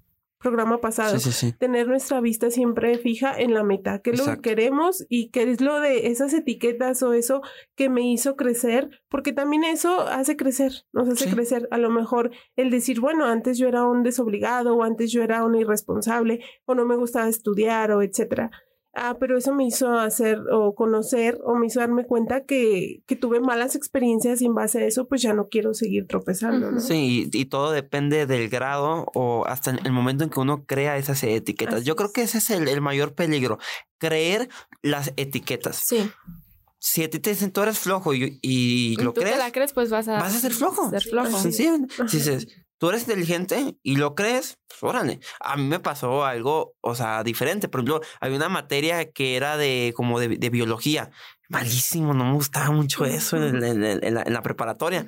programa 0.44 0.80
pasado, 0.80 1.16
tener 1.58 1.88
nuestra 1.88 2.20
vista 2.20 2.50
siempre 2.50 2.98
fija 2.98 3.36
en 3.36 3.54
la 3.54 3.64
meta, 3.64 4.00
que 4.00 4.10
es 4.10 4.18
lo 4.18 4.26
que 4.26 4.40
queremos 4.42 5.04
y 5.08 5.30
que 5.30 5.42
es 5.50 5.60
lo 5.60 5.80
de 5.80 6.08
esas 6.08 6.34
etiquetas 6.34 7.02
o 7.02 7.14
eso 7.14 7.40
que 7.74 7.88
me 7.88 8.02
hizo 8.12 8.36
crecer, 8.36 8.90
porque 9.08 9.32
también 9.32 9.64
eso 9.64 10.02
hace 10.02 10.36
crecer, 10.36 10.84
nos 10.92 11.08
hace 11.08 11.30
crecer. 11.30 11.66
A 11.70 11.78
lo 11.78 11.90
mejor 11.90 12.30
el 12.56 12.70
decir, 12.70 13.00
bueno, 13.00 13.24
antes 13.24 13.58
yo 13.58 13.66
era 13.66 13.84
un 13.84 14.02
desobligado 14.02 14.76
o 14.76 14.82
antes 14.82 15.10
yo 15.10 15.22
era 15.22 15.44
un 15.44 15.54
irresponsable 15.54 16.40
o 16.66 16.74
no 16.74 16.84
me 16.84 16.96
gustaba 16.96 17.28
estudiar 17.28 17.90
o 17.90 18.02
etcétera 18.02 18.50
ah, 18.96 19.16
pero 19.18 19.38
eso 19.38 19.54
me 19.54 19.66
hizo 19.66 19.92
hacer 19.98 20.40
o 20.52 20.74
conocer 20.74 21.38
o 21.44 21.56
me 21.56 21.66
hizo 21.66 21.80
darme 21.80 22.04
cuenta 22.04 22.44
que, 22.44 23.02
que 23.06 23.16
tuve 23.16 23.40
malas 23.40 23.74
experiencias 23.74 24.40
y 24.40 24.46
en 24.46 24.54
base 24.54 24.78
a 24.78 24.86
eso 24.86 25.06
pues 25.06 25.22
ya 25.22 25.34
no 25.34 25.48
quiero 25.48 25.74
seguir 25.74 26.06
tropezando. 26.06 26.70
¿no? 26.70 26.80
Sí, 26.80 27.28
y, 27.32 27.44
todo 27.46 27.72
depende 27.72 28.26
del 28.26 28.48
grado 28.48 29.06
o 29.14 29.44
hasta 29.46 29.70
el 29.70 29.92
momento 29.92 30.24
en 30.24 30.30
que 30.30 30.40
uno 30.40 30.64
crea 30.64 30.96
esas 30.96 31.22
etiquetas. 31.22 31.84
Yo 31.84 31.96
creo 31.96 32.12
que 32.12 32.22
ese 32.22 32.38
es 32.38 32.50
el, 32.50 32.68
el, 32.68 32.80
mayor 32.80 33.14
peligro, 33.14 33.58
creer 33.98 34.48
las 34.82 35.12
etiquetas. 35.16 35.76
Sí. 35.76 36.10
Si 36.78 37.02
a 37.02 37.08
ti 37.08 37.18
te 37.18 37.30
dicen 37.30 37.50
tú 37.50 37.62
eres 37.62 37.78
flojo 37.78 38.12
y, 38.14 38.38
y 38.42 38.96
lo 38.96 39.12
¿Tú 39.12 39.20
crees, 39.22 39.38
la 39.38 39.52
crees, 39.52 39.72
pues 39.72 39.90
vas 39.90 40.06
a, 40.08 40.18
vas 40.18 40.34
a 40.34 40.38
ser 40.38 40.52
flojo. 40.52 40.90
Ser 40.90 41.02
flojo. 41.02 41.38
Sencillo. 41.38 41.78
Si 42.08 42.18
dices, 42.18 42.46
tú 42.78 42.88
eres 42.88 43.02
inteligente 43.02 43.76
y 43.82 43.96
lo 43.96 44.14
crees, 44.14 44.58
pues 44.68 44.82
órale. 44.82 45.20
A 45.40 45.56
mí 45.56 45.64
me 45.64 45.80
pasó 45.80 46.24
algo, 46.24 46.74
o 46.80 46.94
sea, 46.94 47.22
diferente. 47.22 47.68
Por 47.68 47.80
ejemplo, 47.80 48.00
había 48.20 48.36
una 48.36 48.48
materia 48.48 49.10
que 49.10 49.36
era 49.36 49.56
de 49.56 49.92
como 49.96 50.20
de, 50.20 50.28
de 50.36 50.50
biología. 50.50 51.10
Malísimo, 51.48 52.14
no 52.14 52.24
me 52.24 52.32
gustaba 52.32 52.70
mucho 52.70 53.04
eso 53.04 53.36
en, 53.36 53.62
en, 53.62 54.14
la, 54.14 54.22
en 54.22 54.32
la, 54.32 54.42
preparatoria. 54.42 55.06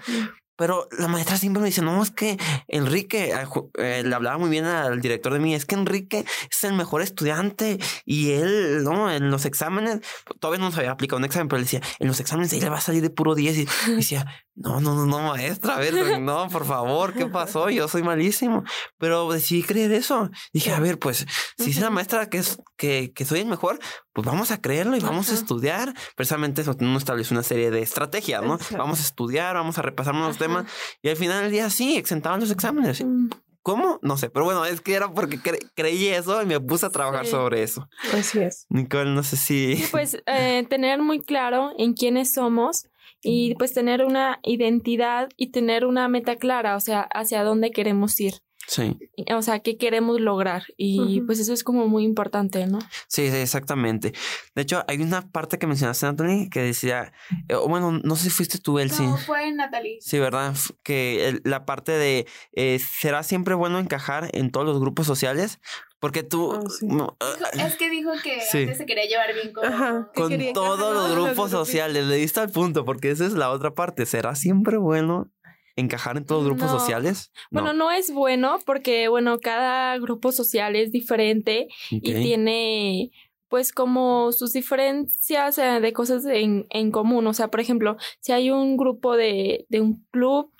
Pero 0.56 0.88
la 0.98 1.08
maestra 1.08 1.36
siempre 1.36 1.60
me 1.60 1.68
dice, 1.68 1.82
no, 1.82 2.02
es 2.02 2.10
que 2.10 2.38
Enrique, 2.68 3.34
eh, 3.78 4.02
le 4.04 4.14
hablaba 4.14 4.38
muy 4.38 4.50
bien 4.50 4.64
al 4.64 5.00
director 5.00 5.32
de 5.32 5.38
mí, 5.38 5.54
es 5.54 5.66
que 5.66 5.74
Enrique 5.74 6.24
es 6.50 6.64
el 6.64 6.72
mejor 6.72 7.02
estudiante 7.02 7.78
y 8.04 8.32
él, 8.32 8.82
no, 8.84 9.10
en 9.10 9.30
los 9.30 9.44
exámenes, 9.44 10.00
todavía 10.40 10.60
no 10.60 10.66
nos 10.66 10.78
había 10.78 10.90
aplicado 10.90 11.18
un 11.18 11.24
examen, 11.24 11.48
pero 11.48 11.58
le 11.58 11.64
decía, 11.64 11.82
en 11.98 12.08
los 12.08 12.20
exámenes 12.20 12.52
él 12.52 12.60
le 12.60 12.68
va 12.70 12.78
a 12.78 12.80
salir 12.80 13.02
de 13.02 13.10
puro 13.10 13.34
10 13.34 13.58
y 13.58 13.66
decía, 13.96 14.26
no, 14.54 14.80
no, 14.80 14.94
no, 14.94 15.06
no, 15.06 15.20
maestra, 15.20 15.76
a 15.76 15.78
ver, 15.78 15.94
no, 16.20 16.48
por 16.48 16.64
favor, 16.64 17.12
¿qué 17.12 17.26
pasó? 17.26 17.68
Yo 17.68 17.88
soy 17.88 18.02
malísimo. 18.02 18.64
Pero 18.98 19.30
decidí 19.30 19.62
creer 19.62 19.92
eso. 19.92 20.30
Dije, 20.52 20.72
a 20.72 20.80
ver, 20.80 20.98
pues, 20.98 21.26
si 21.58 21.70
es 21.70 21.80
la 21.80 21.90
maestra 21.90 22.28
que 22.30 22.38
es, 22.38 22.58
que, 22.76 23.12
que 23.14 23.24
soy 23.24 23.40
el 23.40 23.46
mejor, 23.46 23.78
pues 24.16 24.26
vamos 24.26 24.50
a 24.50 24.62
creerlo 24.62 24.96
y 24.96 25.00
vamos 25.00 25.30
a 25.30 25.34
estudiar. 25.34 25.92
Precisamente 26.14 26.62
eso 26.62 26.74
uno 26.80 26.96
establece 26.96 27.34
una 27.34 27.42
serie 27.42 27.70
de 27.70 27.82
estrategias, 27.82 28.42
¿no? 28.42 28.58
Vamos 28.70 28.98
a 28.98 29.02
estudiar, 29.02 29.56
vamos 29.56 29.76
a 29.76 29.82
repasar 29.82 30.14
unos 30.14 30.38
temas 30.38 30.64
y 31.02 31.10
al 31.10 31.16
final 31.16 31.42
del 31.42 31.52
día 31.52 31.68
sí, 31.68 31.98
exentaban 31.98 32.40
los 32.40 32.50
exámenes. 32.50 33.04
Mm. 33.04 33.28
¿Cómo? 33.60 33.98
No 34.00 34.16
sé, 34.16 34.30
pero 34.30 34.46
bueno, 34.46 34.64
es 34.64 34.80
que 34.80 34.94
era 34.94 35.12
porque 35.12 35.38
creí 35.74 36.06
eso 36.06 36.40
y 36.40 36.46
me 36.46 36.58
puse 36.58 36.86
a 36.86 36.90
trabajar 36.90 37.26
sobre 37.26 37.62
eso. 37.62 37.90
Así 38.14 38.38
es. 38.38 38.64
Nicole, 38.70 39.10
no 39.10 39.22
sé 39.22 39.36
si... 39.36 39.84
pues 39.90 40.16
eh, 40.24 40.64
tener 40.70 41.02
muy 41.02 41.20
claro 41.20 41.72
en 41.76 41.92
quiénes 41.92 42.32
somos 42.32 42.86
y 43.20 43.54
pues 43.56 43.74
tener 43.74 44.02
una 44.02 44.40
identidad 44.44 45.28
y 45.36 45.50
tener 45.50 45.84
una 45.84 46.08
meta 46.08 46.36
clara, 46.36 46.74
o 46.76 46.80
sea, 46.80 47.02
hacia 47.12 47.44
dónde 47.44 47.70
queremos 47.70 48.18
ir. 48.18 48.34
Sí. 48.66 48.98
O 49.34 49.42
sea, 49.42 49.60
qué 49.60 49.76
queremos 49.76 50.20
lograr. 50.20 50.64
Y 50.76 51.20
pues 51.22 51.38
eso 51.38 51.52
es 51.52 51.62
como 51.62 51.86
muy 51.88 52.04
importante, 52.04 52.66
¿no? 52.66 52.78
Sí, 53.08 53.30
sí, 53.30 53.36
exactamente. 53.36 54.12
De 54.54 54.62
hecho, 54.62 54.84
hay 54.88 55.00
una 55.00 55.30
parte 55.30 55.58
que 55.58 55.66
mencionaste, 55.66 56.06
Anthony, 56.06 56.48
que 56.50 56.60
decía, 56.60 57.12
eh, 57.48 57.56
bueno, 57.68 57.92
no 58.02 58.16
sé 58.16 58.24
si 58.24 58.30
fuiste 58.30 58.58
tú, 58.58 58.78
Elsie. 58.78 59.06
No, 59.06 59.16
fue 59.18 59.52
Natalie. 59.52 59.98
Sí, 60.00 60.18
¿verdad? 60.18 60.54
Que 60.82 61.40
la 61.44 61.64
parte 61.64 61.92
de, 61.92 62.26
eh, 62.52 62.78
¿será 62.78 63.22
siempre 63.22 63.54
bueno 63.54 63.78
encajar 63.78 64.30
en 64.32 64.50
todos 64.50 64.66
los 64.66 64.80
grupos 64.80 65.06
sociales? 65.06 65.60
Porque 65.98 66.22
tú... 66.22 66.50
Oh, 66.50 67.16
es 67.52 67.76
que 67.76 67.88
dijo 67.88 68.10
que 68.22 68.34
antes 68.34 68.76
se 68.76 68.86
quería 68.86 69.06
llevar 69.06 69.32
bien 69.32 69.52
con, 69.52 70.08
con 70.14 70.52
todos 70.52 70.94
los 70.94 71.10
grupos 71.12 71.50
sociales. 71.50 72.04
Le 72.04 72.16
diste 72.16 72.40
al 72.40 72.50
punto, 72.50 72.84
porque 72.84 73.10
esa 73.10 73.24
es 73.24 73.32
la 73.32 73.50
otra 73.50 73.74
parte. 73.74 74.04
¿Será 74.04 74.34
siempre 74.34 74.76
bueno 74.76 75.32
encajar 75.76 76.16
en 76.16 76.24
todos 76.24 76.42
los 76.42 76.54
grupos 76.54 76.70
sociales? 76.70 77.30
Bueno, 77.50 77.72
no 77.72 77.90
es 77.90 78.12
bueno 78.12 78.58
porque, 78.64 79.08
bueno, 79.08 79.38
cada 79.38 79.96
grupo 79.98 80.32
social 80.32 80.74
es 80.74 80.90
diferente 80.90 81.68
y 81.90 82.00
tiene 82.00 83.10
pues 83.48 83.72
como 83.72 84.32
sus 84.32 84.52
diferencias 84.52 85.58
eh, 85.58 85.80
de 85.80 85.92
cosas 85.92 86.24
en, 86.26 86.66
en, 86.70 86.90
común. 86.90 87.26
O 87.28 87.32
sea, 87.32 87.48
por 87.48 87.60
ejemplo, 87.60 87.96
si 88.18 88.32
hay 88.32 88.50
un 88.50 88.76
grupo 88.76 89.16
de, 89.16 89.66
de 89.68 89.80
un 89.80 90.04
club 90.10 90.52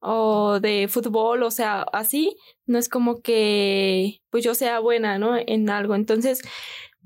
o 0.00 0.60
de 0.60 0.86
fútbol, 0.88 1.42
o 1.42 1.50
sea, 1.50 1.82
así, 1.92 2.36
no 2.66 2.78
es 2.78 2.90
como 2.90 3.22
que 3.22 4.20
pues 4.28 4.44
yo 4.44 4.54
sea 4.54 4.78
buena, 4.80 5.18
¿no? 5.18 5.36
En 5.38 5.70
algo. 5.70 5.94
Entonces, 5.94 6.42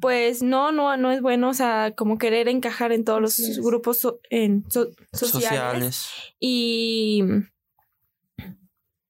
pues 0.01 0.43
no, 0.43 0.73
no, 0.73 0.97
no 0.97 1.11
es 1.11 1.21
bueno, 1.21 1.51
o 1.51 1.55
sea, 1.55 1.93
como 1.97 2.19
querer 2.19 2.49
encajar 2.49 2.93
en 2.93 3.05
todos 3.05 3.21
los 3.21 3.59
grupos 3.61 4.07
en 4.31 4.65
sociales. 5.13 6.11
Y, 6.41 7.23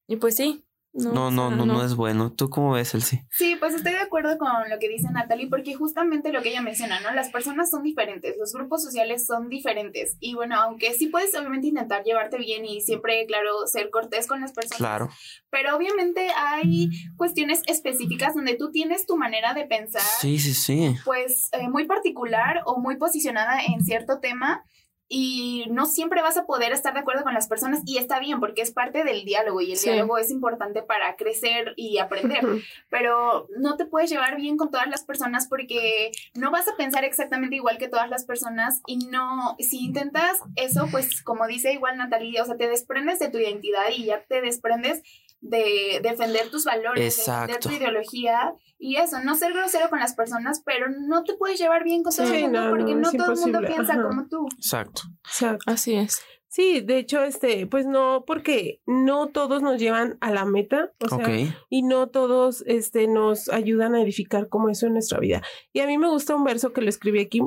y 0.09 0.17
pues 0.17 0.35
sí, 0.35 0.65
no, 0.91 1.29
no, 1.29 1.51
no, 1.51 1.65
no, 1.67 1.85
es 1.85 1.95
bueno. 1.95 2.31
¿Tú 2.31 2.49
cómo 2.49 2.71
ves, 2.71 2.95
Elsie? 2.95 3.23
Sí, 3.29 3.55
pues 3.59 3.75
estoy 3.75 3.91
de 3.91 3.99
acuerdo 3.99 4.37
con 4.39 4.49
lo 4.69 4.79
que 4.79 4.89
dice 4.89 5.07
Natalie, 5.11 5.47
porque 5.47 5.75
justamente 5.75 6.33
lo 6.33 6.41
que 6.41 6.49
ella 6.49 6.61
menciona, 6.61 6.99
¿no? 6.99 7.11
Las 7.11 7.29
personas 7.29 7.69
son 7.69 7.83
diferentes, 7.83 8.35
los 8.39 8.53
grupos 8.53 8.83
sociales 8.83 9.25
son 9.27 9.49
diferentes. 9.49 10.17
Y 10.19 10.33
bueno, 10.33 10.55
aunque 10.55 10.93
sí 10.93 11.07
puedes 11.07 11.35
obviamente 11.35 11.67
intentar 11.67 12.03
llevarte 12.03 12.37
bien 12.37 12.65
y 12.65 12.81
siempre, 12.81 13.23
claro, 13.27 13.67
ser 13.67 13.91
cortés 13.91 14.25
con 14.25 14.41
las 14.41 14.51
personas. 14.51 14.77
Claro. 14.77 15.09
Pero 15.51 15.77
obviamente 15.77 16.29
hay 16.35 16.89
cuestiones 17.15 17.61
específicas 17.67 18.33
donde 18.33 18.55
tú 18.55 18.71
tienes 18.71 19.05
tu 19.05 19.15
manera 19.15 19.53
de 19.53 19.65
pensar. 19.65 20.01
Sí, 20.01 20.39
sí, 20.39 20.55
sí. 20.55 20.95
Pues 21.05 21.49
eh, 21.51 21.69
muy 21.69 21.85
particular 21.85 22.63
o 22.65 22.79
muy 22.79 22.97
posicionada 22.97 23.59
en 23.61 23.83
cierto 23.83 24.19
tema 24.19 24.65
y 25.11 25.65
no 25.71 25.87
siempre 25.87 26.21
vas 26.21 26.37
a 26.37 26.45
poder 26.45 26.71
estar 26.71 26.93
de 26.93 26.99
acuerdo 26.99 27.23
con 27.23 27.33
las 27.33 27.47
personas 27.47 27.81
y 27.85 27.97
está 27.97 28.19
bien 28.19 28.39
porque 28.39 28.61
es 28.61 28.71
parte 28.71 29.03
del 29.03 29.25
diálogo 29.25 29.59
y 29.59 29.73
el 29.73 29.79
diálogo 29.79 30.19
es 30.19 30.29
importante 30.29 30.83
para 30.83 31.15
crecer 31.15 31.73
y 31.75 31.97
aprender, 31.97 32.45
pero 32.89 33.47
no 33.57 33.75
te 33.75 33.85
puedes 33.85 34.11
llevar 34.11 34.37
bien 34.37 34.55
con 34.55 34.69
todas 34.69 34.87
las 34.87 35.03
personas 35.03 35.47
porque 35.47 36.11
no 36.35 36.51
vas 36.51 36.67
a 36.67 36.77
pensar 36.77 37.03
exactamente 37.03 37.55
igual 37.55 37.79
que 37.79 37.87
todas 37.87 38.09
las 38.09 38.23
personas 38.25 38.81
y 38.85 39.07
no, 39.07 39.55
si 39.57 39.83
intentas 39.83 40.37
eso, 40.55 40.87
pues 40.91 41.23
como 41.23 41.47
dice 41.47 41.73
igual 41.73 41.97
Natalia, 41.97 42.43
o 42.43 42.45
sea, 42.45 42.57
te 42.57 42.69
desprendes 42.69 43.17
de 43.17 43.29
tu 43.29 43.39
identidad 43.39 43.89
y 43.95 44.05
ya 44.05 44.23
te 44.23 44.41
desprendes 44.41 45.01
de 45.41 45.99
defender 46.03 46.49
tus 46.49 46.65
valores, 46.65 47.17
de 47.17 47.31
defender 47.31 47.59
tu 47.59 47.71
ideología 47.71 48.53
y 48.77 48.97
eso, 48.97 49.19
no 49.23 49.35
ser 49.35 49.53
grosero 49.53 49.89
con 49.89 49.99
las 49.99 50.15
personas, 50.15 50.61
pero 50.65 50.87
no 50.89 51.23
te 51.23 51.35
puedes 51.35 51.59
llevar 51.59 51.83
bien 51.83 52.03
con 52.03 52.15
todo 52.15 52.33
el 52.33 52.43
mundo 52.43 52.69
porque 52.69 52.95
no, 52.95 53.11
todo 53.11 53.33
el 53.33 53.39
mundo 53.39 53.59
piensa 53.65 54.01
como 54.01 54.27
tú. 54.27 54.47
Exacto. 54.57 55.01
Así 55.65 55.95
es. 55.95 56.21
Sí, 56.47 56.81
de 56.81 56.97
hecho, 56.97 57.21
este, 57.23 57.67
pues 57.67 57.85
no, 57.85 58.23
porque 58.25 58.81
no 58.87 59.27
todos 59.27 59.61
nos 59.61 59.79
llevan 59.79 60.17
a 60.19 60.31
la 60.31 60.45
meta, 60.45 60.91
o 60.99 61.07
sea, 61.07 61.27
y 61.69 61.83
no 61.83 62.07
todos, 62.07 62.63
este, 62.65 63.07
nos 63.07 63.49
ayudan 63.49 63.93
a 63.93 64.01
edificar 64.01 64.49
como 64.49 64.69
eso 64.69 64.87
en 64.87 64.93
nuestra 64.93 65.19
vida. 65.19 65.43
Y 65.73 65.81
a 65.81 65.85
mí 65.85 65.99
me 65.99 66.09
gusta 66.09 66.35
un 66.35 66.43
verso 66.43 66.73
que 66.73 66.81
lo 66.81 66.89
escribí 66.89 67.19
aquí 67.19 67.41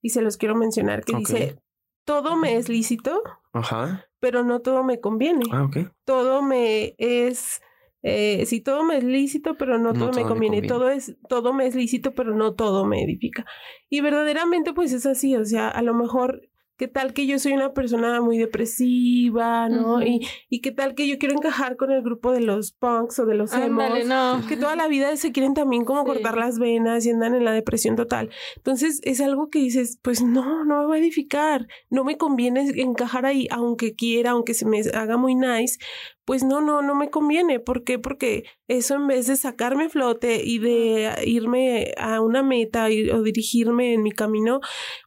y 0.00 0.10
se 0.10 0.22
los 0.22 0.36
quiero 0.36 0.54
mencionar, 0.54 1.04
que 1.04 1.16
dice, 1.16 1.60
todo 2.04 2.36
me 2.36 2.56
es 2.56 2.68
lícito, 2.68 3.22
Ajá 3.52 4.06
pero 4.24 4.42
no 4.42 4.60
todo 4.60 4.82
me 4.84 5.00
conviene. 5.00 5.44
Ah, 5.52 5.64
ok. 5.64 5.92
Todo 6.06 6.40
me 6.40 6.94
es, 6.96 7.60
eh, 8.02 8.46
sí, 8.46 8.62
todo 8.62 8.82
me 8.82 8.96
es 8.96 9.04
lícito, 9.04 9.58
pero 9.58 9.78
no, 9.78 9.92
todo, 9.92 10.12
me, 10.12 10.22
conviene. 10.22 10.62
Todo 10.62 10.88
es, 10.88 11.18
todo 11.28 11.52
me 11.52 11.66
es 11.66 11.74
lícito, 11.74 12.14
pero 12.14 12.34
no 12.34 12.54
todo 12.54 12.86
me 12.86 13.04
edifica. 13.04 13.44
Y 13.90 14.00
verdaderamente, 14.00 14.72
pues 14.72 14.94
es 14.94 15.04
así, 15.04 15.36
o 15.36 15.44
sea, 15.44 15.68
a 15.68 15.82
lo 15.82 15.92
mejor 15.92 16.48
qué 16.76 16.88
tal 16.88 17.12
que 17.12 17.26
yo 17.26 17.38
soy 17.38 17.52
una 17.52 17.72
persona 17.72 18.20
muy 18.20 18.38
depresiva, 18.38 19.68
¿no? 19.68 20.02
y, 20.02 20.26
y 20.48 20.60
qué 20.60 20.72
tal 20.72 20.94
que 20.94 21.06
yo 21.06 21.18
quiero 21.18 21.34
encajar 21.34 21.76
con 21.76 21.90
el 21.92 22.02
grupo 22.02 22.32
de 22.32 22.40
los 22.40 22.72
punks 22.72 23.20
o 23.20 23.26
de 23.26 23.34
los 23.34 23.52
emos, 23.52 24.46
que 24.46 24.56
toda 24.56 24.74
la 24.74 24.88
vida 24.88 25.16
se 25.16 25.32
quieren 25.32 25.54
también 25.54 25.84
como 25.84 26.04
cortar 26.04 26.36
las 26.36 26.58
venas 26.58 27.06
y 27.06 27.10
andan 27.10 27.34
en 27.34 27.44
la 27.44 27.52
depresión 27.52 27.96
total. 27.96 28.30
Entonces 28.56 29.00
es 29.04 29.20
algo 29.20 29.50
que 29.50 29.60
dices, 29.60 29.98
pues 30.02 30.22
no, 30.22 30.64
no 30.64 30.80
me 30.82 30.86
va 30.86 30.94
a 30.96 30.98
edificar, 30.98 31.66
no 31.90 32.04
me 32.04 32.16
conviene 32.16 32.70
encajar 32.76 33.26
ahí, 33.26 33.46
aunque 33.50 33.94
quiera, 33.94 34.32
aunque 34.32 34.54
se 34.54 34.66
me 34.66 34.80
haga 34.94 35.16
muy 35.16 35.34
nice, 35.34 35.78
pues 36.24 36.42
no, 36.42 36.60
no, 36.60 36.82
no 36.82 36.94
me 36.94 37.10
conviene. 37.10 37.60
¿Por 37.60 37.84
qué? 37.84 37.98
Porque 37.98 38.44
eso 38.68 38.94
en 38.94 39.06
vez 39.06 39.26
de 39.26 39.36
sacarme 39.36 39.88
flote 39.88 40.42
y 40.44 40.58
de 40.58 41.22
irme 41.26 41.92
a 41.98 42.20
una 42.20 42.42
meta 42.42 42.86
o 42.86 43.22
dirigirme 43.22 43.94
en 43.94 44.02
mi 44.02 44.12
camino, 44.12 44.60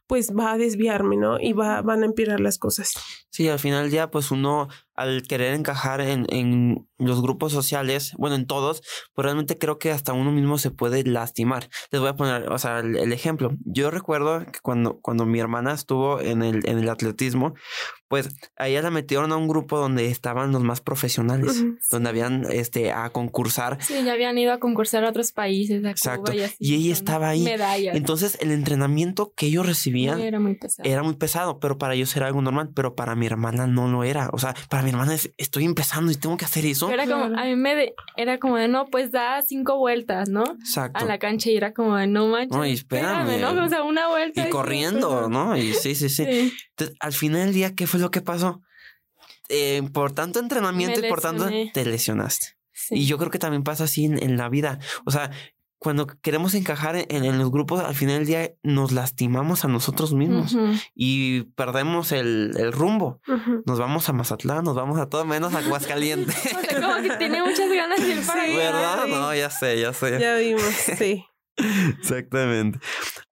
pues 0.06 0.32
va 0.36 0.52
a 0.52 0.58
desviarme, 0.58 1.16
¿no? 1.16 1.40
Y 1.40 1.52
va, 1.52 1.82
van 1.82 2.02
a 2.02 2.06
empeorar 2.06 2.40
las 2.40 2.58
cosas. 2.58 2.92
Sí, 3.30 3.48
al 3.48 3.58
final 3.58 3.90
ya 3.90 4.10
pues 4.10 4.30
uno 4.30 4.68
al 4.98 5.22
querer 5.22 5.54
encajar 5.54 6.00
en, 6.00 6.26
en, 6.28 6.84
los 6.98 7.22
grupos 7.22 7.52
sociales, 7.52 8.12
bueno, 8.18 8.34
en 8.34 8.48
todos, 8.48 8.82
pues 9.14 9.24
realmente 9.24 9.56
creo 9.56 9.78
que 9.78 9.92
hasta 9.92 10.12
uno 10.12 10.32
mismo 10.32 10.58
se 10.58 10.72
puede 10.72 11.04
lastimar. 11.04 11.70
Les 11.92 12.00
voy 12.00 12.10
a 12.10 12.16
poner, 12.16 12.50
o 12.50 12.58
sea, 12.58 12.80
el, 12.80 13.12
ejemplo. 13.12 13.52
Yo 13.64 13.92
recuerdo 13.92 14.44
que 14.46 14.58
cuando, 14.60 14.98
cuando 15.00 15.24
mi 15.24 15.38
hermana 15.38 15.72
estuvo 15.72 16.20
en 16.20 16.42
el, 16.42 16.68
en 16.68 16.78
el 16.78 16.88
atletismo, 16.88 17.54
pues 18.08 18.30
a 18.56 18.68
ella 18.68 18.82
la 18.82 18.90
metieron 18.90 19.32
a 19.32 19.36
un 19.36 19.48
grupo 19.48 19.78
donde 19.78 20.06
estaban 20.06 20.50
los 20.50 20.62
más 20.62 20.80
profesionales, 20.80 21.62
donde 21.90 22.08
habían 22.08 22.46
este 22.50 22.90
a 22.90 23.10
concursar. 23.10 23.78
Sí, 23.80 24.02
ya 24.02 24.14
habían 24.14 24.36
ido 24.38 24.52
a 24.52 24.58
concursar 24.58 25.04
a 25.04 25.10
otros 25.10 25.32
países, 25.32 25.84
a 25.84 25.90
Exacto. 25.90 26.32
y, 26.32 26.74
ella 26.74 26.92
estaba 26.92 27.28
ahí. 27.28 27.46
Entonces, 27.92 28.38
el 28.40 28.50
entrenamiento 28.50 29.32
que 29.36 29.46
ellos 29.46 29.66
recibían 29.66 30.20
era 30.20 30.40
muy 30.40 30.54
pesado. 30.54 30.88
Era 30.88 31.02
muy 31.02 31.14
pesado, 31.14 31.60
pero 31.60 31.78
para 31.78 31.94
ellos 31.94 32.16
era 32.16 32.26
algo 32.26 32.40
normal, 32.40 32.70
pero 32.74 32.94
para 32.94 33.14
mi 33.14 33.26
hermana 33.26 33.66
no 33.66 33.88
lo 33.88 34.04
era. 34.04 34.30
O 34.32 34.38
sea, 34.38 34.54
para 34.70 34.87
mi 34.88 34.92
hermana 34.92 35.14
es, 35.14 35.30
estoy 35.36 35.66
empezando 35.66 36.10
y 36.10 36.14
tengo 36.14 36.38
que 36.38 36.46
hacer 36.46 36.64
eso. 36.64 36.90
Era 36.90 37.06
como, 37.06 37.24
a 37.24 37.44
mí 37.44 37.56
me, 37.56 37.92
era 38.16 38.38
como 38.38 38.56
de, 38.56 38.68
no, 38.68 38.86
pues 38.86 39.10
da 39.10 39.42
cinco 39.42 39.76
vueltas, 39.76 40.30
¿no? 40.30 40.44
Exacto. 40.60 41.04
A 41.04 41.06
la 41.06 41.18
cancha 41.18 41.50
y 41.50 41.56
era 41.58 41.74
como 41.74 41.96
de, 41.96 42.06
no 42.06 42.26
manches. 42.28 42.56
No, 42.56 42.64
y 42.64 42.72
espérame. 42.72 43.38
¿no? 43.38 43.64
O 43.64 43.68
sea, 43.68 43.82
una 43.82 44.08
vuelta. 44.08 44.48
Y, 44.48 44.50
corriendo, 44.50 45.28
¿no? 45.28 45.58
Y 45.58 45.74
sí, 45.74 45.94
sí, 45.94 46.08
sí, 46.08 46.22
Entonces, 46.70 46.96
al 47.00 47.12
final 47.12 47.44
del 47.44 47.54
día, 47.54 47.74
¿qué 47.74 47.86
fue 47.86 48.00
lo 48.00 48.10
que 48.10 48.22
pasó? 48.22 48.62
Eh, 49.50 49.82
por 49.92 50.12
tanto 50.12 50.40
entrenamiento 50.40 51.04
y 51.04 51.08
por 51.10 51.20
tanto 51.20 51.50
te 51.74 51.84
lesionaste. 51.84 52.56
Y 52.90 53.04
yo 53.04 53.18
creo 53.18 53.30
que 53.30 53.38
también 53.38 53.64
pasa 53.64 53.84
así 53.84 54.06
en, 54.06 54.36
la 54.38 54.48
vida. 54.48 54.78
O 55.04 55.10
sea, 55.10 55.30
cuando 55.78 56.06
queremos 56.06 56.54
encajar 56.54 57.06
en, 57.08 57.38
los 57.38 57.50
grupos, 57.50 57.80
al 57.80 57.94
final 57.94 58.18
del 58.18 58.26
día 58.26 58.52
nos 58.62 58.92
lastimamos 58.92 59.64
a 59.64 59.68
nosotros 59.68 60.12
mismos 60.12 60.56
y 60.94 61.42
perdemos 61.54 62.12
el, 62.12 62.72
rumbo. 62.72 63.20
Nos 63.64 63.78
vamos 63.78 64.08
a 64.08 64.12
Mazatlán, 64.12 64.64
nos 64.64 64.74
vamos 64.74 64.98
a 64.98 65.08
todo 65.08 65.24
menos 65.24 65.54
a 65.54 65.58
Aguascalientes. 65.58 66.36
o 66.78 66.80
como 66.80 67.02
que 67.02 67.10
tiene 67.16 67.42
muchas 67.42 67.70
ganas 67.70 68.00
de 68.00 68.08
ir 68.08 68.26
para 68.26 68.42
allá. 68.42 68.56
¿Verdad? 68.56 69.06
No, 69.06 69.34
ya 69.34 69.50
sé, 69.50 69.80
ya 69.80 69.92
sé. 69.92 70.18
Ya 70.18 70.36
vimos, 70.36 70.62
sí. 70.98 71.24
Exactamente. 72.00 72.78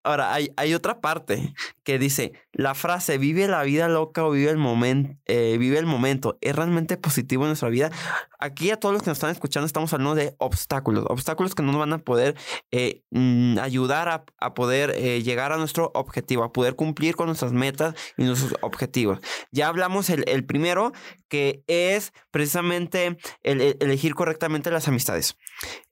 Ahora, 0.07 0.33
hay, 0.33 0.75
otra 0.75 1.01
parte 1.01 1.53
que 1.83 1.99
dice, 1.99 2.33
la 2.53 2.77
frase 2.77 3.19
vive 3.19 3.49
la 3.49 3.65
vida 3.65 3.89
loca 3.89 4.25
o 4.25 4.31
vive 4.31 4.51
el, 4.51 4.57
momento 4.57 5.19
eh, 5.27 5.57
vive 5.59 5.79
el 5.79 5.87
momento, 5.87 6.39
¿es 6.41 6.55
realmente 6.55 6.97
positivo 6.97 7.43
en 7.43 7.49
nuestra 7.49 7.71
vida? 7.71 7.91
Aquí 8.39 8.71
a 8.71 8.79
todos 8.79 8.93
los 8.93 9.03
que 9.03 9.11
nos 9.11 9.19
están 9.19 9.31
escuchando 9.31 9.67
estamos 9.67 9.93
hablando 9.93 10.15
de 10.15 10.37
obstáculos, 10.39 11.05
obstáculos 11.09 11.57
que 11.57 11.65
no 11.65 11.73
nos 11.73 11.81
van 11.81 11.93
a 11.93 11.99
poder 11.99 12.37
eh, 12.71 13.03
mm, 13.11 13.59
ayudar 13.59 14.09
a, 14.09 14.25
a 14.39 14.55
poder 14.55 14.93
eh, 14.95 15.25
llegar 15.25 15.51
a 15.51 15.57
nuestro 15.57 15.91
objetivo, 15.93 16.45
a 16.45 16.53
poder 16.53 16.77
cumplir 16.77 17.17
con 17.17 17.27
nuestras 17.27 17.53
metas 17.53 17.97
y 18.17 18.23
nuestros 18.23 18.55
objetivos. 18.61 19.19
Ya 19.51 19.67
hablamos 19.67 20.09
el, 20.09 20.23
el 20.29 20.47
primero, 20.47 20.93
que 21.29 21.65
es 21.67 22.13
precisamente 22.31 23.19
el, 23.43 23.77
elegir 23.81 24.15
correctamente 24.15 24.71
las 24.71 24.87
amistades. 24.87 25.37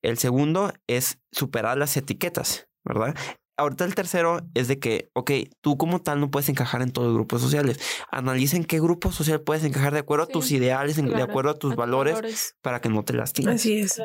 El 0.02 0.18
segundo 0.18 0.72
es 0.86 1.18
superar 1.32 1.78
las 1.78 1.96
etiquetas, 1.96 2.68
¿verdad? 2.84 3.16
Ahorita 3.56 3.84
el 3.84 3.94
tercero 3.94 4.40
es 4.54 4.66
de 4.68 4.78
que, 4.78 5.10
ok, 5.12 5.30
tú 5.60 5.78
como 5.78 6.00
tal 6.00 6.20
no 6.20 6.30
puedes 6.30 6.48
encajar 6.48 6.82
en 6.82 6.90
todos 6.90 7.08
los 7.08 7.14
grupos 7.14 7.40
sociales. 7.40 7.78
Analicen 8.10 8.64
qué 8.64 8.80
grupo 8.80 9.12
social 9.12 9.40
puedes 9.40 9.64
encajar 9.64 9.92
de 9.92 10.00
acuerdo 10.00 10.24
a 10.24 10.28
tus 10.28 10.50
ideales, 10.50 10.96
de 10.96 11.22
acuerdo 11.22 11.50
a 11.50 11.58
tus 11.58 11.76
valores, 11.76 12.56
para 12.62 12.80
que 12.80 12.88
no 12.88 13.04
te 13.04 13.12
lastimes. 13.12 13.56
Así 13.56 13.78
es. 13.78 14.02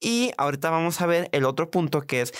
Y 0.00 0.32
ahorita 0.38 0.70
vamos 0.70 1.00
a 1.00 1.06
ver 1.06 1.28
el 1.32 1.44
otro 1.44 1.70
punto 1.70 2.02
que 2.02 2.22
es 2.22 2.32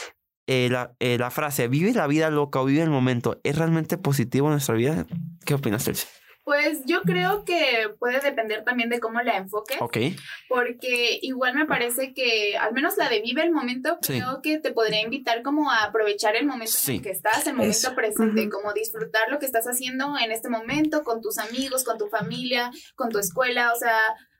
eh, 0.46 0.68
la, 0.70 0.94
eh, 1.00 1.18
la, 1.18 1.30
frase, 1.30 1.68
vive 1.68 1.92
la 1.92 2.06
vida 2.06 2.30
loca 2.30 2.60
o 2.60 2.64
vive 2.64 2.82
el 2.82 2.90
momento. 2.90 3.40
¿Es 3.42 3.58
realmente 3.58 3.98
positivo 3.98 4.46
en 4.46 4.52
nuestra 4.52 4.76
vida? 4.76 5.06
¿Qué 5.44 5.54
opinas, 5.54 5.84
Chelsea? 5.84 6.08
Pues 6.46 6.82
yo 6.84 7.02
creo 7.02 7.44
que 7.44 7.88
puede 7.98 8.20
depender 8.20 8.62
también 8.62 8.88
de 8.88 9.00
cómo 9.00 9.20
la 9.20 9.36
enfoques. 9.36 9.78
Ok. 9.80 9.96
Porque 10.48 11.18
igual 11.20 11.56
me 11.56 11.66
parece 11.66 12.14
que, 12.14 12.56
al 12.56 12.72
menos 12.72 12.96
la 12.96 13.08
de 13.08 13.20
vive 13.20 13.42
el 13.42 13.50
momento, 13.50 13.98
creo 14.00 14.42
que 14.42 14.60
te 14.60 14.70
podría 14.70 15.02
invitar 15.02 15.42
como 15.42 15.72
a 15.72 15.82
aprovechar 15.82 16.36
el 16.36 16.46
momento 16.46 16.76
en 16.86 16.94
el 16.94 17.02
que 17.02 17.10
estás, 17.10 17.48
el 17.48 17.56
momento 17.56 17.96
presente, 17.96 18.48
como 18.48 18.72
disfrutar 18.72 19.28
lo 19.28 19.40
que 19.40 19.46
estás 19.46 19.66
haciendo 19.66 20.16
en 20.16 20.30
este 20.30 20.48
momento 20.48 21.02
con 21.02 21.20
tus 21.20 21.38
amigos, 21.38 21.82
con 21.82 21.98
tu 21.98 22.06
familia, 22.06 22.70
con 22.94 23.10
tu 23.10 23.18
escuela, 23.18 23.72
o 23.72 23.76
sea, 23.76 23.98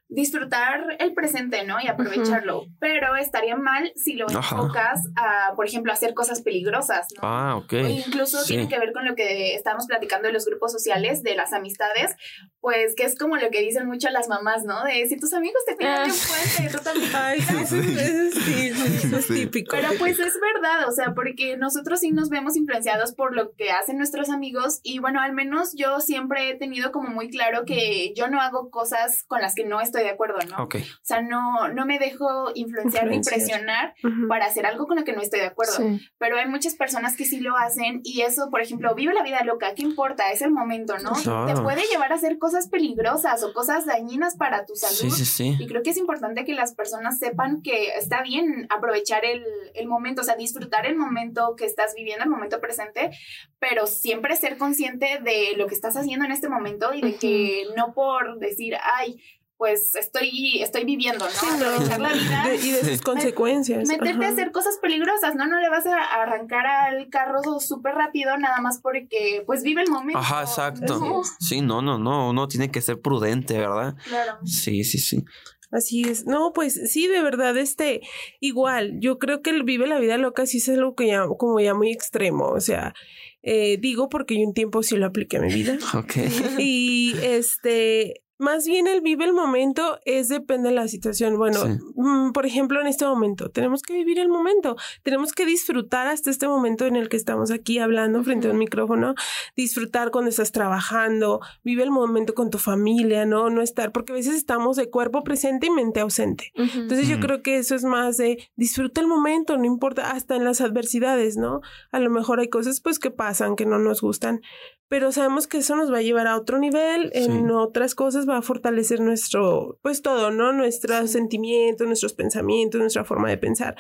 disfrutar 0.09 0.97
el 1.01 1.15
presente, 1.15 1.65
¿no? 1.65 1.81
Y 1.81 1.89
aprovecharlo. 1.89 2.67
Pero 2.79 3.17
estaría 3.17 3.57
mal 3.57 3.93
si 3.97 4.15
lo 4.15 4.27
enfocas 4.29 5.01
a, 5.17 5.55
por 5.57 5.67
ejemplo, 5.67 5.93
hacer 5.93 6.15
cosas 6.15 6.43
peligrosas, 6.43 7.09
¿no? 7.17 7.21
Ah, 7.23 7.57
ok. 7.57 7.73
incluso 7.73 8.45
tiene 8.45 8.69
que 8.69 8.79
ver 8.79 8.93
con 8.93 9.05
lo 9.05 9.15
que 9.15 9.55
estamos 9.55 9.87
platicando 9.87 10.29
de 10.29 10.33
los 10.33 10.45
grupos 10.47 10.73
sociales, 10.73 11.23
de 11.23 11.35
las 11.35 11.53
amistades, 11.53 12.15
pues 12.61 12.95
que 12.97 13.05
es 13.05 13.19
como 13.19 13.37
lo 13.37 13.51
que 13.51 13.61
dicen 13.61 13.87
mucho 13.87 14.09
las 14.11 14.29
mamás, 14.29 14.65
¿no? 14.65 14.85
De 14.85 15.07
si 15.07 15.17
tus 15.17 15.33
amigos 15.33 15.63
te 15.67 15.75
tiran 15.75 16.07
de 16.07 16.13
un 16.13 16.19
ah. 16.19 16.57
puente, 16.57 16.77
tú 16.77 16.85
también. 16.85 17.11
Ay, 17.15 17.41
sí, 17.41 18.73
sí, 18.73 19.17
es 19.17 19.27
típico. 19.27 19.75
Pero 19.75 19.89
pues 19.99 20.19
es 20.19 20.35
verdad, 20.41 20.89
o 20.89 20.93
sea, 20.93 21.15
porque 21.15 21.57
nosotros 21.57 22.01
sí 22.01 22.13
nos 22.13 22.29
vemos 22.29 22.57
influenciados 22.57 23.13
por 23.13 23.35
lo 23.35 23.53
que 23.55 23.71
hacen 23.71 23.99
nuestros 23.99 24.31
amigos 24.31 24.81
y 24.83 24.99
bueno, 24.99 25.21
al 25.21 25.33
menos 25.33 25.75
yo 25.77 26.01
siempre 26.01 26.51
he 26.51 26.55
tenido 26.55 26.93
como 26.93 27.09
muy 27.09 27.31
claro 27.31 27.65
que 27.65 28.13
yo 28.15 28.29
no 28.29 28.41
hago 28.41 28.71
cosas 28.71 29.25
con 29.27 29.41
las 29.41 29.55
que 29.55 29.65
no 29.65 29.81
estoy 29.81 29.96
de 30.03 30.11
acuerdo, 30.11 30.39
¿no? 30.51 30.65
Ok. 30.65 30.77
O 30.77 31.05
sea, 31.05 31.21
no, 31.23 31.69
no 31.69 31.87
me 31.87 31.99
dejo 31.99 32.51
influenciar 32.55 33.07
ni 33.07 33.17
Influenciar. 33.17 33.61
impresionar 33.61 33.95
Ujú. 34.05 34.29
para 34.29 34.47
hacer 34.47 34.67
algo 34.67 34.87
con 34.87 34.97
lo 34.97 35.05
que 35.05 35.13
no 35.13 35.21
estoy 35.23 35.41
de 35.41 35.47
acuerdo. 35.47 35.73
Sí. 35.75 36.01
Pero 36.19 36.37
hay 36.39 36.47
muchas 36.49 36.75
personas 36.75 37.17
que 37.17 37.25
sí 37.25 37.41
lo 37.41 37.57
hacen 37.57 38.01
y 38.05 38.23
eso, 38.23 38.49
por 38.51 38.61
ejemplo, 38.61 38.95
vive 38.95 39.15
la 39.15 39.23
vida 39.23 39.43
loca, 39.45 39.75
¿qué 39.75 39.83
importa? 39.83 40.31
Es 40.33 40.43
el 40.43 40.51
momento, 40.51 40.97
¿no? 40.99 41.13
Claro. 41.13 41.47
Te 41.55 41.61
puede 41.61 41.83
llevar 41.91 42.13
a 42.13 42.17
hacer 42.17 42.39
cosas 42.39 42.69
peligrosas 42.69 43.43
o 43.43 43.53
cosas 43.53 43.87
dañinas 43.87 44.37
para 44.37 44.65
tu 44.65 44.75
salud. 44.75 44.97
Sí, 44.97 45.11
sí, 45.11 45.25
sí. 45.25 45.57
Y 45.59 45.67
creo 45.67 45.83
que 45.83 45.91
es 45.91 45.97
importante 45.97 46.45
que 46.45 46.55
las 46.55 46.75
personas 46.75 47.19
sepan 47.19 47.63
que 47.63 47.89
está 47.97 48.23
bien 48.23 48.67
aprovechar 48.75 49.25
el, 49.25 49.45
el 49.75 49.87
momento, 49.87 50.23
o 50.23 50.25
sea, 50.25 50.37
disfrutar 50.37 50.87
el 50.87 50.97
momento 50.97 51.55
que 51.57 51.65
estás 51.67 51.95
viviendo, 51.95 52.25
el 52.25 52.31
momento 52.31 52.61
presente, 52.61 53.11
pero 53.59 53.87
siempre 53.87 54.37
ser 54.37 54.59
consciente 54.59 55.19
de 55.23 55.55
lo 55.57 55.67
que 55.67 55.75
estás 55.75 55.97
haciendo 55.97 56.25
en 56.25 56.33
este 56.33 56.49
momento 56.49 56.93
y 56.95 57.01
de 57.01 57.09
Ujú. 57.11 57.19
que 57.19 57.65
no 57.77 57.93
por 57.95 58.39
decir, 58.39 58.75
ay, 58.83 59.21
pues 59.57 59.95
estoy, 59.95 60.61
estoy 60.63 60.85
viviendo, 60.85 61.25
¿no? 61.25 61.31
Sí, 61.31 61.47
no. 61.59 61.67
Aprovechar 61.67 62.01
la 62.01 62.13
vida. 62.13 62.45
De- 62.49 62.57
y 62.57 62.71
de 62.73 62.81
sus 62.81 62.89
Sí. 62.91 62.99
consecuencias. 62.99 63.89
Meterte 63.89 64.25
a 64.27 64.29
hacer 64.29 64.53
cosas 64.53 64.79
peligrosas, 64.83 65.35
¿no? 65.35 65.47
No 65.47 65.59
le 65.61 65.69
vas 65.71 65.87
a 65.87 65.97
arrancar 66.23 66.67
al 66.67 67.09
carro 67.09 67.41
súper 67.61 67.95
rápido 67.95 68.37
nada 68.39 68.61
más 68.61 68.81
porque, 68.83 69.43
pues, 69.47 69.63
vive 69.63 69.83
el 69.83 69.91
momento. 69.91 70.19
Ajá, 70.19 70.43
exacto. 70.43 70.99
No, 70.99 71.23
Sí, 71.41 71.61
no, 71.63 71.81
no, 71.83 71.99
no. 71.99 72.31
Uno 72.31 72.49
tiene 72.49 72.71
que 72.71 72.81
ser 72.83 73.01
prudente, 73.01 73.57
¿verdad? 73.59 73.95
claro. 74.05 74.39
Sí, 74.45 74.85
sí, 74.85 74.99
sí. 74.99 75.25
Así 75.73 76.03
es. 76.03 76.27
No, 76.27 76.53
pues 76.55 76.81
sí, 76.93 77.09
de 77.09 77.21
verdad, 77.23 77.57
este, 77.59 78.01
igual, 78.41 79.01
yo 79.01 79.19
creo 79.19 79.43
que 79.43 79.51
el 79.51 79.65
vive 79.65 79.87
la 79.89 79.99
vida 79.99 80.17
loca 80.17 80.47
sí 80.47 80.59
es 80.59 80.69
algo 80.69 80.95
que 80.95 81.09
ya, 81.09 81.25
como 81.39 81.59
ya 81.61 81.75
muy 81.75 81.91
extremo. 81.91 82.47
O 82.51 82.61
sea, 82.61 82.95
eh, 83.43 83.77
digo 83.81 84.09
porque 84.09 84.37
yo 84.39 84.47
un 84.47 84.55
tiempo 84.55 84.83
sí 84.85 84.97
lo 84.97 85.07
apliqué 85.07 85.39
a 85.39 85.41
mi 85.41 85.53
vida. 85.53 85.77
Ok. 85.95 86.15
Y 86.59 87.15
este, 87.21 88.23
más 88.39 88.67
bien 88.67 88.87
el 88.87 89.01
vive 89.01 89.25
el 89.25 89.33
momento 89.33 89.99
es 90.05 90.29
depende 90.29 90.69
de 90.69 90.75
la 90.75 90.89
situación. 90.89 91.39
Bueno, 91.39 91.61
Sí. 91.61 91.79
mm, 91.95 92.33
por 92.33 92.47
ejemplo, 92.47 92.81
en 92.81 92.87
este 92.87 93.07
momento, 93.07 93.51
tenemos 93.51 93.83
que 93.83 93.95
vivir 93.95 94.19
el 94.19 94.29
momento, 94.29 94.77
tenemos 95.03 95.33
que 95.33 95.47
disfrutar 95.47 96.07
hasta 96.07 96.31
este 96.31 96.47
momento 96.49 96.87
en 96.87 96.97
el 96.97 97.09
que 97.09 97.17
estamos 97.17 97.51
aquí 97.51 97.79
hablando 97.79 98.23
frente 98.23 98.49
a 98.49 98.51
un 98.53 98.59
micrófono, 98.59 99.15
disfrutar 99.57 100.11
cuando 100.11 100.29
estás 100.31 100.53
trabajando, 100.53 101.41
vive 101.65 101.83
el 101.83 101.91
momento 101.91 102.35
con 102.35 102.51
tu 102.51 102.59
familia, 102.59 103.25
¿no? 103.27 103.51
No 103.51 103.63
estar, 103.63 103.93
porque 103.93 104.13
a 104.13 104.17
veces 104.17 104.35
estamos 104.35 104.77
de 104.77 104.91
cuerpo 104.91 105.23
presente 105.25 105.67
y 105.67 105.71
mente 105.71 106.01
ausente. 106.01 106.53
Entonces 106.55 107.09
yo 107.09 107.21
creo 107.21 107.43
que 107.43 107.57
eso 107.59 107.75
es 107.75 107.85
más 107.85 108.17
de 108.17 108.49
disfruta 108.57 109.01
el 109.01 109.07
momento, 109.07 109.57
no 109.57 109.65
importa, 109.65 110.11
hasta 110.11 110.37
en 110.37 110.45
las 110.45 110.61
adversidades, 110.61 111.37
¿no? 111.37 111.61
A 111.91 111.99
lo 112.01 112.11
mejor 112.11 112.41
hay 112.41 112.49
cosas 112.49 112.81
pues 112.81 112.99
que 112.99 113.11
pasan, 113.11 113.57
que 113.57 113.67
no 113.67 113.79
nos 113.79 114.01
gustan, 114.01 114.41
pero 114.89 115.13
sabemos 115.13 115.47
que 115.47 115.59
eso 115.59 115.75
nos 115.77 115.93
va 115.93 115.99
a 115.99 116.03
llevar 116.03 116.27
a 116.27 116.37
otro 116.37 116.59
nivel, 116.59 117.11
en 117.15 117.47
Sí. 117.47 117.53
otras 117.53 117.95
cosas 117.95 118.29
va 118.29 118.37
a 118.39 118.43
fortalecer 118.43 119.01
nuestro, 119.01 119.79
pues 119.83 120.03
todo, 120.03 120.31
¿no? 120.31 120.53
Nuestros 120.53 121.11
sentimientos, 121.11 121.87
nuestros 121.87 122.15
pensamientos, 122.15 122.81
nuestra 122.81 123.05
forma 123.05 123.29
de 123.29 123.39
pensar. 123.39 123.77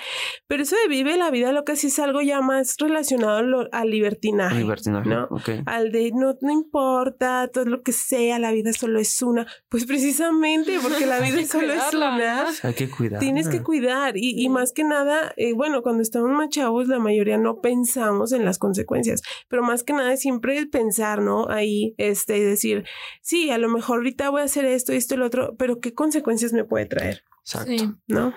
Pero 0.46 0.62
eso 0.62 0.76
de 0.82 0.88
vive 0.88 1.16
la 1.16 1.30
vida 1.30 1.52
loca 1.52 1.76
sí 1.76 1.88
es 1.88 1.98
algo 1.98 2.22
ya 2.22 2.40
más 2.40 2.76
relacionado 2.78 3.36
a 3.38 3.42
lo- 3.42 3.68
al 3.72 3.90
libertinaje. 3.90 4.56
Libertinaje. 4.58 5.08
¿no? 5.08 5.24
Ok. 5.30 5.50
Al 5.66 5.92
de 5.92 6.10
no, 6.12 6.34
no 6.40 6.50
importa, 6.52 7.48
todo 7.52 7.64
lo 7.66 7.82
que 7.82 7.92
sea, 7.92 8.38
la 8.38 8.52
vida 8.52 8.72
solo 8.72 8.98
es 8.98 9.20
una. 9.22 9.46
Pues 9.68 9.86
precisamente 9.86 10.78
porque 10.82 11.06
la 11.06 11.20
vida 11.20 11.44
solo 11.46 11.72
es 11.72 11.94
una. 11.94 12.46
Hay 12.62 12.74
que 12.74 12.88
cuidar. 12.90 13.20
Tienes 13.20 13.48
que 13.48 13.62
cuidar 13.62 14.16
y, 14.16 14.42
y 14.42 14.48
más 14.48 14.72
que 14.72 14.84
nada, 14.84 15.32
eh, 15.36 15.52
bueno, 15.52 15.82
cuando 15.82 16.02
estamos 16.02 16.30
más 16.30 16.48
chavos 16.48 16.88
la 16.88 16.98
mayoría 16.98 17.38
no 17.38 17.60
pensamos 17.60 18.32
en 18.32 18.44
las 18.44 18.58
consecuencias, 18.58 19.22
pero 19.48 19.62
más 19.62 19.82
que 19.84 19.92
nada 19.92 20.16
siempre 20.16 20.56
el 20.58 20.68
pensar, 20.96 21.20
¿no? 21.20 21.48
Ahí, 21.48 21.94
este, 21.98 22.42
decir, 22.44 22.84
sí, 23.20 23.50
a 23.50 23.58
lo 23.58 23.68
mejor 23.68 23.98
ahorita 23.98 24.30
voy 24.30 24.40
a 24.40 24.44
hacer 24.44 24.64
esto, 24.64 24.92
esto 24.92 25.14
y 25.14 25.18
lo 25.18 25.26
otro, 25.26 25.54
pero 25.58 25.80
¿qué 25.80 25.92
consecuencias 25.94 26.52
me 26.52 26.64
puede 26.64 26.86
traer? 26.86 27.22
Exacto. 27.42 27.70
Sí. 27.70 27.90
¿No? 28.08 28.32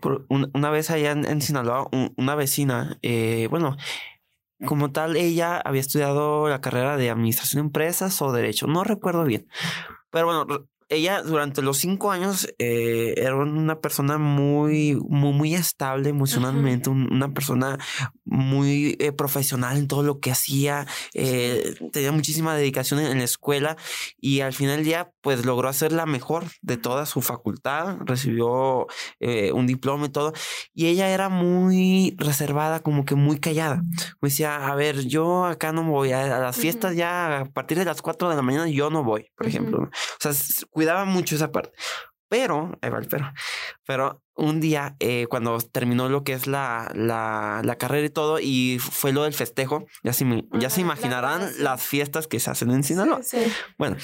Por- 0.00 0.26
una 0.28 0.70
vez 0.70 0.90
allá 0.90 1.12
en, 1.12 1.24
en 1.24 1.40
Sinaloa, 1.40 1.88
un- 1.92 2.12
una 2.16 2.34
vecina, 2.34 2.98
eh, 3.02 3.46
bueno, 3.50 3.76
como 4.66 4.90
tal, 4.92 5.16
ella 5.16 5.58
había 5.58 5.80
estudiado 5.80 6.48
la 6.48 6.60
carrera 6.60 6.96
de 6.96 7.10
administración 7.10 7.62
de 7.62 7.66
empresas 7.68 8.20
o 8.22 8.32
derecho, 8.32 8.66
no 8.66 8.84
recuerdo 8.84 9.24
bien. 9.24 9.46
Pero 10.10 10.26
bueno, 10.26 10.46
ella 10.88 11.22
durante 11.22 11.62
los 11.62 11.78
cinco 11.78 12.10
años 12.12 12.48
eh, 12.58 13.14
era 13.16 13.34
una 13.36 13.80
persona 13.80 14.18
muy, 14.18 14.96
muy, 15.08 15.32
muy 15.32 15.54
estable 15.54 16.10
emocionalmente, 16.10 16.90
un- 16.90 17.12
una 17.12 17.32
persona 17.32 17.78
muy 18.24 18.96
eh, 19.00 19.12
profesional 19.12 19.76
en 19.78 19.88
todo 19.88 20.02
lo 20.02 20.20
que 20.20 20.30
hacía, 20.30 20.86
eh, 21.14 21.74
tenía 21.92 22.12
muchísima 22.12 22.54
dedicación 22.56 23.00
en, 23.00 23.06
en 23.06 23.18
la 23.18 23.24
escuela 23.24 23.76
y 24.20 24.40
al 24.40 24.52
final 24.52 24.76
del 24.76 24.84
día 24.84 25.12
pues 25.26 25.44
logró 25.44 25.68
hacer 25.68 25.90
la 25.90 26.06
mejor 26.06 26.44
de 26.62 26.76
toda 26.76 27.04
su 27.04 27.20
facultad, 27.20 27.96
recibió 28.04 28.86
eh, 29.18 29.50
un 29.50 29.66
diploma 29.66 30.06
y 30.06 30.10
todo 30.10 30.32
y 30.72 30.86
ella 30.86 31.08
era 31.08 31.28
muy 31.28 32.14
reservada, 32.16 32.78
como 32.78 33.04
que 33.04 33.16
muy 33.16 33.40
callada. 33.40 33.82
Me 34.20 34.28
decía, 34.28 34.68
a 34.68 34.74
ver, 34.76 35.04
yo 35.08 35.44
acá 35.44 35.72
no 35.72 35.82
voy 35.82 36.12
a, 36.12 36.36
a 36.36 36.38
las 36.38 36.56
fiestas 36.56 36.94
ya 36.94 37.40
a 37.40 37.44
partir 37.46 37.76
de 37.76 37.84
las 37.84 38.02
4 38.02 38.28
de 38.28 38.36
la 38.36 38.42
mañana 38.42 38.68
yo 38.68 38.88
no 38.88 39.02
voy, 39.02 39.32
por 39.36 39.48
ejemplo. 39.48 39.82
O 39.82 39.90
sea, 40.20 40.30
cuidaba 40.70 41.04
mucho 41.04 41.34
esa 41.34 41.50
parte. 41.50 41.72
Pero, 42.28 42.76
pero, 42.80 43.32
pero 43.86 44.22
un 44.34 44.60
día 44.60 44.96
eh, 44.98 45.26
cuando 45.30 45.58
terminó 45.60 46.08
lo 46.08 46.24
que 46.24 46.32
es 46.32 46.46
la, 46.46 46.90
la, 46.94 47.60
la 47.64 47.76
carrera 47.76 48.04
y 48.06 48.10
todo 48.10 48.38
y 48.40 48.78
fue 48.80 49.12
lo 49.12 49.22
del 49.22 49.32
festejo, 49.32 49.86
ya 50.02 50.12
se, 50.12 50.24
me- 50.24 50.44
ya 50.52 50.68
se 50.68 50.80
Ajá, 50.80 50.92
imaginarán 50.92 51.48
las 51.60 51.82
fiestas 51.82 52.26
que 52.26 52.40
se 52.40 52.50
hacen 52.50 52.70
en 52.72 52.82
Sinaloa. 52.82 53.22
Sí. 53.22 53.38
Bueno, 53.78 53.96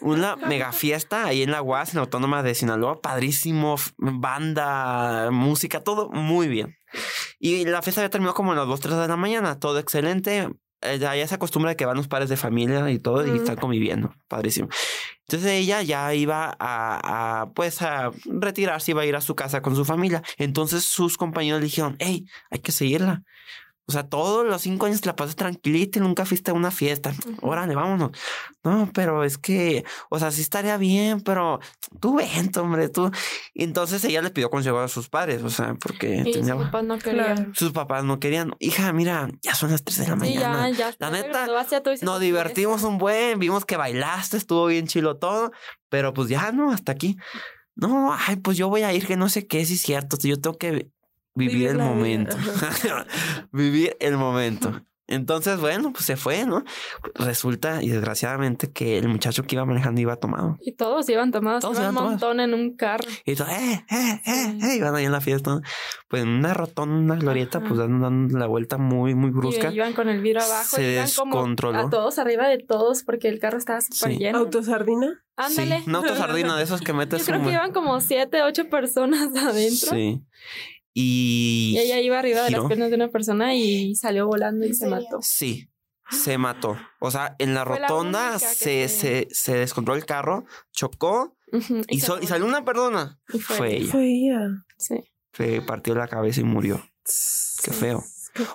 una 0.00 0.34
mega 0.36 0.72
fiesta 0.72 1.24
ahí 1.26 1.42
en 1.42 1.52
la 1.52 1.62
UAS, 1.62 1.90
en 1.90 1.96
la 1.96 2.02
Autónoma 2.02 2.42
de 2.42 2.54
Sinaloa, 2.54 3.00
padrísimo, 3.00 3.76
banda, 4.34 5.30
música, 5.30 5.80
todo 5.82 6.10
muy 6.10 6.48
bien. 6.48 6.76
Y 7.38 7.64
la 7.66 7.82
fiesta 7.82 8.02
ya 8.02 8.10
terminó 8.10 8.34
como 8.34 8.52
a 8.52 8.54
las 8.56 8.66
2, 8.66 8.80
3 8.80 8.96
de 8.96 9.08
la 9.08 9.16
mañana, 9.16 9.58
todo 9.58 9.78
excelente. 9.78 10.48
Eh, 10.82 10.98
ya 10.98 11.26
se 11.26 11.34
acostumbra 11.34 11.74
que 11.74 11.84
van 11.84 11.96
los 11.96 12.08
padres 12.08 12.30
de 12.30 12.36
familia 12.36 12.90
y 12.90 12.98
todo 12.98 13.26
y 13.26 13.30
Mm. 13.30 13.36
están 13.36 13.56
conviviendo, 13.56 14.14
padrísimo. 14.28 14.68
Entonces 15.28 15.52
ella 15.52 15.82
ya 15.82 16.12
iba 16.14 16.56
a, 16.58 17.42
a, 17.42 17.50
pues 17.52 17.82
a 17.82 18.10
retirarse, 18.24 18.92
iba 18.92 19.02
a 19.02 19.06
ir 19.06 19.14
a 19.14 19.20
su 19.20 19.34
casa 19.34 19.60
con 19.62 19.76
su 19.76 19.84
familia. 19.84 20.22
Entonces 20.38 20.84
sus 20.84 21.16
compañeros 21.16 21.60
le 21.60 21.66
dijeron, 21.66 21.96
hey, 21.98 22.24
hay 22.50 22.58
que 22.60 22.72
seguirla. 22.72 23.22
O 23.90 23.92
sea, 23.92 24.04
todos 24.04 24.46
los 24.46 24.62
cinco 24.62 24.86
años 24.86 25.00
te 25.00 25.08
la 25.08 25.16
pasas 25.16 25.34
tranquilita 25.34 25.98
y 25.98 26.02
nunca 26.02 26.24
fuiste 26.24 26.52
a 26.52 26.54
una 26.54 26.70
fiesta. 26.70 27.12
Órale, 27.42 27.74
vámonos. 27.74 28.12
No, 28.62 28.88
pero 28.94 29.24
es 29.24 29.36
que, 29.36 29.84
o 30.10 30.20
sea, 30.20 30.30
sí 30.30 30.42
estaría 30.42 30.76
bien, 30.76 31.20
pero 31.22 31.58
tú 31.98 32.14
vente, 32.18 32.60
hombre, 32.60 32.88
tú. 32.88 33.10
Y 33.52 33.64
entonces 33.64 34.04
ella 34.04 34.22
le 34.22 34.30
pidió 34.30 34.48
consejo 34.48 34.78
a 34.78 34.86
sus 34.86 35.08
padres, 35.08 35.42
o 35.42 35.50
sea, 35.50 35.74
porque 35.74 36.22
Y 36.24 36.32
sus 36.34 36.48
papás 36.48 36.84
no 36.84 36.98
querían. 36.98 37.52
Sus 37.52 37.72
papás 37.72 38.04
no 38.04 38.20
querían. 38.20 38.54
Hija, 38.60 38.92
mira, 38.92 39.28
ya 39.42 39.56
son 39.56 39.72
las 39.72 39.82
3 39.82 39.98
de 39.98 40.06
la 40.06 40.12
Sí, 40.14 40.20
mañana. 40.20 40.70
ya, 40.70 40.76
ya. 40.76 40.94
La 41.00 41.10
ya 41.10 41.22
te 41.22 41.28
neta, 41.28 41.46
Nos 42.02 42.20
divertimos 42.20 42.84
un 42.84 42.98
buen, 42.98 43.40
vimos 43.40 43.64
que 43.64 43.76
bailaste, 43.76 44.36
estuvo 44.36 44.66
bien 44.66 44.86
chilo 44.86 45.16
todo, 45.16 45.50
pero 45.88 46.14
pues 46.14 46.28
ya 46.28 46.52
no, 46.52 46.70
hasta 46.70 46.92
aquí. 46.92 47.16
No, 47.74 48.14
ay, 48.14 48.36
pues 48.36 48.56
yo 48.56 48.68
voy 48.68 48.82
a 48.82 48.92
ir, 48.92 49.06
que 49.06 49.16
no 49.16 49.28
sé 49.28 49.46
qué, 49.46 49.64
si 49.64 49.74
es 49.74 49.80
cierto, 49.80 50.16
yo 50.22 50.40
tengo 50.40 50.58
que 50.58 50.90
vivir 51.40 51.56
Vivir 51.56 51.70
el 51.70 51.78
momento. 51.78 52.36
vivir 53.52 53.96
el 54.00 54.16
momento. 54.16 54.80
Entonces, 55.12 55.58
bueno, 55.58 55.92
pues 55.92 56.04
se 56.04 56.16
fue, 56.16 56.46
¿no? 56.46 56.62
Resulta, 57.16 57.82
y 57.82 57.88
desgraciadamente, 57.88 58.70
que 58.70 58.96
el 58.96 59.08
muchacho 59.08 59.42
que 59.42 59.56
iba 59.56 59.64
manejando 59.64 60.00
iba 60.00 60.14
tomado. 60.14 60.56
Y 60.60 60.76
todos 60.76 61.08
iban 61.08 61.32
tomados, 61.32 61.62
Todos 61.62 61.78
iban 61.78 61.88
un 61.88 61.94
tomados. 61.96 62.10
montón 62.12 62.38
en 62.38 62.54
un 62.54 62.76
carro. 62.76 63.08
Y 63.24 63.34
todo, 63.34 63.48
eh, 63.48 63.84
eh, 63.90 64.20
eh, 64.24 64.58
eh, 64.62 64.76
iban 64.76 64.94
ahí 64.94 65.06
en 65.06 65.10
la 65.10 65.20
fiesta. 65.20 65.50
¿no? 65.56 65.62
Pues 66.06 66.22
en 66.22 66.28
una 66.28 66.54
rotonda, 66.54 66.94
una 66.94 67.16
glorieta, 67.16 67.58
Ajá. 67.58 67.66
pues 67.66 67.78
dando, 67.80 68.04
dando 68.04 68.38
la 68.38 68.46
vuelta 68.46 68.78
muy, 68.78 69.16
muy 69.16 69.30
brusca. 69.30 69.72
Y 69.72 69.74
iban 69.78 69.94
con 69.94 70.08
el 70.08 70.20
vidrio 70.22 70.42
abajo. 70.44 70.76
Se 70.76 70.92
iban 70.92 71.08
como 71.16 71.34
descontroló. 71.34 71.78
a 71.80 71.90
todos 71.90 72.20
arriba 72.20 72.46
de 72.46 72.58
todos 72.58 73.02
porque 73.02 73.26
el 73.26 73.40
carro 73.40 73.58
estaba 73.58 73.80
súper 73.80 74.12
Sí. 74.12 74.18
lleno. 74.18 74.38
¿Autosardina? 74.38 75.24
Ándale. 75.36 75.78
Sí, 75.78 75.84
una 75.88 75.98
autosardina 75.98 76.56
de 76.56 76.62
esos 76.62 76.82
que 76.82 76.92
Yo 76.92 76.94
metes 76.98 77.24
creo 77.26 77.40
un- 77.40 77.46
que 77.46 77.52
iban 77.52 77.72
como 77.72 78.00
siete, 78.00 78.42
ocho 78.42 78.68
personas 78.70 79.22
adentro. 79.36 79.90
Sí. 79.90 80.22
Y, 81.02 81.72
Y 81.74 81.78
ella 81.78 82.00
iba 82.00 82.18
arriba 82.18 82.42
de 82.42 82.50
las 82.50 82.64
piernas 82.66 82.90
de 82.90 82.96
una 82.96 83.08
persona 83.08 83.54
y 83.54 83.94
salió 83.94 84.26
volando 84.26 84.64
y 84.64 84.68
¿En 84.68 84.74
se 84.74 84.80
serio? 84.80 84.96
mató. 84.96 85.18
Sí, 85.22 85.70
se 86.10 86.38
mató. 86.38 86.76
O 87.00 87.10
sea, 87.10 87.36
en 87.38 87.54
la 87.54 87.64
Fue 87.64 87.78
rotonda 87.78 88.38
se, 88.38 88.88
se- 88.88 88.88
se, 88.88 89.28
se 89.30 89.54
descontroló 89.56 89.96
el 89.98 90.06
carro, 90.06 90.44
chocó 90.72 91.36
y, 91.88 92.00
salió 92.00 92.46
una 92.46 92.64
persona. 92.64 93.20
Y 93.32 93.38
fue 93.40 93.56
Fue 93.56 93.68
ella. 93.68 93.78
ella. 93.82 93.90
Fue 93.92 94.04
ella. 94.04 94.48
Sí. 94.78 94.94
Se 95.32 95.62
partió 95.62 95.94
la 95.94 96.08
cabeza 96.08 96.40
y 96.40 96.44
murió. 96.44 96.82
Qué 97.62 97.70
feo. 97.72 98.02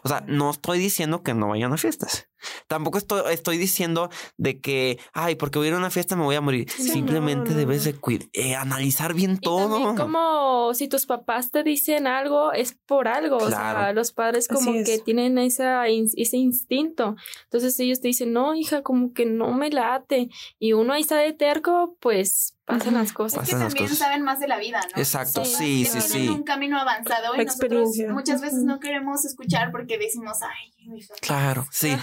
O 0.03 0.07
sea, 0.09 0.23
no 0.27 0.51
estoy 0.51 0.79
diciendo 0.79 1.21
que 1.23 1.33
no 1.33 1.49
vayan 1.49 1.73
a 1.73 1.77
fiestas. 1.77 2.27
Tampoco 2.67 2.97
estoy, 2.97 3.21
estoy 3.31 3.57
diciendo 3.57 4.09
de 4.37 4.59
que, 4.59 4.99
ay, 5.13 5.35
porque 5.35 5.59
voy 5.59 5.67
a 5.67 5.69
ir 5.69 5.75
a 5.75 5.77
una 5.77 5.89
fiesta 5.89 6.15
me 6.15 6.23
voy 6.23 6.35
a 6.35 6.41
morir. 6.41 6.69
Simplemente 6.69 7.53
debes 7.53 7.83
de 7.83 7.95
eh, 8.33 8.55
analizar 8.55 9.13
bien 9.13 9.39
todo. 9.39 9.95
como 9.95 10.73
si 10.73 10.87
tus 10.87 11.05
papás 11.05 11.51
te 11.51 11.63
dicen 11.63 12.07
algo, 12.07 12.51
es 12.53 12.77
por 12.85 13.07
algo. 13.07 13.37
O 13.37 13.49
sea, 13.49 13.93
los 13.93 14.11
padres 14.11 14.47
como 14.47 14.71
que 14.83 14.99
tienen 14.99 15.37
esa, 15.37 15.87
ese 15.87 16.37
instinto. 16.37 17.15
Entonces 17.43 17.79
ellos 17.79 18.01
te 18.01 18.07
dicen, 18.07 18.33
no, 18.33 18.55
hija, 18.55 18.81
como 18.81 19.13
que 19.13 19.25
no 19.25 19.53
me 19.53 19.69
late. 19.69 20.29
Y 20.59 20.73
uno 20.73 20.93
ahí 20.93 21.01
está 21.01 21.17
de 21.17 21.33
terco, 21.33 21.97
pues 21.99 22.55
pasan 22.65 22.95
las 22.95 23.13
cosas. 23.13 23.43
Es 23.43 23.53
que 23.53 23.59
también 23.59 23.89
saben 23.89 24.23
más 24.23 24.39
de 24.39 24.47
la 24.47 24.57
vida, 24.57 24.81
¿no? 24.93 25.01
Exacto, 25.01 25.45
sí, 25.45 25.85
sí, 25.85 26.01
sí. 26.01 26.27
un 26.29 26.43
camino 26.43 26.79
avanzado 26.79 27.35
y 27.35 27.41
Experiencia. 27.41 28.07
nosotros 28.07 28.13
muchas 28.13 28.41
veces 28.41 28.63
no 28.63 28.79
queremos 28.79 29.23
escuchar 29.25 29.71
porque 29.71 29.97
decimos, 29.97 30.39
ay, 30.41 30.74
Claro, 31.21 31.67
sí. 31.71 31.95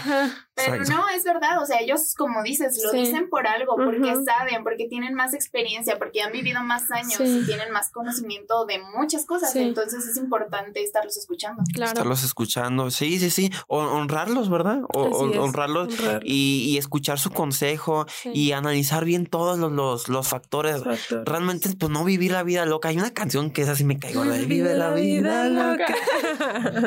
Pero 0.55 0.85
no, 0.85 1.09
es 1.09 1.25
verdad, 1.25 1.63
o 1.63 1.67
sea, 1.67 1.81
ellos, 1.81 2.15
como 2.17 2.43
dices, 2.43 2.79
lo 2.85 2.93
dicen 2.93 3.29
por 3.31 3.47
algo, 3.47 3.77
porque 3.77 4.15
saben, 4.25 4.63
porque 4.63 4.87
tienen 4.89 5.15
más 5.15 5.35
experiencia, 5.35 5.99
porque 5.99 6.23
han 6.23 6.33
vivido 6.33 6.63
más 6.63 6.91
años 6.91 7.21
y 7.21 7.45
tienen 7.47 7.73
más 7.73 7.91
conocimiento 7.91 8.67
de 8.67 8.79
muchas 8.97 9.25
cosas, 9.25 9.55
entonces 9.57 10.07
es 10.07 10.17
importante 10.17 10.83
estarlos 10.83 11.17
escuchando. 11.17 11.63
Claro. 11.73 11.93
Estarlos 11.93 12.23
escuchando, 12.23 12.91
sí, 12.91 13.19
sí, 13.19 13.31
sí, 13.31 13.51
honrarlos, 13.67 14.51
¿verdad? 14.51 14.83
O, 14.93 15.03
honrarlos 15.41 15.95
y, 16.23 16.77
escuchar 16.83 17.19
su 17.19 17.31
consejo 17.31 18.07
y 18.25 18.53
analizar 18.53 19.05
bien 19.05 19.27
todos 19.27 19.59
los, 19.59 20.09
los, 20.09 20.29
factores. 20.29 20.83
Realmente, 21.25 21.71
pues 21.79 21.91
no 21.91 22.05
vivir 22.05 22.33
la 22.33 22.43
vida 22.43 22.65
loca. 22.67 22.89
Hay 22.89 22.99
una 22.99 23.13
canción 23.13 23.51
que 23.51 23.63
es 23.63 23.69
así, 23.69 23.85
me 23.85 23.99
caigo 23.99 24.25
de 24.25 24.45
vive 24.47 24.75
la 24.75 24.91
vida 24.91 25.49
loca. 25.49 25.95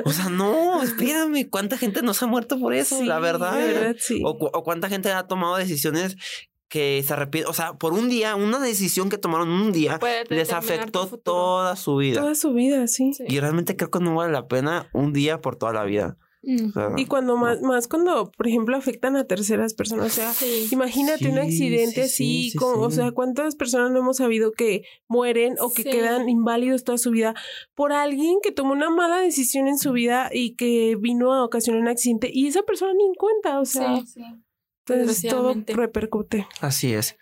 o 0.05 0.11
sea, 0.11 0.29
no, 0.29 0.81
espérame, 0.83 1.49
¿cuánta 1.49 1.77
gente 1.77 1.84
no 2.03 2.13
se 2.13 2.25
ha 2.25 2.27
muerto 2.27 2.59
por 2.59 2.73
eso? 2.73 3.03
la 3.03 3.19
verdad. 3.19 3.95
o, 4.23 4.63
cuánta 4.63 4.89
gente 4.89 5.11
ha 5.11 5.27
tomado 5.27 5.57
decisiones 5.57 6.15
que 6.67 7.03
se 7.05 7.13
arrepiente, 7.13 7.49
o 7.49 7.53
sea, 7.53 7.73
por 7.73 7.93
un 7.93 8.09
día, 8.09 8.36
una 8.36 8.59
decisión 8.59 9.09
que 9.09 9.17
tomaron 9.17 9.49
un 9.49 9.71
día 9.71 9.99
les 10.29 10.51
afectó 10.51 11.07
toda 11.07 11.75
su 11.75 11.97
vida. 11.97 12.21
Toda 12.21 12.36
su 12.36 12.53
vida, 12.53 12.88
sí. 12.88 13.11
Y 13.27 13.39
realmente 13.39 13.75
creo 13.75 13.91
que 13.91 13.99
no 13.99 14.15
vale 14.15 14.33
la 14.33 14.47
pena 14.47 14.89
un 14.93 15.13
día 15.13 15.41
por 15.41 15.55
toda 15.55 15.73
la 15.73 15.83
vida. 15.83 16.17
Mm. 16.45 16.97
y 16.97 17.05
cuando 17.05 17.37
más, 17.37 17.61
más 17.61 17.87
cuando, 17.87 18.31
por 18.31 18.47
ejemplo, 18.47 18.77
afectan 18.77 19.15
a 19.15 19.25
terceras 19.25 19.73
personas, 19.73 20.07
o 20.07 20.09
sea, 20.09 20.31
imagínate 20.71 21.29
un 21.29 21.39
accidente 21.39 22.03
así, 22.03 22.53
o 22.61 22.91
sea, 22.91 23.11
cuántas 23.11 23.55
personas 23.55 23.91
no 23.91 23.99
hemos 23.99 24.17
sabido 24.17 24.51
que 24.51 24.83
mueren 25.07 25.55
o 25.59 25.73
que 25.73 25.83
quedan 25.83 26.29
inválidos 26.29 26.83
toda 26.83 26.97
su 26.97 27.11
vida 27.11 27.33
por 27.73 27.93
alguien 27.93 28.37
que 28.43 28.51
tomó 28.51 28.73
una 28.73 28.89
mala 28.89 29.19
decisión 29.19 29.67
en 29.67 29.77
su 29.77 29.91
vida 29.91 30.29
y 30.31 30.55
que 30.55 30.95
vino 30.99 31.33
a 31.33 31.43
ocasionar 31.43 31.81
un 31.81 31.87
accidente 31.87 32.29
y 32.31 32.47
esa 32.47 32.63
persona 32.63 32.93
ni 32.93 33.05
en 33.05 33.15
cuenta, 33.15 33.59
o 33.59 33.65
sea. 33.65 34.03
Entonces 34.88 35.29
todo 35.29 35.55
repercute. 35.67 36.47
Así 36.61 36.93
es. 36.93 37.17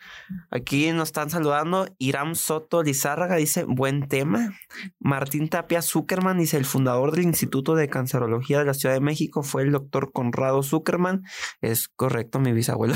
Aquí 0.52 0.92
nos 0.92 1.10
están 1.10 1.30
saludando. 1.30 1.88
Iram 1.98 2.36
Soto 2.36 2.84
Lizárraga 2.84 3.38
dice, 3.38 3.64
buen 3.64 4.08
tema. 4.08 4.54
Martín 5.00 5.48
Tapia 5.48 5.82
Zuckerman 5.82 6.38
dice, 6.38 6.58
el 6.58 6.66
fundador 6.66 7.12
del 7.12 7.24
Instituto 7.24 7.76
de 7.76 7.88
Cancerología 7.88 8.60
de 8.60 8.66
la 8.66 8.74
Ciudad 8.74 8.94
de 8.94 9.02
México 9.02 9.44
fue 9.44 9.64
el 9.64 9.72
doctor 9.72 10.12
Conrado 10.12 10.62
Zuckerman. 10.62 11.24
Es 11.62 11.88
correcto, 11.88 12.40
mi 12.40 12.52
bisabuelo. 12.52 12.96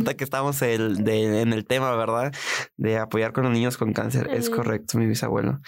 de 0.00 0.16
que 0.16 0.24
estamos 0.24 0.60
en 0.62 1.52
el 1.52 1.64
tema, 1.66 1.94
¿verdad? 1.94 2.32
De 2.76 2.98
apoyar 2.98 3.32
con 3.32 3.44
los 3.44 3.52
niños 3.52 3.76
con 3.76 3.92
cáncer. 3.92 4.30
Es 4.32 4.50
correcto, 4.50 4.98
mi 4.98 5.06
bisabuelo. 5.06 5.60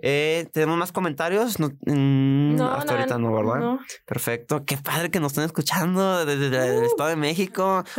Eh, 0.00 0.48
¿Tenemos 0.52 0.76
más 0.76 0.92
comentarios? 0.92 1.58
Mm, 1.58 2.56
no, 2.56 2.70
hasta 2.70 2.94
ahorita 2.94 3.18
no, 3.18 3.32
¿verdad? 3.32 3.78
Perfecto. 4.06 4.64
Qué 4.64 4.76
padre 4.76 5.10
que 5.10 5.18
nos 5.18 5.32
estén 5.32 5.44
escuchando 5.44 6.24
desde 6.24 6.46
el 6.46 6.82
uh. 6.82 6.84
Estado 6.84 7.08
de 7.10 7.16
México. 7.16 7.37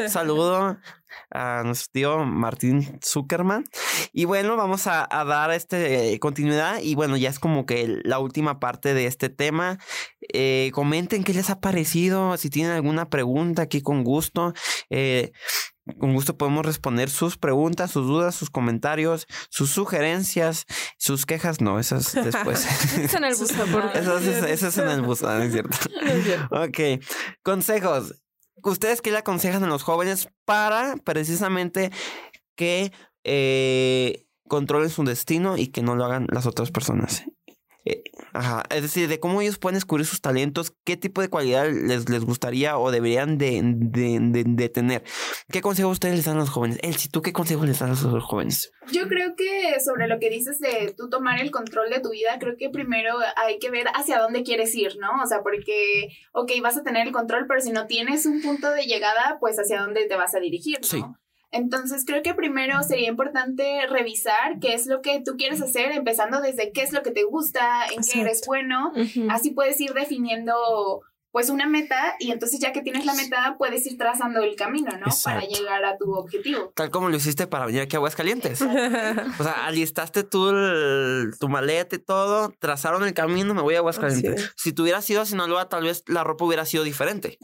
Saludo 0.07 0.77
a 1.31 1.63
nuestro 1.63 1.91
tío 1.91 2.25
Martín 2.25 2.99
Zuckerman. 3.03 3.63
Y 4.13 4.25
bueno, 4.25 4.55
vamos 4.55 4.87
a, 4.87 5.07
dar 5.09 5.51
este 5.51 6.13
eh, 6.13 6.19
continuidad. 6.19 6.79
Y 6.81 6.95
bueno, 6.95 7.17
ya 7.17 7.29
es 7.29 7.39
como 7.39 7.65
que 7.65 8.01
la 8.03 8.19
última 8.19 8.59
parte 8.59 8.93
de 8.93 9.05
este 9.05 9.29
tema. 9.29 9.79
Eh, 10.33 10.71
comenten 10.73 11.23
qué 11.23 11.33
les 11.33 11.49
ha 11.49 11.59
parecido. 11.59 12.37
Si 12.37 12.49
tienen 12.49 12.71
alguna 12.71 13.09
pregunta 13.09 13.63
aquí 13.63 13.81
con 13.81 14.03
gusto. 14.03 14.53
Eh, 14.89 15.31
con 15.97 16.13
gusto 16.13 16.37
podemos 16.37 16.65
responder 16.65 17.09
sus 17.09 17.37
preguntas, 17.37 17.89
sus 17.89 18.05
dudas, 18.05 18.35
sus 18.35 18.51
comentarios, 18.51 19.25
sus 19.49 19.71
sugerencias, 19.71 20.65
sus 20.97 21.25
quejas. 21.25 21.61
No, 21.61 21.79
esas 21.79 22.13
después. 22.13 22.65
es 22.97 23.13
en 23.15 23.23
el 23.23 23.35
buzón. 23.35 23.69
Eso, 23.95 24.17
es 24.17 24.77
en 24.77 24.89
el 24.89 25.01
buzón, 25.03 25.41
es 25.43 25.53
cierto. 25.53 25.77
ok. 26.51 27.03
Consejos. 27.41 28.13
¿Ustedes 28.63 29.01
qué 29.01 29.11
le 29.11 29.17
aconsejan 29.17 29.63
a 29.63 29.67
los 29.67 29.83
jóvenes 29.83 30.29
para 30.45 30.95
precisamente 31.03 31.91
que 32.55 32.91
eh, 33.23 34.25
controlen 34.47 34.89
su 34.89 35.03
destino 35.03 35.57
y 35.57 35.67
que 35.67 35.81
no 35.81 35.95
lo 35.95 36.05
hagan 36.05 36.27
las 36.31 36.45
otras 36.45 36.71
personas? 36.71 37.23
Eh, 37.85 38.03
ajá, 38.33 38.63
es 38.69 38.81
decir, 38.81 39.07
de 39.07 39.19
cómo 39.19 39.41
ellos 39.41 39.57
pueden 39.57 39.75
descubrir 39.75 40.05
sus 40.05 40.21
talentos, 40.21 40.73
qué 40.83 40.97
tipo 40.97 41.21
de 41.21 41.29
cualidad 41.29 41.69
les, 41.69 42.09
les 42.09 42.23
gustaría 42.23 42.77
o 42.77 42.91
deberían 42.91 43.37
de, 43.37 43.61
de, 43.63 44.69
tener. 44.69 45.03
¿Qué 45.51 45.61
consejos 45.61 45.93
ustedes 45.93 46.15
les 46.15 46.25
dan 46.25 46.37
a 46.37 46.41
los 46.41 46.49
jóvenes? 46.49 46.79
Elsie, 46.81 47.09
¿tú 47.11 47.21
qué 47.21 47.33
consejos 47.33 47.67
les 47.67 47.79
das 47.79 48.03
a 48.03 48.07
los 48.07 48.23
jóvenes? 48.23 48.71
Yo 48.91 49.07
creo 49.07 49.35
que 49.35 49.79
sobre 49.83 50.07
lo 50.07 50.19
que 50.19 50.29
dices 50.29 50.59
de 50.59 50.93
tú 50.97 51.09
tomar 51.09 51.39
el 51.39 51.51
control 51.51 51.89
de 51.89 51.99
tu 51.99 52.11
vida, 52.11 52.37
creo 52.39 52.55
que 52.57 52.69
primero 52.69 53.15
hay 53.35 53.59
que 53.59 53.69
ver 53.69 53.87
hacia 53.93 54.19
dónde 54.19 54.43
quieres 54.43 54.73
ir, 54.75 54.97
¿no? 54.97 55.21
O 55.23 55.27
sea, 55.27 55.41
porque, 55.41 56.09
ok, 56.33 56.51
vas 56.61 56.77
a 56.77 56.83
tener 56.83 57.07
el 57.07 57.13
control, 57.13 57.45
pero 57.47 57.61
si 57.61 57.71
no 57.71 57.87
tienes 57.87 58.25
un 58.25 58.41
punto 58.41 58.71
de 58.71 58.83
llegada, 58.83 59.37
pues 59.39 59.57
hacia 59.57 59.81
dónde 59.81 60.05
te 60.07 60.15
vas 60.15 60.35
a 60.35 60.39
dirigir, 60.39 60.79
¿no? 60.81 60.87
Sí. 60.87 61.03
Entonces 61.51 62.03
creo 62.05 62.21
que 62.21 62.33
primero 62.33 62.81
sería 62.83 63.09
importante 63.09 63.85
revisar 63.87 64.59
qué 64.59 64.73
es 64.73 64.85
lo 64.85 65.01
que 65.01 65.21
tú 65.23 65.35
quieres 65.37 65.61
hacer, 65.61 65.91
empezando 65.91 66.41
desde 66.41 66.71
qué 66.71 66.83
es 66.83 66.91
lo 66.91 67.01
que 67.01 67.11
te 67.11 67.23
gusta, 67.23 67.85
en 67.87 68.01
qué 68.03 68.21
eres 68.21 68.41
bueno. 68.45 68.91
Así 69.29 69.51
puedes 69.51 69.79
ir 69.81 69.93
definiendo 69.93 71.01
pues 71.31 71.49
una 71.49 71.67
meta 71.67 72.15
y 72.19 72.31
entonces 72.31 72.59
ya 72.59 72.71
que 72.71 72.81
tienes 72.81 73.05
la 73.05 73.13
meta 73.13 73.55
puedes 73.57 73.85
ir 73.85 73.97
trazando 73.97 74.41
el 74.41 74.55
camino, 74.55 74.91
¿no? 74.97 75.05
Para 75.23 75.41
llegar 75.41 75.85
a 75.85 75.97
tu 75.97 76.11
objetivo. 76.13 76.71
Tal 76.75 76.89
como 76.89 77.09
lo 77.09 77.17
hiciste 77.17 77.45
para 77.45 77.65
venir 77.65 77.81
aquí 77.81 77.95
a 77.95 77.99
Aguascalientes. 77.99 78.61
o 78.61 79.43
sea, 79.43 79.65
alistaste 79.65 80.23
tú 80.23 80.51
tu 81.39 81.49
maleta 81.49 81.95
y 81.95 81.99
todo, 81.99 82.51
trazaron 82.59 83.03
el 83.03 83.13
camino, 83.13 83.53
me 83.53 83.61
voy 83.61 83.75
a 83.75 83.79
Aguascalientes. 83.79 84.53
Si 84.55 84.73
tú 84.73 84.83
hubieras 84.83 85.07
ido 85.09 85.21
a 85.21 85.25
Sinaloa, 85.25 85.69
tal 85.69 85.83
vez 85.83 86.03
la 86.07 86.23
ropa 86.23 86.45
hubiera 86.45 86.65
sido 86.65 86.83
diferente. 86.83 87.37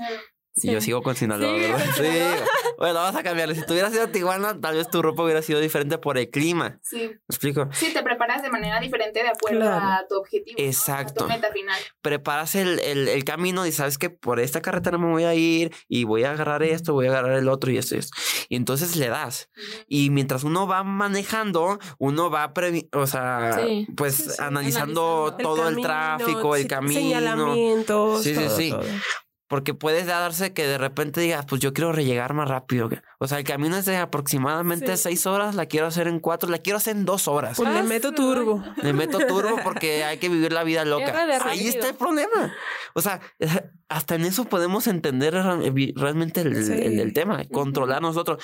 Sí. 0.55 0.71
Yo 0.71 0.79
sigo 0.79 1.01
con 1.01 1.15
Sinaloa, 1.15 1.51
¿verdad? 1.51 1.85
Sí. 1.97 2.53
Bueno, 2.77 2.95
vamos 2.95 3.15
a 3.15 3.23
cambiarle. 3.23 3.55
Si 3.55 3.65
tuvieras 3.65 3.93
ido 3.93 4.03
a 4.03 4.07
Tijuana, 4.07 4.59
tal 4.59 4.75
vez 4.75 4.89
tu 4.89 5.01
ropa 5.01 5.23
hubiera 5.23 5.41
sido 5.41 5.59
diferente 5.59 5.97
por 5.97 6.17
el 6.17 6.29
clima. 6.29 6.79
Sí. 6.81 7.07
¿Me 7.07 7.19
explico? 7.29 7.69
Sí, 7.71 7.93
te 7.93 8.03
preparas 8.03 8.41
de 8.41 8.49
manera 8.49 8.79
diferente 8.79 9.21
de 9.21 9.29
acuerdo 9.29 9.69
a 9.69 10.05
tu 10.09 10.15
objetivo. 10.15 10.57
Exacto. 10.59 11.23
A 11.23 11.27
tu 11.27 11.33
meta 11.33 11.51
final. 11.51 11.79
Preparas 12.01 12.55
el, 12.55 12.79
el, 12.79 13.07
el, 13.07 13.23
camino 13.23 13.65
y 13.65 13.71
sabes 13.71 13.97
que 13.97 14.09
por 14.09 14.39
esta 14.39 14.61
carretera 14.61 14.97
me 14.97 15.07
voy 15.07 15.23
a 15.23 15.33
ir 15.33 15.73
y 15.87 16.03
voy 16.03 16.23
a 16.23 16.31
agarrar 16.31 16.63
esto, 16.63 16.93
voy 16.93 17.07
a 17.07 17.11
agarrar 17.11 17.37
el 17.37 17.47
otro 17.47 17.71
y 17.71 17.77
esto 17.77 17.95
y 17.95 17.99
esto. 17.99 18.17
Y 18.49 18.55
entonces 18.55 18.95
le 18.95 19.09
das. 19.09 19.49
Y 19.87 20.09
mientras 20.09 20.43
uno 20.43 20.67
va 20.67 20.83
manejando, 20.83 21.79
uno 21.97 22.29
va, 22.29 22.53
o 22.93 23.07
sea, 23.07 23.61
pues 23.95 24.39
analizando 24.39 25.35
todo 25.41 25.67
el, 25.67 25.81
tráfico, 25.81 26.55
el 26.55 26.67
camino. 26.67 26.99
Señalamientos. 26.99 28.23
Sí, 28.23 28.35
sí, 28.35 28.47
sí. 28.55 28.73
Porque 29.47 29.75
puede 29.75 30.03
darse 30.03 30.53
que 30.53 30.65
de 30.65 30.79
repente 30.79 31.21
digas, 31.21 31.45
pues 31.45 31.61
yo 31.61 31.71
quiero 31.71 31.91
rellegar 31.91 32.33
más 32.33 32.49
rápido. 32.49 32.89
O 33.19 33.27
sea, 33.27 33.37
el 33.37 33.43
camino 33.43 33.77
es 33.77 33.85
de 33.85 33.97
aproximadamente 33.97 34.97
seis 34.97 35.27
horas, 35.27 35.53
la 35.53 35.67
quiero 35.67 35.85
hacer 35.85 36.07
en 36.07 36.19
cuatro, 36.19 36.49
la 36.49 36.57
quiero 36.57 36.77
hacer 36.77 36.95
en 36.95 37.05
dos 37.05 37.27
horas. 37.27 37.57
Pues 37.57 37.69
le 37.69 37.79
ah, 37.79 37.83
meto 37.83 38.11
turbo. 38.11 38.63
Le 38.81 38.93
meto 38.93 39.19
turbo 39.19 39.57
porque 39.63 40.03
hay 40.05 40.17
que 40.17 40.29
vivir 40.29 40.51
la 40.51 40.63
vida 40.63 40.83
loca. 40.83 41.27
Ahí 41.45 41.67
está 41.67 41.89
el 41.89 41.95
problema. 41.95 42.55
O 42.95 43.01
sea, 43.01 43.21
hasta 43.89 44.15
en 44.15 44.25
eso 44.25 44.45
podemos 44.45 44.87
entender 44.87 45.33
realmente 45.33 46.41
el, 46.41 47.13
tema, 47.13 47.43
controlar 47.51 48.01
nosotros. 48.01 48.43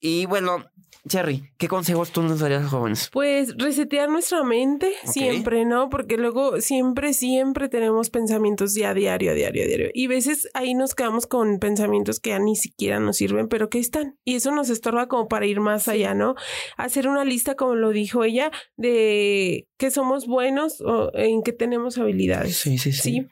Y 0.00 0.26
bueno, 0.26 0.64
Cherry, 1.08 1.44
¿qué 1.56 1.68
consejos 1.68 2.10
tú 2.10 2.22
nos 2.22 2.40
darías 2.40 2.64
a 2.64 2.68
jóvenes? 2.68 3.10
Pues 3.12 3.54
resetear 3.56 4.08
nuestra 4.08 4.42
mente 4.42 4.92
siempre, 5.04 5.64
¿no? 5.64 5.88
Porque 5.88 6.16
luego 6.16 6.60
siempre, 6.60 7.12
siempre 7.12 7.68
tenemos 7.68 8.10
pensamientos 8.10 8.74
ya 8.74 8.90
a 8.90 8.94
diario, 8.94 9.30
a 9.30 9.34
diario, 9.34 9.62
a 9.62 9.66
diario. 9.66 9.90
Y 9.94 10.06
a 10.06 10.08
veces 10.08 10.48
ahí 10.54 10.74
nos 10.74 10.94
quedamos 10.94 11.26
con 11.26 11.58
pensamientos 11.58 12.18
que 12.18 12.30
ya 12.30 12.38
ni 12.38 12.56
siquiera 12.56 12.98
nos 12.98 13.18
sirven, 13.18 13.48
pero 13.48 13.68
que 13.68 13.78
están. 13.78 14.18
Y 14.24 14.34
eso 14.34 14.50
nos 14.50 14.68
estorba 14.68 15.06
como 15.06 15.28
para 15.28 15.46
ir 15.46 15.60
más 15.60 15.86
allá, 15.86 16.14
¿no? 16.14 16.34
Hacer 16.76 17.08
una 17.08 17.24
lista, 17.24 17.54
como 17.54 17.76
lo 17.76 17.90
dijo 17.90 18.24
ella, 18.24 18.50
de 18.76 19.68
que 19.76 19.90
somos 19.90 20.26
buenos 20.26 20.80
o 20.80 21.10
en 21.14 21.42
que 21.42 21.52
tenemos 21.52 21.98
habilidades. 21.98 22.56
Sí, 22.56 22.78
sí, 22.78 22.92
sí. 22.92 23.02
¿sí? 23.02 23.26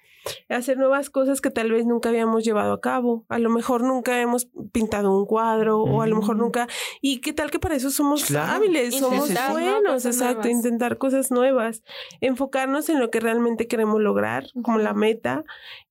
Hacer 0.48 0.76
nuevas 0.76 1.10
cosas 1.10 1.40
que 1.40 1.50
tal 1.50 1.70
vez 1.70 1.86
nunca 1.86 2.08
habíamos 2.08 2.44
llevado 2.44 2.72
a 2.72 2.80
cabo. 2.80 3.24
A 3.28 3.38
lo 3.38 3.50
mejor 3.50 3.82
nunca 3.82 4.20
hemos 4.20 4.48
pintado 4.72 5.16
un 5.16 5.26
cuadro 5.26 5.80
o 5.82 6.02
a 6.02 6.06
lo 6.06 6.16
mejor 6.16 6.36
mm. 6.36 6.40
nunca. 6.40 6.68
Y 7.00 7.20
qué 7.20 7.32
tal 7.32 7.50
que 7.50 7.58
para 7.58 7.76
eso 7.76 7.90
somos 7.90 8.30
hábiles, 8.30 8.98
somos 8.98 9.30
buenos, 9.50 10.04
exacto, 10.04 10.48
intentar 10.48 10.98
cosas 10.98 11.30
nuevas, 11.30 11.82
enfocarnos 12.20 12.88
en 12.88 13.00
lo 13.00 13.10
que 13.10 13.20
realmente 13.20 13.66
queremos 13.66 14.00
lograr, 14.00 14.46
como 14.62 14.78
la 14.78 14.94
meta, 14.94 15.44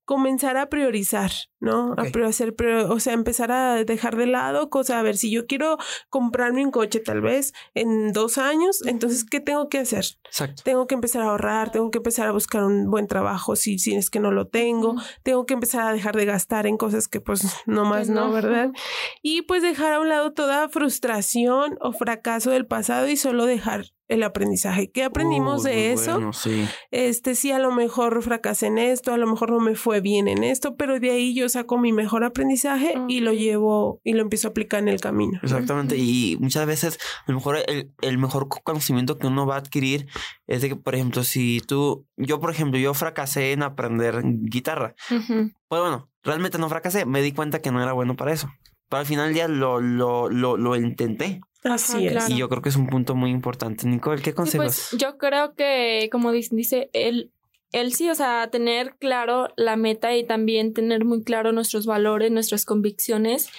comenzar 0.06 0.58
a 0.58 0.70
priorizar, 0.70 1.32
¿no? 1.64 1.96
A 1.98 2.28
hacer, 2.28 2.54
pero, 2.56 2.92
o 2.94 3.00
sea, 3.00 3.14
empezar 3.14 3.52
a 3.52 3.84
dejar 3.86 4.18
de 4.18 4.28
lado 4.28 4.70
cosas, 4.70 4.98
a 4.98 5.02
ver, 5.02 5.16
si 5.16 5.32
yo 5.32 5.48
quiero 5.48 5.78
comprarme 6.10 6.64
un 6.64 6.72
coche 6.72 7.00
tal 7.00 7.22
vez 7.22 7.54
en 7.74 8.12
dos 8.12 8.38
años, 8.38 8.86
entonces, 8.86 9.24
¿qué 9.24 9.40
tengo 9.40 9.70
que 9.70 9.80
hacer? 9.80 10.06
Exacto. 10.26 10.62
Tengo 10.66 10.88
que 10.88 10.96
empezar 10.96 11.22
a 11.22 11.30
ahorrar, 11.30 11.72
tengo 11.72 11.90
que 11.90 12.00
empezar 12.00 12.28
a 12.28 12.32
buscar 12.34 12.66
un 12.66 12.92
buen 12.92 13.08
trabajo 13.08 13.56
si, 13.56 13.80
si 13.80 13.96
es 13.96 14.10
que 14.10 14.20
no 14.20 14.32
lo 14.32 14.48
tengo, 14.48 14.96
tengo 15.24 15.46
que 15.46 15.54
empezar 15.54 15.88
a 15.88 15.94
dejar 15.94 16.18
de 16.18 16.26
gastar 16.26 16.68
en 16.68 16.76
cosas 16.76 17.08
que 17.08 17.22
pues 17.22 17.46
no 17.66 17.86
más 17.86 18.10
no, 18.10 18.32
¿verdad? 18.32 18.72
Y 19.22 19.44
pues 19.44 19.62
dejar 19.62 19.94
a 19.94 20.00
un 20.02 20.10
lado 20.10 20.34
toda 20.34 20.68
frustración 20.68 21.78
o 21.80 21.94
fracaso 21.94 22.52
del 22.52 22.66
pasado 22.66 23.08
y 23.08 23.16
solo 23.16 23.46
dejar 23.46 23.86
el 24.10 24.24
aprendizaje. 24.24 24.92
¿Qué 24.92 25.04
aprendimos 25.04 25.64
de 25.64 25.94
eso? 25.94 26.32
sí. 26.34 26.68
Este 26.92 27.36
sí, 27.36 27.52
a 27.52 27.60
lo 27.60 27.72
mejor 27.72 28.22
fracasé 28.22 28.68
en 28.68 28.78
esto, 28.78 29.14
a 29.14 29.18
lo 29.18 29.28
mejor 29.28 29.52
no 29.52 29.60
me 29.60 29.76
fue 29.76 30.02
bien 30.02 30.28
en 30.28 30.44
esto, 30.44 30.76
pero 30.76 31.00
de 31.00 31.12
ahí 31.12 31.34
yo 31.34 31.50
saco 31.54 31.78
mi 31.78 31.94
mejor 31.94 32.24
aprendizaje 32.24 32.94
y 33.08 33.22
lo 33.22 33.34
llevo 33.34 34.02
y 34.04 34.14
lo 34.14 34.22
empiezo 34.22 34.48
a 34.48 34.52
aplicar 34.52 34.80
en 34.80 34.90
el 34.90 35.00
camino. 35.00 35.40
Exactamente. 35.42 35.96
Y 35.98 36.38
muchas 36.40 36.66
veces, 36.66 37.00
a 37.26 37.32
lo 37.32 37.38
mejor 37.38 37.58
el, 37.68 38.18
mejor 38.18 38.48
conocimiento 38.64 39.18
que 39.18 39.28
uno 39.28 39.46
va 39.46 39.56
a 39.56 39.60
adquirir 39.60 40.08
es 40.48 40.62
de 40.62 40.70
que, 40.70 40.76
por 40.76 40.96
ejemplo, 40.96 41.24
si 41.24 41.62
tú, 41.66 42.06
yo, 42.18 42.40
por 42.40 42.52
ejemplo, 42.52 42.80
yo 42.80 42.94
fracasé 42.94 43.54
en 43.54 43.64
aprender 43.64 44.22
guitarra. 44.24 44.96
Pues 45.08 45.82
bueno, 45.82 46.10
realmente 46.24 46.58
no 46.58 46.70
fracasé, 46.70 47.06
me 47.06 47.22
di 47.22 47.32
cuenta 47.32 47.60
que 47.60 47.72
no 47.72 47.82
era 47.82 47.94
bueno 47.94 48.16
para 48.16 48.34
eso. 48.34 48.50
Pero 48.90 49.00
al 49.00 49.06
final 49.06 49.34
día 49.34 49.48
lo, 49.48 49.80
lo, 49.80 50.30
lo, 50.30 50.58
lo 50.58 50.76
intenté. 50.76 51.42
Así 51.64 52.08
es. 52.08 52.30
Y 52.30 52.38
yo 52.38 52.50
creo 52.50 52.62
que 52.62 52.70
es 52.70 52.76
un 52.76 52.88
punto 52.88 53.16
muy 53.16 53.32
importante. 53.32 53.88
Nicole, 53.88 54.22
¿qué 54.22 54.34
consejos? 54.34 54.90
pues 54.90 55.02
yo 55.02 55.18
creo 55.18 55.56
que, 55.56 56.10
como 56.12 56.32
dice, 56.32 56.90
él, 56.94 57.32
él 57.74 57.94
sí, 57.94 58.10
o 58.10 58.16
sea, 58.16 58.50
tener 58.50 58.96
claro 58.98 59.50
la 59.58 59.76
meta 59.76 60.16
y 60.16 60.24
también 60.24 60.74
tener 60.74 61.04
muy 61.04 61.24
claro 61.24 61.52
nuestros 61.52 61.86
valores, 61.86 62.32
nuestras 62.32 62.66
convicciones. 62.66 63.50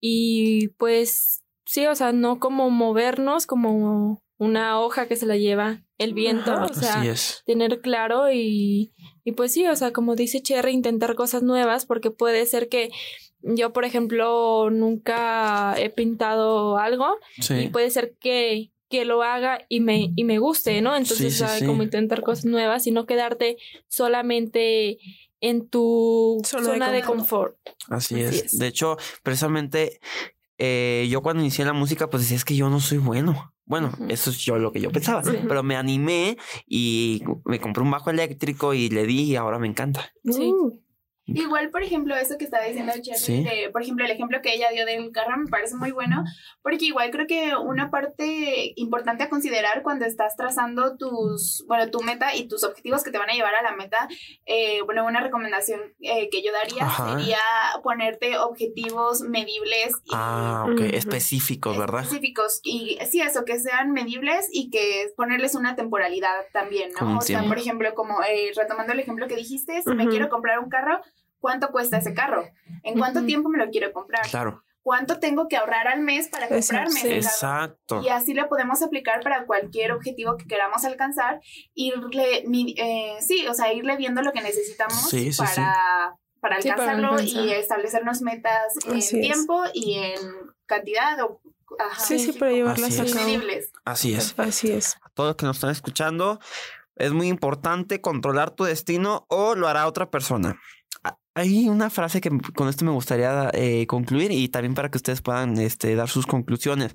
Y 0.00 0.68
pues 0.78 1.42
sí, 1.64 1.86
o 1.86 1.94
sea, 1.94 2.12
no 2.12 2.38
como 2.38 2.70
movernos 2.70 3.46
como 3.46 4.22
una 4.38 4.80
hoja 4.80 5.08
que 5.08 5.16
se 5.16 5.26
la 5.26 5.36
lleva 5.36 5.82
el 5.98 6.12
viento, 6.12 6.52
o 6.62 6.74
sea, 6.74 7.02
tener 7.46 7.80
claro 7.80 8.30
y, 8.30 8.92
y 9.24 9.32
pues 9.32 9.52
sí, 9.52 9.66
o 9.66 9.74
sea, 9.74 9.92
como 9.92 10.14
dice 10.14 10.42
Cherry, 10.42 10.72
intentar 10.72 11.14
cosas 11.14 11.42
nuevas 11.42 11.86
porque 11.86 12.10
puede 12.10 12.44
ser 12.44 12.68
que 12.68 12.90
yo, 13.40 13.72
por 13.72 13.84
ejemplo, 13.84 14.70
nunca 14.70 15.74
he 15.78 15.88
pintado 15.88 16.76
algo 16.76 17.16
y 17.48 17.68
puede 17.68 17.90
ser 17.90 18.14
que, 18.20 18.70
que 18.88 19.04
lo 19.04 19.22
haga 19.22 19.60
y 19.68 19.80
me, 19.80 20.12
y 20.14 20.24
me 20.24 20.38
guste, 20.38 20.80
¿no? 20.80 20.96
Entonces, 20.96 21.42
como 21.64 21.82
intentar 21.82 22.22
cosas 22.22 22.44
nuevas 22.44 22.86
y 22.86 22.90
no 22.90 23.06
quedarte 23.06 23.56
solamente 23.88 24.98
en 25.40 25.68
tu 25.68 26.40
zona, 26.44 26.90
de, 26.90 27.02
confort. 27.02 27.56
Así, 27.88 28.20
es. 28.20 28.58
De 28.58 28.66
hecho, 28.66 28.96
precisamente 29.22 30.00
eh, 30.58 31.06
yo 31.10 31.22
cuando 31.22 31.42
inicié 31.42 31.64
la 31.64 31.72
música, 31.72 32.08
pues 32.08 32.22
decía, 32.22 32.36
es 32.36 32.44
que 32.44 32.56
yo 32.56 32.70
no 32.70 32.80
soy 32.80 32.98
bueno. 32.98 33.52
Bueno, 33.64 33.92
eso 34.08 34.30
es 34.30 34.38
yo 34.38 34.58
lo 34.58 34.70
que 34.70 34.80
yo 34.80 34.92
pensaba, 34.92 35.22
pero 35.22 35.64
me 35.64 35.74
animé 35.74 36.38
y 36.68 37.24
me 37.44 37.58
compré 37.58 37.82
un 37.82 37.90
bajo 37.90 38.10
eléctrico 38.10 38.74
y 38.74 38.88
le 38.88 39.06
di 39.06 39.24
y 39.24 39.36
ahora 39.36 39.58
me 39.58 39.66
encanta. 39.66 40.12
Sí. 40.24 40.52
Uh. 40.52 40.85
Igual, 41.26 41.70
por 41.70 41.82
ejemplo, 41.82 42.14
eso 42.14 42.38
que 42.38 42.44
estaba 42.44 42.64
diciendo 42.64 42.92
Cherry, 43.00 43.70
por 43.72 43.82
ejemplo, 43.82 44.04
el 44.04 44.12
ejemplo 44.12 44.40
que 44.42 44.54
ella 44.54 44.70
dio 44.72 44.86
del 44.86 45.10
carro 45.10 45.36
me 45.36 45.50
parece 45.50 45.74
muy 45.74 45.90
bueno, 45.90 46.22
porque 46.62 46.84
igual 46.84 47.10
creo 47.10 47.26
que 47.26 47.56
una 47.56 47.90
parte 47.90 48.72
importante 48.76 49.24
a 49.24 49.28
considerar 49.28 49.82
cuando 49.82 50.04
estás 50.04 50.36
trazando 50.36 50.96
tus, 50.96 51.64
bueno, 51.66 51.90
tu 51.90 52.00
meta 52.00 52.36
y 52.36 52.46
tus 52.46 52.62
objetivos 52.62 53.02
que 53.02 53.10
te 53.10 53.18
van 53.18 53.30
a 53.30 53.32
llevar 53.32 53.56
a 53.56 53.62
la 53.62 53.74
meta, 53.74 54.08
eh, 54.46 54.82
bueno, 54.82 55.04
una 55.04 55.20
recomendación 55.20 55.80
eh, 56.00 56.28
que 56.30 56.44
yo 56.44 56.52
daría 56.52 56.88
sería 56.90 57.40
ponerte 57.82 58.38
objetivos 58.38 59.22
medibles. 59.22 59.96
Y, 60.04 60.12
ah, 60.12 60.66
ok, 60.68 60.80
específicos, 60.92 61.76
¿verdad? 61.76 62.02
Específicos, 62.02 62.60
y 62.62 62.98
sí, 63.10 63.20
eso, 63.20 63.44
que 63.44 63.58
sean 63.58 63.90
medibles 63.90 64.48
y 64.52 64.70
que 64.70 65.08
ponerles 65.16 65.56
una 65.56 65.74
temporalidad 65.74 66.44
también, 66.52 66.92
¿no? 67.00 67.18
O 67.18 67.20
sea, 67.20 67.42
por 67.42 67.58
ejemplo, 67.58 67.94
como 67.94 68.22
eh, 68.22 68.52
retomando 68.56 68.92
el 68.92 69.00
ejemplo 69.00 69.26
que 69.26 69.34
dijiste, 69.34 69.82
si 69.82 69.94
me 69.94 70.06
quiero 70.06 70.28
comprar 70.28 70.60
un 70.60 70.68
carro, 70.68 71.00
¿Cuánto 71.46 71.70
cuesta 71.70 71.98
ese 71.98 72.12
carro? 72.12 72.42
¿En 72.82 72.98
cuánto 72.98 73.24
tiempo 73.24 73.48
me 73.48 73.64
lo 73.64 73.70
quiero 73.70 73.92
comprar? 73.92 74.26
Claro. 74.28 74.64
¿Cuánto 74.82 75.20
tengo 75.20 75.46
que 75.46 75.56
ahorrar 75.56 75.86
al 75.86 76.00
mes 76.00 76.26
para 76.26 76.48
comprarme 76.48 76.98
ese 76.98 77.18
Exacto. 77.18 78.02
Y 78.02 78.08
así 78.08 78.34
lo 78.34 78.48
podemos 78.48 78.82
aplicar 78.82 79.20
para 79.22 79.46
cualquier 79.46 79.92
objetivo 79.92 80.36
que 80.38 80.48
queramos 80.48 80.84
alcanzar. 80.84 81.40
Irle, 81.72 82.42
eh, 82.78 83.16
sí, 83.20 83.46
o 83.46 83.54
sea, 83.54 83.72
irle 83.72 83.96
viendo 83.96 84.22
lo 84.22 84.32
que 84.32 84.40
necesitamos 84.40 85.08
para, 85.38 86.16
para 86.40 86.56
alcanzarlo 86.56 87.22
y 87.22 87.52
establecernos 87.52 88.22
metas 88.22 88.74
en 88.86 89.20
tiempo 89.20 89.62
y 89.72 90.00
en 90.00 90.18
cantidad 90.66 91.20
o 91.20 91.40
sí, 91.96 92.18
sí, 92.18 92.32
para 92.32 92.50
llevarlas 92.50 92.98
a 92.98 93.04
cabo. 93.04 93.30
Así 93.84 94.14
es. 94.14 94.34
Así 94.36 94.72
es. 94.72 94.96
A 95.00 95.10
todos 95.10 95.28
los 95.28 95.36
que 95.36 95.46
nos 95.46 95.58
están 95.58 95.70
escuchando, 95.70 96.40
es 96.96 97.12
muy 97.12 97.28
importante 97.28 98.00
controlar 98.00 98.50
tu 98.50 98.64
destino 98.64 99.26
o 99.28 99.54
lo 99.54 99.68
hará 99.68 99.86
otra 99.86 100.10
persona. 100.10 100.58
Hay 101.36 101.68
una 101.68 101.90
frase 101.90 102.22
que 102.22 102.30
con 102.54 102.66
esto 102.70 102.86
me 102.86 102.92
gustaría 102.92 103.50
eh, 103.52 103.86
concluir 103.86 104.32
y 104.32 104.48
también 104.48 104.72
para 104.72 104.90
que 104.90 104.96
ustedes 104.96 105.20
puedan 105.20 105.58
este, 105.58 105.94
dar 105.94 106.08
sus 106.08 106.26
conclusiones. 106.26 106.94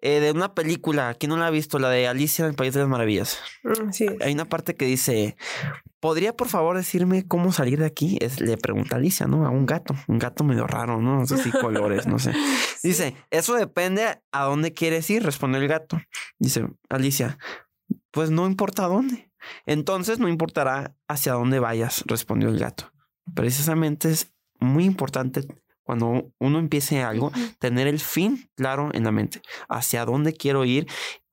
Eh, 0.00 0.20
de 0.20 0.30
una 0.30 0.54
película, 0.54 1.14
¿quién 1.14 1.30
no 1.30 1.36
la 1.36 1.48
ha 1.48 1.50
visto? 1.50 1.80
La 1.80 1.90
de 1.90 2.06
Alicia 2.06 2.44
en 2.44 2.50
el 2.50 2.54
País 2.54 2.74
de 2.74 2.78
las 2.78 2.88
Maravillas. 2.88 3.40
Mm, 3.64 3.90
sí. 3.90 4.06
Hay 4.20 4.34
una 4.34 4.44
parte 4.44 4.76
que 4.76 4.84
dice, 4.84 5.36
¿podría 5.98 6.36
por 6.36 6.46
favor 6.46 6.76
decirme 6.76 7.26
cómo 7.26 7.50
salir 7.50 7.80
de 7.80 7.86
aquí? 7.86 8.18
Es, 8.20 8.40
le 8.40 8.56
pregunta 8.56 8.94
Alicia, 8.94 9.26
¿no? 9.26 9.44
A 9.44 9.50
un 9.50 9.66
gato, 9.66 9.96
un 10.06 10.20
gato 10.20 10.44
medio 10.44 10.68
raro, 10.68 11.00
¿no? 11.00 11.18
No 11.18 11.26
sé 11.26 11.38
si 11.38 11.50
colores, 11.50 12.06
no 12.06 12.20
sé. 12.20 12.32
Dice, 12.84 13.16
eso 13.32 13.54
depende 13.54 14.22
a 14.30 14.44
dónde 14.44 14.72
quieres 14.72 15.10
ir, 15.10 15.24
responde 15.24 15.58
el 15.58 15.66
gato. 15.66 16.00
Dice, 16.38 16.68
Alicia, 16.88 17.36
pues 18.12 18.30
no 18.30 18.46
importa 18.46 18.86
dónde. 18.86 19.32
Entonces 19.66 20.20
no 20.20 20.28
importará 20.28 20.94
hacia 21.08 21.32
dónde 21.32 21.58
vayas, 21.58 22.04
respondió 22.06 22.48
el 22.48 22.60
gato 22.60 22.91
precisamente 23.34 24.10
es 24.10 24.32
muy 24.60 24.84
importante 24.84 25.46
cuando 25.82 26.32
uno 26.38 26.58
empiece 26.58 27.02
algo, 27.02 27.32
tener 27.58 27.86
el 27.86 28.00
fin 28.00 28.48
claro 28.54 28.90
en 28.92 29.04
la 29.04 29.12
mente, 29.12 29.42
hacia 29.68 30.04
dónde 30.04 30.32
quiero 30.32 30.64
ir 30.64 30.86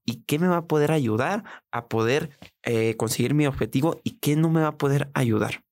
y 0.06 0.24
qué 0.24 0.40
me 0.40 0.48
va 0.48 0.58
a 0.58 0.66
poder 0.66 0.92
ayudar 0.92 1.44
a 1.72 1.88
poder 1.88 2.32
eh, 2.64 2.96
conseguir 2.98 3.36
mi 3.36 3.46
objetivo 3.46 4.02
y 4.04 4.18
qué 4.18 4.36
no 4.36 4.50
me 4.50 4.62
va 4.62 4.70
a 4.70 4.78
poder 4.78 5.10
ayudar. 5.14 5.64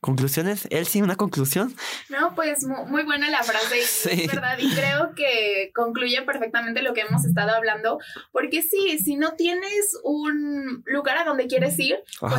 ¿Conclusiones? 0.00 0.66
¿Él 0.70 0.86
sí 0.86 1.02
una 1.02 1.16
conclusión? 1.16 1.74
No, 2.08 2.34
pues 2.34 2.64
muy, 2.64 3.02
buena 3.02 3.28
la 3.28 3.42
frase, 3.42 3.82
sí. 3.86 4.26
verdad, 4.26 4.56
y 4.58 4.74
creo 4.74 5.14
que 5.14 5.72
concluye 5.74 6.22
perfectamente 6.22 6.80
lo 6.80 6.94
que 6.94 7.02
hemos 7.02 7.26
estado 7.26 7.50
hablando, 7.50 7.98
porque 8.30 8.62
sí, 8.62 8.98
si 8.98 9.16
no 9.16 9.34
tienes 9.34 9.98
un 10.04 10.82
lugar 10.86 11.18
a 11.18 11.24
donde 11.24 11.48
quieres 11.48 11.78
ir, 11.78 11.96
pues 12.18 12.32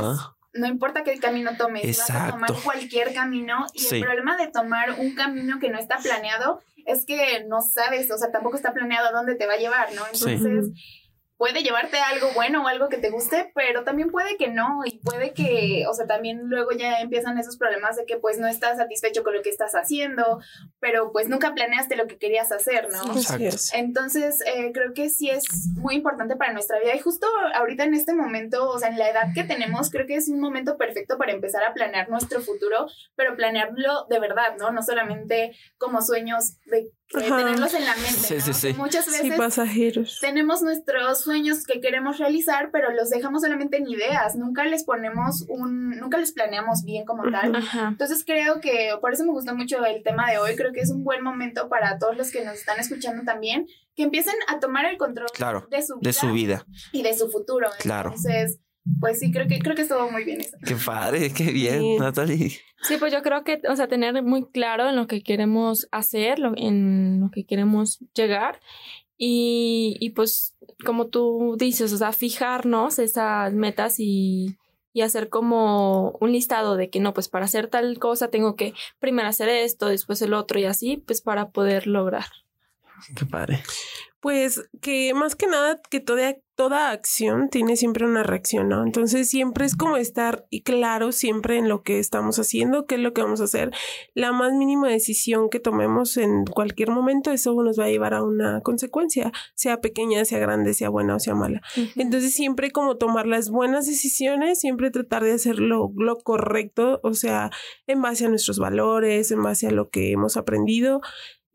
no 0.53 0.67
importa 0.67 1.03
qué 1.03 1.17
camino 1.19 1.57
tomes, 1.57 1.97
vas 1.97 2.09
a 2.09 2.31
tomar 2.31 2.51
cualquier 2.63 3.13
camino 3.13 3.65
y 3.73 3.95
el 3.95 4.01
problema 4.01 4.37
de 4.37 4.47
tomar 4.47 4.99
un 4.99 5.15
camino 5.15 5.59
que 5.59 5.69
no 5.69 5.79
está 5.79 5.97
planeado 5.97 6.61
es 6.85 7.05
que 7.05 7.43
no 7.47 7.61
sabes, 7.61 8.11
o 8.11 8.17
sea, 8.17 8.31
tampoco 8.31 8.57
está 8.57 8.73
planeado 8.73 9.07
a 9.07 9.11
dónde 9.11 9.35
te 9.35 9.47
va 9.47 9.53
a 9.53 9.57
llevar, 9.57 9.93
¿no? 9.93 10.03
Entonces, 10.05 10.69
puede 11.43 11.61
llevarte 11.61 11.97
a 11.97 12.07
algo 12.07 12.29
bueno 12.33 12.63
o 12.63 12.67
algo 12.69 12.87
que 12.87 12.99
te 12.99 13.09
guste, 13.09 13.51
pero 13.53 13.83
también 13.83 14.09
puede 14.09 14.37
que 14.37 14.47
no 14.47 14.79
y 14.85 14.99
puede 14.99 15.33
que, 15.33 15.83
o 15.89 15.93
sea, 15.93 16.07
también 16.07 16.43
luego 16.45 16.71
ya 16.71 17.01
empiezan 17.01 17.37
esos 17.37 17.57
problemas 17.57 17.97
de 17.97 18.05
que 18.05 18.15
pues 18.15 18.39
no 18.39 18.47
estás 18.47 18.77
satisfecho 18.77 19.25
con 19.25 19.33
lo 19.33 19.41
que 19.41 19.49
estás 19.49 19.73
haciendo, 19.73 20.39
pero 20.79 21.11
pues 21.11 21.27
nunca 21.27 21.53
planeaste 21.53 21.97
lo 21.97 22.07
que 22.07 22.17
querías 22.17 22.53
hacer, 22.53 22.87
¿no? 22.89 23.01
Entonces, 23.73 24.39
eh, 24.45 24.71
creo 24.73 24.93
que 24.93 25.09
sí 25.09 25.29
es 25.29 25.43
muy 25.75 25.95
importante 25.95 26.37
para 26.37 26.53
nuestra 26.53 26.79
vida 26.79 26.95
y 26.95 26.99
justo 26.99 27.27
ahorita 27.55 27.83
en 27.83 27.93
este 27.93 28.13
momento, 28.13 28.69
o 28.69 28.79
sea, 28.79 28.87
en 28.87 28.97
la 28.97 29.09
edad 29.09 29.33
que 29.35 29.43
tenemos, 29.43 29.89
creo 29.89 30.07
que 30.07 30.15
es 30.15 30.29
un 30.29 30.39
momento 30.39 30.77
perfecto 30.77 31.17
para 31.17 31.33
empezar 31.33 31.65
a 31.65 31.73
planear 31.73 32.09
nuestro 32.09 32.39
futuro, 32.39 32.87
pero 33.17 33.35
planearlo 33.35 34.05
de 34.09 34.19
verdad, 34.21 34.55
¿no? 34.57 34.71
No 34.71 34.81
solamente 34.81 35.53
como 35.77 36.01
sueños 36.01 36.57
de 36.67 36.89
tenerlos 37.21 37.73
en 37.73 37.85
la 37.85 37.95
mente. 37.95 38.73
Muchas 38.77 39.05
veces 39.05 39.37
pasajeros. 39.37 40.19
tenemos 40.21 40.61
nuestros 40.61 41.21
sueños 41.21 41.65
que 41.65 41.79
queremos 41.79 42.17
realizar, 42.17 42.69
pero 42.71 42.91
los 42.91 43.09
dejamos 43.09 43.41
solamente 43.41 43.77
en 43.77 43.87
ideas, 43.87 44.35
nunca 44.35 44.65
les 44.65 44.83
ponemos 44.83 45.45
un, 45.49 45.91
nunca 45.91 46.17
les 46.17 46.31
planeamos 46.31 46.83
bien 46.83 47.05
como 47.05 47.29
tal. 47.31 47.55
Entonces 47.87 48.23
creo 48.25 48.59
que 48.59 48.91
por 49.01 49.13
eso 49.13 49.25
me 49.25 49.31
gustó 49.31 49.55
mucho 49.55 49.83
el 49.85 50.03
tema 50.03 50.29
de 50.31 50.37
hoy, 50.37 50.55
creo 50.55 50.71
que 50.71 50.81
es 50.81 50.91
un 50.91 51.03
buen 51.03 51.23
momento 51.23 51.69
para 51.69 51.97
todos 51.97 52.17
los 52.17 52.31
que 52.31 52.43
nos 52.43 52.55
están 52.55 52.79
escuchando 52.79 53.23
también, 53.23 53.67
que 53.95 54.03
empiecen 54.03 54.35
a 54.47 54.59
tomar 54.59 54.85
el 54.85 54.97
control 54.97 55.27
de, 55.69 55.81
su 55.81 55.99
vida 55.99 56.09
de 56.09 56.13
su 56.13 56.31
vida 56.31 56.65
y 56.91 57.03
de 57.03 57.13
su 57.13 57.29
futuro. 57.29 57.69
Claro. 57.79 58.09
Entonces, 58.09 58.59
pues 58.99 59.19
sí, 59.19 59.31
creo 59.31 59.47
que, 59.47 59.59
creo 59.59 59.75
que 59.75 59.83
estuvo 59.83 60.09
muy 60.11 60.23
bien 60.23 60.41
eso. 60.41 60.57
Qué 60.65 60.75
padre, 60.75 61.31
qué 61.33 61.51
bien, 61.51 61.97
Natalie. 61.97 62.49
Sí, 62.81 62.97
pues 62.99 63.13
yo 63.13 63.21
creo 63.21 63.43
que, 63.43 63.61
o 63.69 63.75
sea, 63.75 63.87
tener 63.87 64.21
muy 64.23 64.45
claro 64.49 64.89
en 64.89 64.95
lo 64.95 65.07
que 65.07 65.23
queremos 65.23 65.87
hacer, 65.91 66.39
en 66.57 67.21
lo 67.21 67.31
que 67.31 67.45
queremos 67.45 67.99
llegar 68.13 68.59
y, 69.17 69.95
y 69.99 70.09
pues, 70.11 70.55
como 70.85 71.07
tú 71.07 71.55
dices, 71.57 71.93
o 71.93 71.97
sea, 71.97 72.11
fijarnos 72.11 72.99
esas 72.99 73.53
metas 73.53 73.95
y, 73.99 74.57
y 74.91 75.01
hacer 75.01 75.29
como 75.29 76.11
un 76.19 76.31
listado 76.31 76.75
de 76.75 76.89
que 76.89 76.99
no, 76.99 77.13
pues 77.13 77.29
para 77.29 77.45
hacer 77.45 77.67
tal 77.67 77.97
cosa 77.99 78.29
tengo 78.29 78.55
que 78.55 78.73
primero 78.99 79.27
hacer 79.27 79.49
esto, 79.49 79.87
después 79.87 80.21
el 80.21 80.33
otro 80.33 80.59
y 80.59 80.65
así, 80.65 80.97
pues 80.97 81.21
para 81.21 81.49
poder 81.49 81.87
lograr. 81.87 82.25
Qué 83.15 83.25
padre. 83.25 83.63
Pues 84.23 84.63
que 84.79 85.13
más 85.13 85.35
que 85.35 85.47
nada 85.47 85.81
que 85.89 85.99
toda, 85.99 86.37
toda 86.55 86.91
acción 86.91 87.49
tiene 87.49 87.75
siempre 87.75 88.05
una 88.05 88.23
reacción, 88.23 88.69
¿no? 88.69 88.81
Entonces 88.85 89.29
siempre 89.29 89.65
es 89.65 89.75
como 89.75 89.97
estar 89.97 90.45
claro 90.63 91.11
siempre 91.11 91.57
en 91.57 91.67
lo 91.67 91.83
que 91.83 91.99
estamos 91.99 92.39
haciendo, 92.39 92.85
qué 92.85 92.95
es 92.95 93.01
lo 93.01 93.13
que 93.13 93.21
vamos 93.21 93.41
a 93.41 93.43
hacer. 93.43 93.71
La 94.13 94.31
más 94.31 94.53
mínima 94.53 94.87
decisión 94.87 95.49
que 95.49 95.59
tomemos 95.59 96.15
en 96.15 96.45
cualquier 96.45 96.89
momento, 96.89 97.31
eso 97.31 97.53
nos 97.63 97.77
va 97.77 97.83
a 97.83 97.89
llevar 97.89 98.13
a 98.13 98.23
una 98.23 98.61
consecuencia, 98.61 99.33
sea 99.55 99.81
pequeña, 99.81 100.23
sea 100.23 100.39
grande, 100.39 100.73
sea 100.73 100.87
buena 100.87 101.17
o 101.17 101.19
sea 101.19 101.35
mala. 101.35 101.61
Entonces 101.97 102.31
siempre 102.31 102.71
como 102.71 102.95
tomar 102.95 103.27
las 103.27 103.49
buenas 103.49 103.87
decisiones, 103.87 104.57
siempre 104.57 104.89
tratar 104.89 105.25
de 105.25 105.33
hacer 105.33 105.59
lo, 105.59 105.91
lo 105.97 106.15
correcto, 106.15 107.01
o 107.03 107.13
sea, 107.13 107.51
en 107.87 108.01
base 108.01 108.25
a 108.25 108.29
nuestros 108.29 108.57
valores, 108.57 109.31
en 109.31 109.43
base 109.43 109.67
a 109.67 109.71
lo 109.71 109.89
que 109.89 110.13
hemos 110.13 110.37
aprendido 110.37 111.01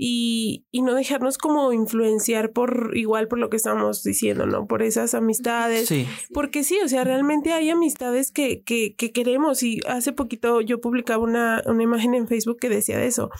y, 0.01 0.65
y, 0.71 0.83
no 0.83 0.95
dejarnos 0.95 1.39
como 1.39 1.73
influenciar 1.73 2.53
por 2.53 2.93
igual 2.95 3.27
por 3.27 3.41
lo 3.41 3.51
que 3.51 3.57
estamos 3.57 4.05
diciendo, 4.05 4.47
¿no? 4.47 4.69
Por 4.69 4.83
esas 4.83 5.13
amistades. 5.13 5.89
Sí. 5.89 6.07
Porque 6.33 6.63
sí, 6.63 6.79
o 6.85 6.89
sea, 6.89 7.03
realmente 7.03 7.53
hay 7.53 7.69
amistades 7.69 8.31
que, 8.31 8.63
que, 8.63 8.95
que 8.95 9.11
queremos 9.11 9.65
y 9.65 9.81
hace 9.89 10.13
poquito 10.13 10.61
yo 10.61 10.81
publicaba 10.81 11.25
una, 11.25 11.65
una 11.67 11.83
imagen 11.83 12.15
en 12.15 12.29
Facebook 12.29 12.59
que 12.61 12.69
decía 12.69 12.97
de 12.97 13.09
eso 13.09 13.31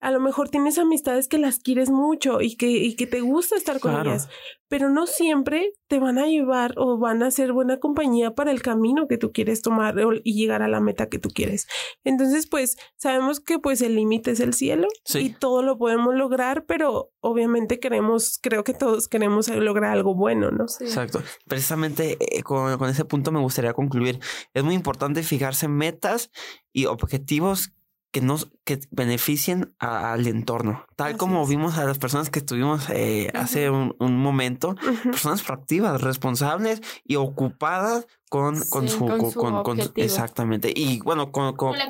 a 0.00 0.10
lo 0.10 0.20
mejor 0.20 0.50
tienes 0.50 0.78
amistades 0.78 1.28
que 1.28 1.38
las 1.38 1.58
quieres 1.58 1.90
mucho 1.90 2.40
y 2.40 2.56
que, 2.56 2.68
y 2.68 2.96
que 2.96 3.06
te 3.06 3.20
gusta 3.20 3.56
estar 3.56 3.80
con 3.80 3.98
ellas, 3.98 4.28
pero 4.68 4.90
no 4.90 5.06
siempre 5.06 5.72
te 5.86 5.98
van 5.98 6.18
a 6.18 6.26
llevar 6.26 6.74
o 6.76 6.98
van 6.98 7.22
a 7.22 7.30
ser 7.30 7.52
buena 7.52 7.78
compañía 7.78 8.32
para 8.32 8.50
el 8.50 8.62
camino 8.62 9.06
que 9.08 9.16
tú 9.16 9.32
quieres 9.32 9.62
tomar 9.62 9.94
y 10.24 10.34
llegar 10.34 10.62
a 10.62 10.68
la 10.68 10.80
meta 10.80 11.08
que 11.08 11.18
tú 11.18 11.28
quieres. 11.30 11.66
Entonces, 12.04 12.48
pues 12.48 12.76
sabemos 12.96 13.40
que 13.40 13.58
pues 13.58 13.80
el 13.80 13.94
límite 13.94 14.32
es 14.32 14.40
el 14.40 14.54
cielo 14.54 14.88
y 15.14 15.30
todo 15.30 15.62
lo 15.62 15.78
podemos 15.78 16.14
lograr, 16.14 16.64
pero 16.66 17.10
obviamente 17.20 17.78
queremos, 17.78 18.38
creo 18.42 18.64
que 18.64 18.74
todos 18.74 19.08
queremos 19.08 19.48
lograr 19.48 19.92
algo 19.92 20.14
bueno, 20.14 20.50
¿no? 20.50 20.64
Exacto. 20.80 21.22
Precisamente 21.46 22.16
eh, 22.20 22.42
con, 22.42 22.76
con 22.78 22.90
ese 22.90 23.04
punto 23.04 23.32
me 23.32 23.40
gustaría 23.40 23.72
concluir. 23.72 24.18
Es 24.52 24.64
muy 24.64 24.74
importante 24.74 25.22
fijarse 25.22 25.68
metas 25.68 26.30
y 26.72 26.86
objetivos 26.86 27.75
que 28.10 28.20
nos 28.20 28.50
que 28.64 28.80
beneficien 28.90 29.74
al 29.78 30.26
entorno. 30.26 30.84
Tal 30.96 31.16
como 31.16 31.46
vimos 31.46 31.76
a 31.76 31.84
las 31.84 31.98
personas 31.98 32.30
que 32.30 32.38
estuvimos 32.38 32.88
eh, 32.90 33.30
hace 33.34 33.70
un, 33.70 33.94
momento, 33.98 34.74
personas 35.04 35.42
proactivas, 35.42 36.00
responsables 36.00 36.80
y 37.04 37.16
ocupadas 37.16 38.06
con, 38.28 38.58
con 38.70 38.88
su, 38.88 39.06
con, 39.34 39.80
exactamente. 39.96 40.72
Y 40.74 41.00
bueno, 41.00 41.30
con, 41.30 41.54
con, 41.56 41.76
la, 41.76 41.86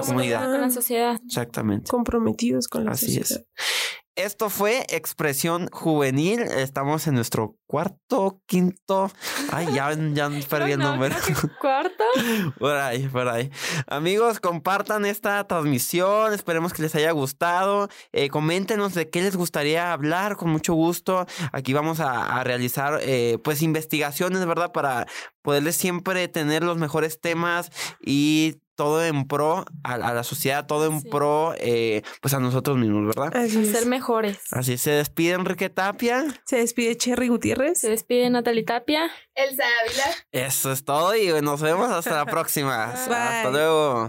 comunidad. 0.00 0.50
Con 0.50 0.60
la 0.60 0.70
sociedad. 0.70 1.20
Exactamente. 1.24 1.90
Comprometidos 1.90 2.66
con 2.66 2.84
la 2.86 2.92
Así 2.92 3.14
sociedad. 3.14 3.44
es. 3.56 3.99
Esto 4.24 4.50
fue 4.50 4.84
Expresión 4.90 5.70
Juvenil. 5.72 6.42
Estamos 6.42 7.06
en 7.06 7.14
nuestro 7.14 7.56
cuarto, 7.66 8.42
quinto. 8.44 9.10
Ay, 9.50 9.72
ya, 9.72 9.96
ya 10.12 10.30
perdí 10.46 10.72
el 10.72 10.80
número. 10.80 11.16
¿Cuarto? 11.58 12.04
por 12.58 12.76
ahí, 12.76 13.08
por 13.08 13.26
ahí. 13.28 13.50
Amigos, 13.86 14.38
compartan 14.38 15.06
esta 15.06 15.42
transmisión. 15.46 16.34
Esperemos 16.34 16.74
que 16.74 16.82
les 16.82 16.94
haya 16.94 17.12
gustado. 17.12 17.88
Eh, 18.12 18.28
coméntenos 18.28 18.92
de 18.92 19.08
qué 19.08 19.22
les 19.22 19.36
gustaría 19.36 19.90
hablar. 19.90 20.36
Con 20.36 20.50
mucho 20.50 20.74
gusto. 20.74 21.26
Aquí 21.52 21.72
vamos 21.72 21.98
a, 22.00 22.44
realizar, 22.44 23.00
eh, 23.00 23.38
pues, 23.42 23.62
investigaciones, 23.62 24.44
¿verdad? 24.44 24.70
Para 24.70 25.06
poderles 25.40 25.76
siempre 25.76 26.28
tener 26.28 26.62
los 26.62 26.76
mejores 26.76 27.22
temas 27.22 27.70
y 28.04 28.58
todo 28.80 29.04
en 29.04 29.28
pro 29.28 29.66
a, 29.84 29.98
la 29.98 30.24
sociedad, 30.24 30.64
todo 30.64 30.86
en 30.86 31.02
pro 31.02 31.52
eh, 31.58 32.00
pues 32.22 32.32
a 32.32 32.40
nosotros 32.40 32.78
mismos, 32.78 33.14
¿verdad? 33.14 33.36
Así 33.36 33.66
Ser 33.66 33.84
mejores. 33.84 34.38
Así 34.52 34.78
se 34.78 34.92
despide 34.92 35.34
Enrique 35.34 35.68
Tapia. 35.68 36.24
Se 36.46 36.56
despide 36.56 36.96
Cherry 36.96 37.28
Gutiérrez. 37.28 37.78
Se 37.78 37.90
despide 37.90 38.30
Natalie 38.30 38.64
Tapia. 38.64 39.10
Elsa 39.34 39.64
Ávila. 39.84 40.04
Eso 40.32 40.72
es 40.72 40.82
todo 40.82 41.14
y 41.14 41.28
nos 41.42 41.60
vemos 41.60 41.90
hasta 41.90 42.14
la 42.14 42.24
próxima. 42.30 42.86
Hasta 42.86 43.50
luego. 43.50 44.08